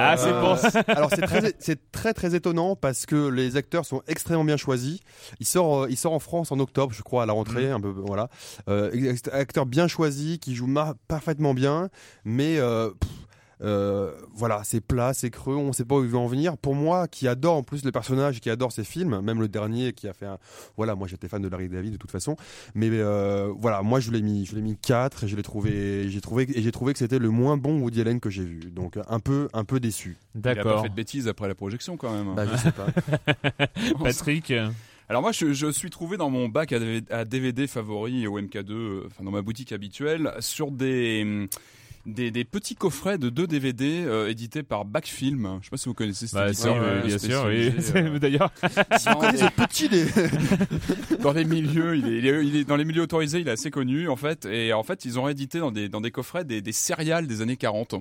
Ah, 0.00 0.16
c'est 0.16 0.70
ça. 0.70 0.80
Alors 0.88 1.10
c'est 1.10 1.22
très, 1.22 1.54
c'est 1.58 1.90
très 1.92 2.14
très 2.14 2.34
étonnant 2.34 2.76
parce 2.76 3.06
que 3.06 3.28
les 3.28 3.56
acteurs 3.56 3.84
sont 3.84 4.02
extrêmement 4.08 4.44
bien 4.44 4.56
choisis. 4.56 5.00
Il 5.38 5.46
sort, 5.46 5.88
il 5.88 5.96
sort 5.96 6.12
en 6.12 6.18
France 6.18 6.50
en 6.50 6.58
octobre, 6.58 6.92
je 6.92 7.02
crois, 7.02 7.24
à 7.24 7.26
la 7.26 7.32
rentrée, 7.32 7.70
un 7.70 7.80
peu 7.80 7.88
voilà. 7.88 8.28
Acteurs 9.32 9.66
bien 9.66 9.86
choisis 9.86 10.38
qui 10.38 10.54
jouent 10.54 10.72
parfaitement 11.06 11.54
bien, 11.54 11.90
mais 12.24 12.56
pff, 12.56 13.10
euh, 13.62 14.12
voilà, 14.34 14.62
c'est 14.64 14.80
plat, 14.80 15.12
c'est 15.14 15.30
creux, 15.30 15.56
on 15.56 15.72
sait 15.72 15.84
pas 15.84 15.96
où 15.96 16.04
il 16.04 16.08
veut 16.08 16.18
en 16.18 16.26
venir. 16.26 16.56
Pour 16.56 16.74
moi, 16.74 17.08
qui 17.08 17.28
adore 17.28 17.56
en 17.56 17.62
plus 17.62 17.84
le 17.84 17.92
personnage, 17.92 18.40
qui 18.40 18.50
adore 18.50 18.72
ses 18.72 18.84
films, 18.84 19.20
même 19.20 19.40
le 19.40 19.48
dernier 19.48 19.92
qui 19.92 20.08
a 20.08 20.12
fait 20.12 20.26
un, 20.26 20.38
voilà, 20.76 20.94
moi 20.94 21.08
j'étais 21.08 21.28
fan 21.28 21.42
de 21.42 21.48
Larry 21.48 21.68
David 21.68 21.92
de 21.92 21.96
toute 21.96 22.10
façon, 22.10 22.36
mais 22.74 22.88
euh, 22.90 23.52
voilà, 23.58 23.82
moi 23.82 24.00
je 24.00 24.10
l'ai 24.10 24.22
mis, 24.22 24.46
je 24.46 24.54
l'ai 24.54 24.62
mis 24.62 24.76
4 24.76 25.24
et 25.24 25.28
je 25.28 25.36
l'ai 25.36 25.42
trouvé, 25.42 26.08
j'ai 26.08 26.20
trouvé 26.20 26.46
et 26.54 26.62
j'ai 26.62 26.72
trouvé 26.72 26.92
que 26.92 26.98
c'était 26.98 27.18
le 27.18 27.30
moins 27.30 27.56
bon 27.56 27.80
Woody 27.80 28.00
Allen 28.00 28.20
que 28.20 28.30
j'ai 28.30 28.44
vu, 28.44 28.60
donc 28.70 28.98
un 29.08 29.20
peu, 29.20 29.48
un 29.52 29.64
peu 29.64 29.80
déçu. 29.80 30.16
Il 30.34 30.40
a 30.40 30.42
pas 30.42 30.54
D'accord. 30.54 30.82
fait 30.82 30.88
de 30.88 30.94
bêtises 30.94 31.28
après 31.28 31.48
la 31.48 31.54
projection 31.54 31.96
quand 31.96 32.12
même. 32.12 32.34
Bah, 32.34 32.46
je 32.50 32.56
sais 32.56 32.72
pas. 32.72 32.86
Patrick. 34.02 34.52
Alors 35.10 35.22
moi, 35.22 35.32
je, 35.32 35.54
je 35.54 35.70
suis 35.70 35.88
trouvé 35.88 36.18
dans 36.18 36.28
mon 36.28 36.48
bac 36.48 36.72
à 36.72 37.24
DVD, 37.24 37.66
favori 37.66 38.26
au 38.26 38.38
MK2, 38.38 38.72
euh, 38.72 39.02
enfin 39.06 39.24
dans 39.24 39.30
ma 39.30 39.40
boutique 39.40 39.72
habituelle, 39.72 40.34
sur 40.40 40.70
des 40.70 41.22
hum, 41.24 41.48
des, 42.06 42.30
des 42.30 42.44
petits 42.44 42.74
coffrets 42.74 43.18
de 43.18 43.28
deux 43.28 43.46
DVD 43.46 44.04
euh, 44.06 44.28
édités 44.30 44.62
par 44.62 44.84
Backfilm. 44.84 45.58
Je 45.60 45.66
sais 45.66 45.70
pas 45.70 45.76
si 45.76 45.88
vous 45.88 45.94
connaissez 45.94 46.26
cet 46.26 46.34
Bah, 46.36 46.48
éditeur 46.48 46.74
si, 46.74 46.80
euh, 46.80 47.00
oui, 47.02 47.08
bien 47.08 47.18
sûr, 47.18 47.44
oui. 47.46 47.72
euh, 47.96 48.18
D'ailleurs, 48.18 48.50
connaissez 48.60 49.30
des- 49.32 49.38
ce 49.38 49.50
petit 49.50 49.88
dans 51.22 51.32
les 51.32 51.44
milieux, 51.44 51.96
il 51.96 52.06
est, 52.06 52.18
il 52.18 52.26
est- 52.26 52.46
il 52.46 52.56
est 52.56 52.64
dans 52.64 52.76
les 52.76 52.84
milieux 52.84 53.02
autorisés, 53.02 53.40
il 53.40 53.48
est 53.48 53.52
assez 53.52 53.70
connu 53.70 54.08
en 54.08 54.16
fait. 54.16 54.46
Et 54.46 54.72
en 54.72 54.82
fait, 54.82 55.04
ils 55.04 55.18
ont 55.18 55.28
édité 55.28 55.58
dans 55.58 55.70
des 55.70 55.88
dans 55.88 56.00
des 56.00 56.10
coffrets 56.10 56.44
des, 56.44 56.60
des 56.62 56.72
céréales 56.72 57.26
des 57.26 57.42
années 57.42 57.56
40. 57.56 57.94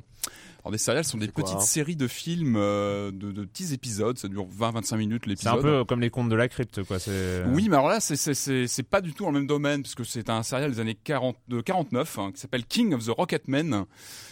Alors 0.64 0.72
des 0.72 0.78
céréales 0.78 1.06
sont 1.06 1.18
des 1.18 1.28
quoi, 1.30 1.44
petites 1.44 1.58
hein 1.58 1.62
séries 1.62 1.96
de 1.96 2.08
films, 2.08 2.56
euh, 2.58 3.12
de, 3.12 3.32
de 3.32 3.46
petits 3.46 3.74
épisodes, 3.74 4.18
ça 4.18 4.28
dure 4.28 4.46
20-25 4.48 4.98
minutes 4.98 5.22
c'est 5.26 5.30
l'épisode. 5.30 5.60
un 5.60 5.62
peu 5.62 5.86
comme 5.86 6.02
les 6.02 6.10
contes 6.10 6.30
de 6.30 6.36
la 6.36 6.48
crypte, 6.50 6.84
quoi. 6.84 7.00
C'est 7.00 7.44
Oui, 7.48 7.68
mais 7.70 7.76
alors 7.78 7.88
là, 7.90 8.00
c'est- 8.00 8.16
c'est- 8.18 8.34
c'est 8.34 8.68
c'est 8.68 8.84
pas 8.84 9.00
du 9.02 9.14
tout 9.14 9.24
dans 9.24 9.32
le 9.32 9.40
même 9.40 9.48
domaine, 9.48 9.82
puisque 9.84 10.06
c'est 10.06 10.30
un 10.30 10.44
serial 10.44 10.72
des 10.72 10.80
années 10.80 10.96
40, 11.02 11.38
de 11.48 11.62
49 11.62 12.18
hein, 12.20 12.32
qui 12.34 12.40
s'appelle 12.42 12.66
King 12.66 12.94
of 12.94 13.06
the 13.06 13.10
Rocketmen. 13.10 13.86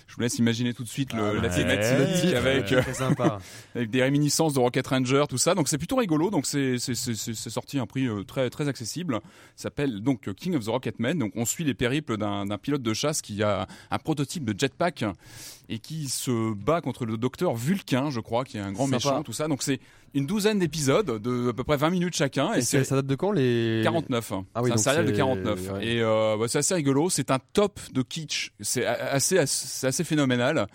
Je 0.08 0.16
vous 0.16 0.22
laisse 0.22 0.38
imaginer 0.38 0.74
tout 0.74 0.84
de 0.84 0.88
suite 0.88 1.14
le, 1.14 1.20
Ah, 1.38 1.42
la 1.42 1.50
thématique 1.50 2.26
Ouais. 2.30 2.36
avec, 2.36 2.72
euh, 2.72 2.82
sympa. 2.94 3.40
avec 3.76 3.90
des 3.90 4.04
réminiscences 4.04 4.54
de 4.54 4.60
Rocket 4.60 4.86
Ranger, 4.86 5.24
tout 5.28 5.38
ça. 5.40 5.56
Donc 5.56 5.68
c'est 5.68 5.78
plutôt 5.80 5.96
rigolo. 5.96 6.30
Donc 6.30 6.46
c'est 6.46 6.78
sorti 6.78 7.80
à 7.80 7.82
un 7.82 7.86
prix 7.88 8.08
euh, 8.08 8.24
très 8.24 8.50
très 8.50 8.68
accessible. 8.68 9.20
S'appelle 9.56 10.02
donc 10.02 10.34
King 10.36 10.56
of 10.56 10.64
the 10.66 10.70
Rocketmen. 10.70 11.18
Donc 11.18 11.32
on 11.36 11.46
suit 11.46 11.64
les 11.64 11.74
périples 11.74 12.18
d'un 12.18 12.46
pilote 12.62 12.84
de 12.84 12.94
chasse 12.94 13.22
qui 13.22 13.42
a 13.44 13.68
un 13.90 13.98
prototype 13.98 14.46
de 14.46 14.58
jetpack 14.58 15.06
et 15.70 15.80
qui 15.80 16.08
se 16.08 16.54
bat 16.54 16.82
contre 16.82 17.06
le 17.06 17.18
docteur 17.18 17.56
Vulcain, 17.56 18.12
je 18.12 18.20
crois, 18.20 18.46
qui 18.46 18.58
est 18.58 18.62
un 18.62 18.72
grand 18.72 18.88
méchant, 18.88 19.24
tout 19.24 19.34
ça. 19.34 19.48
Donc 19.48 19.64
c'est 19.64 19.80
une 20.16 20.26
douzaine 20.26 20.58
d'épisodes 20.60 21.22
de 21.22 21.50
à 21.50 21.54
peu 21.54 21.64
près 21.64 21.78
20 21.78 21.90
minutes 21.92 22.16
chacun. 22.16 22.54
Et 22.54 22.58
Et 22.58 22.62
c'est- 22.62 22.80
c'est 22.80 22.84
ça 22.86 22.96
date 22.96 23.06
de 23.06 23.16
quand 23.16 23.32
les 23.32 23.82
49. 23.84 24.32
Ah 24.56 24.62
oui, 24.64 24.70
c'est 24.70 24.74
un 24.74 24.78
serial 24.78 25.06
de 25.06 25.12
c'est- 25.12 25.18
49. 25.18 25.72
ouais. 25.74 25.86
Et 25.86 26.02
euh, 26.02 26.36
bah, 26.40 26.46
c'est 26.48 26.58
assez 26.60 26.74
rigolo. 26.74 27.10
C'est 27.10 27.30
un 27.32 27.40
top 27.54 27.80
de 27.94 28.02
kitsch. 28.02 28.52
C'est 28.60 28.86
assez, 28.86 29.38
assez, 29.38 29.66
c'est 29.68 29.88
assez 29.88 30.04
phénoménal. 30.04 30.68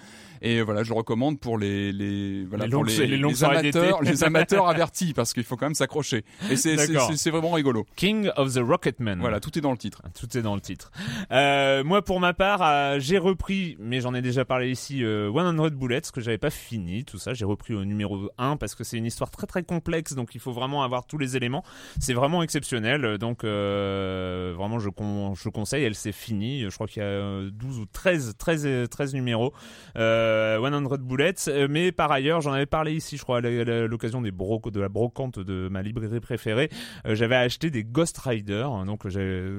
Et 0.43 0.63
voilà, 0.63 0.83
je 0.83 0.91
le 0.91 0.97
recommande 0.97 1.39
pour 1.39 1.59
les, 1.59 1.93
les, 1.93 2.45
voilà, 2.45 2.65
Les 2.65 2.71
pour 2.71 2.85
longues- 2.85 2.97
les, 2.97 3.07
les 3.19 3.45
amateurs, 3.45 4.03
les 4.03 4.25
amateurs 4.25 4.69
avertis, 4.69 5.13
parce 5.13 5.33
qu'il 5.33 5.45
faut 5.45 5.57
quand 5.57 5.67
même 5.67 5.75
s'accrocher. 5.75 6.25
Et 6.51 6.57
c'est, 6.57 6.77
c'est, 7.17 7.31
vraiment 7.31 7.53
rigolo. 7.53 7.87
King 7.97 8.31
of 8.37 8.55
the 8.55 8.61
Rocketman. 8.61 9.19
Voilà, 9.21 9.41
tout 9.41 9.57
est 9.59 9.61
dans 9.61 9.71
le 9.73 9.77
titre. 9.79 10.03
Tout 10.19 10.37
est 10.39 10.43
dans 10.43 10.55
le 10.55 10.61
titre. 10.61 10.91
Euh, 11.31 11.85
moi, 11.85 12.03
pour 12.03 12.21
ma 12.21 12.33
part, 12.33 12.63
euh, 12.63 12.97
j'ai 12.99 13.19
repris, 13.19 13.77
mais 13.79 14.01
j'en 14.01 14.15
ai 14.15 14.23
déjà 14.23 14.45
parlé 14.45 14.71
ici, 14.71 15.05
euh, 15.05 15.31
100 15.33 15.71
Bullets, 15.77 16.01
que 16.13 16.21
j'avais 16.21 16.39
pas 16.39 16.51
fini, 16.51 17.05
tout 17.05 17.19
ça. 17.19 17.35
J'ai 17.35 17.45
repris 17.45 17.75
au 17.75 17.85
numéro 17.85 18.31
1 18.39 18.57
parce 18.57 18.75
que 18.75 18.83
c'est 18.85 18.97
une 18.97 19.07
histoire 19.07 19.31
très 19.31 19.47
très 19.47 19.63
complexe, 19.63 20.15
donc 20.15 20.35
il 20.35 20.41
faut 20.41 20.53
vraiment 20.53 20.83
avoir 20.83 21.07
tous 21.07 21.19
les 21.19 21.37
éléments. 21.37 21.65
C'est 21.99 22.15
vraiment 22.15 22.43
exceptionnel, 22.43 23.19
donc 23.19 23.45
euh, 23.45 24.55
vraiment 24.57 24.79
je, 24.79 24.89
con- 24.89 25.35
je 25.35 25.49
conseille. 25.49 25.85
Elle 25.85 25.95
s'est 25.95 26.13
finie, 26.13 26.63
je 26.69 26.75
crois 26.75 26.87
qu'il 26.87 27.03
y 27.03 27.05
a 27.05 27.09
euh, 27.09 27.51
12 27.53 27.79
ou 27.81 27.87
13, 27.87 28.35
13, 28.39 28.63
euh, 28.67 28.87
13 28.87 29.15
numéros. 29.15 29.53
Euh, 29.97 30.30
100 30.31 30.99
Bullets, 31.03 31.35
Euh, 31.49 31.67
mais 31.71 31.93
par 31.93 32.11
ailleurs, 32.13 32.41
j'en 32.41 32.53
avais 32.53 32.67
parlé 32.67 32.93
ici, 32.95 33.17
je 33.17 33.23
crois, 33.23 33.39
à 33.39 33.41
l'occasion 33.41 34.21
des 34.23 34.31
broc 34.31 34.71
de 34.71 34.81
la 34.81 34.89
brocante 34.89 35.39
de 35.39 35.69
ma 35.69 35.83
librairie 35.83 36.21
préférée. 36.21 36.69
Euh, 37.07 37.15
j'avais 37.15 37.37
acheté 37.37 37.71
des 37.71 37.85
Ghost 37.85 38.19
Rider, 38.19 38.67
hein, 38.67 38.85
donc 38.87 39.03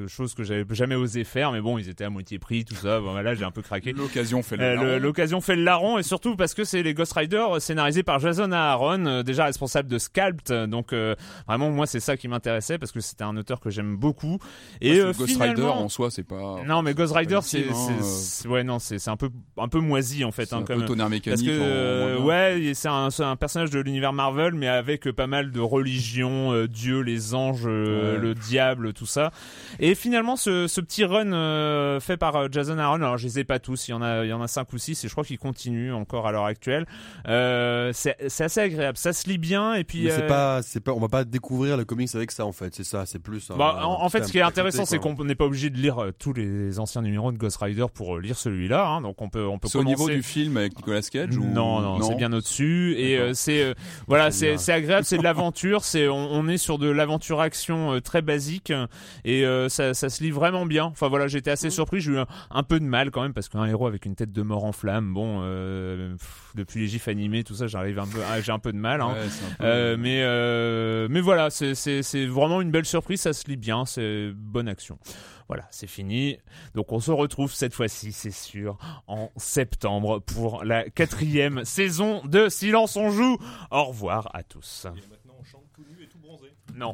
chose 0.08 0.34
que 0.34 0.44
j'avais 0.44 0.66
jamais 0.72 0.96
osé 0.96 1.24
faire, 1.24 1.52
mais 1.52 1.62
bon, 1.62 1.78
ils 1.78 1.90
étaient 1.90 2.04
à 2.04 2.10
moitié 2.10 2.40
prix, 2.40 2.66
tout 2.66 2.76
ça. 2.76 3.00
Bon, 3.00 3.14
là, 3.16 3.34
j'ai 3.36 3.44
un 3.44 3.52
peu 3.52 3.62
craqué. 3.62 3.94
L'occasion 3.94 4.42
fait 4.44 4.58
le 4.58 4.64
Euh, 4.64 4.76
larron. 4.76 5.00
L'occasion 5.00 5.42
fait 5.42 5.56
le 5.56 5.64
larron, 5.64 5.98
et 5.98 6.04
surtout 6.04 6.36
parce 6.36 6.54
que 6.54 6.64
c'est 6.64 6.84
les 6.84 6.94
Ghost 6.94 7.14
Rider 7.14 7.46
scénarisés 7.60 8.04
par 8.04 8.20
Jason 8.20 8.52
Aaron, 8.52 9.06
euh, 9.06 9.24
déjà 9.24 9.46
responsable 9.46 9.90
de 9.90 9.98
Sculpt. 9.98 10.52
Donc 10.52 10.94
euh, 10.94 11.16
vraiment, 11.48 11.70
moi, 11.72 11.86
c'est 11.88 12.00
ça 12.00 12.18
qui 12.18 12.28
m'intéressait 12.28 12.78
parce 12.78 12.92
que 12.92 13.00
c'était 13.00 13.24
un 13.24 13.36
auteur 13.38 13.60
que 13.60 13.70
j'aime 13.70 13.96
beaucoup. 13.98 14.38
Et 14.82 15.00
euh, 15.00 15.14
Ghost 15.14 15.40
Rider 15.42 15.62
en 15.64 15.90
soi, 15.90 16.12
c'est 16.12 16.24
pas. 16.24 16.62
non, 16.66 16.82
mais 16.82 16.94
Ghost 16.94 17.14
Rider, 17.16 17.40
c'est, 17.42 17.70
hein, 17.70 18.00
c'est- 18.02 18.48
euh. 18.48 18.52
ouais, 18.52 18.64
non, 18.64 18.80
c'est, 18.80 19.08
un 19.08 19.18
peu, 19.18 19.30
un 19.58 19.68
peu 19.68 19.80
moisi 19.80 20.24
en 20.24 20.32
fait, 20.32 20.54
hein, 20.54 20.61
un 20.62 20.66
comme- 20.66 20.80
peu 20.82 20.86
tonnerre 20.86 21.06
parce 21.08 21.12
mécanique. 21.12 21.48
que 21.48 21.60
en- 21.60 21.64
euh, 21.64 22.18
en- 22.20 22.24
ouais, 22.24 22.72
c'est 22.74 22.88
un, 22.88 23.10
c'est 23.10 23.24
un 23.24 23.36
personnage 23.36 23.70
de 23.70 23.80
l'univers 23.80 24.14
Marvel, 24.14 24.54
mais 24.54 24.68
avec 24.68 25.08
euh, 25.08 25.14
pas 25.14 25.28
mal 25.28 25.52
de 25.52 25.60
religions, 25.60 26.54
euh, 26.54 26.68
Dieu, 26.68 27.02
les 27.02 27.34
anges, 27.36 27.64
euh, 27.66 28.16
Ouais. 28.16 28.22
le 28.22 28.34
diable, 28.34 28.94
tout 28.94 29.06
ça. 29.06 29.32
Et 29.80 29.96
finalement, 29.96 30.36
ce, 30.36 30.68
ce 30.68 30.82
petit 30.82 31.04
run 31.06 31.34
euh, 31.34 32.00
fait 32.00 32.18
par 32.18 32.36
euh, 32.36 32.48
Jason 32.52 32.78
Aaron, 32.78 32.96
alors 32.96 33.18
je 33.18 33.26
les 33.26 33.40
ai 33.40 33.44
pas 33.44 33.60
tous, 33.60 33.88
il 33.88 33.92
y 33.92 33.94
en 33.94 34.02
a, 34.02 34.24
il 34.26 34.30
y 34.30 34.34
en 34.34 34.42
a 34.42 34.48
cinq 34.48 34.72
ou 34.74 34.78
six, 34.78 35.04
et 35.04 35.08
je 35.08 35.12
crois 35.14 35.24
qu'il 35.24 35.38
continue 35.40 35.92
encore 35.94 36.28
à 36.28 36.32
l'heure 36.32 36.46
actuelle. 36.46 36.86
Euh, 37.28 37.92
c'est, 37.94 38.16
c'est 38.28 38.44
assez 38.46 38.60
agréable, 38.62 38.98
ça 38.98 39.14
se 39.14 39.28
lit 39.30 39.38
bien, 39.38 39.74
et 39.76 39.84
puis. 39.84 40.04
Mais 40.06 40.12
c'est 40.12 40.24
euh, 40.24 40.28
pas, 40.28 40.62
c'est 40.62 40.80
pas, 40.80 40.92
on 40.94 41.00
va 41.00 41.10
pas 41.10 41.24
découvrir 41.24 41.78
le 41.78 41.86
comics 41.86 42.14
avec 42.16 42.32
ça 42.32 42.46
en 42.46 42.52
fait. 42.52 42.74
C'est 42.76 42.84
ça, 42.84 43.06
c'est 43.06 43.20
plus. 43.20 43.50
un- 43.52 43.58
bah, 43.58 43.80
en, 43.84 44.04
en 44.04 44.10
fait, 44.10 44.24
ce 44.26 44.32
qui 44.32 44.38
est 44.38 44.42
intéressant, 44.42 44.86
c'est 44.86 45.00
qu'on 45.00 45.16
n'est 45.24 45.36
pas 45.36 45.46
obligé 45.46 45.70
de 45.70 45.78
lire 45.78 46.12
tous 46.20 46.34
les 46.34 46.80
anciens 46.80 47.02
numéros 47.02 47.32
de 47.32 47.38
Ghost 47.38 47.58
Rider 47.58 47.86
pour 47.94 48.18
lire 48.20 48.38
celui-là. 48.38 48.88
Hein, 48.88 49.02
donc 49.02 49.22
on 49.22 49.30
peut, 49.30 49.46
on 49.46 49.60
peut 49.60 49.68
C'est 49.68 49.78
au 49.78 49.84
niveau 49.84 50.10
du 50.10 50.24
film 50.24 50.51
avec 50.58 50.76
Nicolas 50.78 51.02
Cage 51.02 51.38
ou... 51.38 51.44
non, 51.44 51.82
non, 51.82 52.02
c'est 52.02 52.16
bien 52.16 52.32
au-dessus. 52.34 52.96
Et 52.98 53.18
euh, 53.18 53.34
c'est 53.34 53.64
euh, 53.64 53.74
voilà, 54.08 54.32
c'est 54.32 54.58
c'est 54.58 54.74
agréable, 54.74 55.06
c'est 55.06 55.18
de 55.18 55.24
l'aventure. 55.32 55.84
C'est 55.84 56.08
on, 56.08 56.32
on 56.32 56.48
est 56.48 56.58
sur 56.58 56.78
de 56.78 56.90
l'aventure 56.90 57.40
action 57.42 57.94
euh, 57.94 58.00
très 58.02 58.22
basique 58.22 58.72
et 59.26 59.44
ça, 59.70 59.94
ça 59.94 60.10
se 60.10 60.24
lit 60.24 60.32
vraiment 60.32 60.66
bien. 60.66 60.86
Enfin 60.86 61.08
voilà, 61.08 61.28
j'étais 61.28 61.52
assez 61.52 61.70
surpris. 61.70 62.02
J'ai 62.02 62.12
eu 62.12 62.18
un, 62.20 62.28
un 62.52 62.64
peu 62.64 62.80
de 62.80 62.86
mal 62.86 63.12
quand 63.12 63.22
même 63.22 63.34
parce 63.34 63.50
qu'un 63.50 63.66
héros 63.66 63.88
avec 63.88 64.06
une 64.06 64.16
tête 64.16 64.32
de 64.32 64.42
mort 64.42 64.66
en 64.66 64.72
flamme, 64.72 65.14
bon, 65.14 65.42
pff, 66.18 66.52
depuis 66.56 66.82
les 66.82 66.88
gifs 66.88 67.08
animés, 67.08 67.44
tout 67.44 67.56
ça, 67.56 67.68
j'arrive 67.68 68.00
un 68.00 68.08
peu, 68.08 68.20
j'ai 68.44 68.52
un 68.52 68.60
peu 68.60 68.72
de 68.72 68.78
mal. 68.78 69.02
Hein. 69.02 69.14
Ouais, 69.14 69.28
peu- 69.60 69.98
mais 69.98 70.22
mais 71.10 71.22
voilà, 71.22 71.50
c'est 71.50 71.76
c'est 71.76 72.04
c'est 72.04 72.26
vraiment 72.26 72.62
une 72.62 72.72
belle 72.72 72.86
surprise. 72.86 73.22
Ça 73.22 73.34
se 73.34 73.48
lit 73.48 73.58
bien, 73.58 73.86
c'est 73.86 74.32
bonne 74.36 74.68
action. 74.68 74.98
Voilà, 75.52 75.68
c'est 75.70 75.86
fini. 75.88 76.38
Donc 76.76 76.94
on 76.94 77.02
se 77.02 77.12
retrouve 77.12 77.52
cette 77.52 77.74
fois-ci, 77.74 78.14
c'est 78.14 78.32
sûr, 78.32 78.78
en 79.08 79.30
septembre 79.36 80.20
pour 80.20 80.64
la 80.64 80.90
quatrième 80.90 81.66
saison 81.66 82.22
de 82.24 82.48
Silence 82.48 82.96
on 82.96 83.10
joue. 83.10 83.38
Au 83.70 83.84
revoir 83.84 84.30
à 84.34 84.44
tous. 84.44 84.86
maintenant 84.86 85.34
on 85.38 85.44
chante 85.44 85.66
tout 85.76 85.84
nu 85.90 86.06
et 86.06 86.08
tout 86.08 86.20
bronzé. 86.20 86.54
Non. 86.74 86.94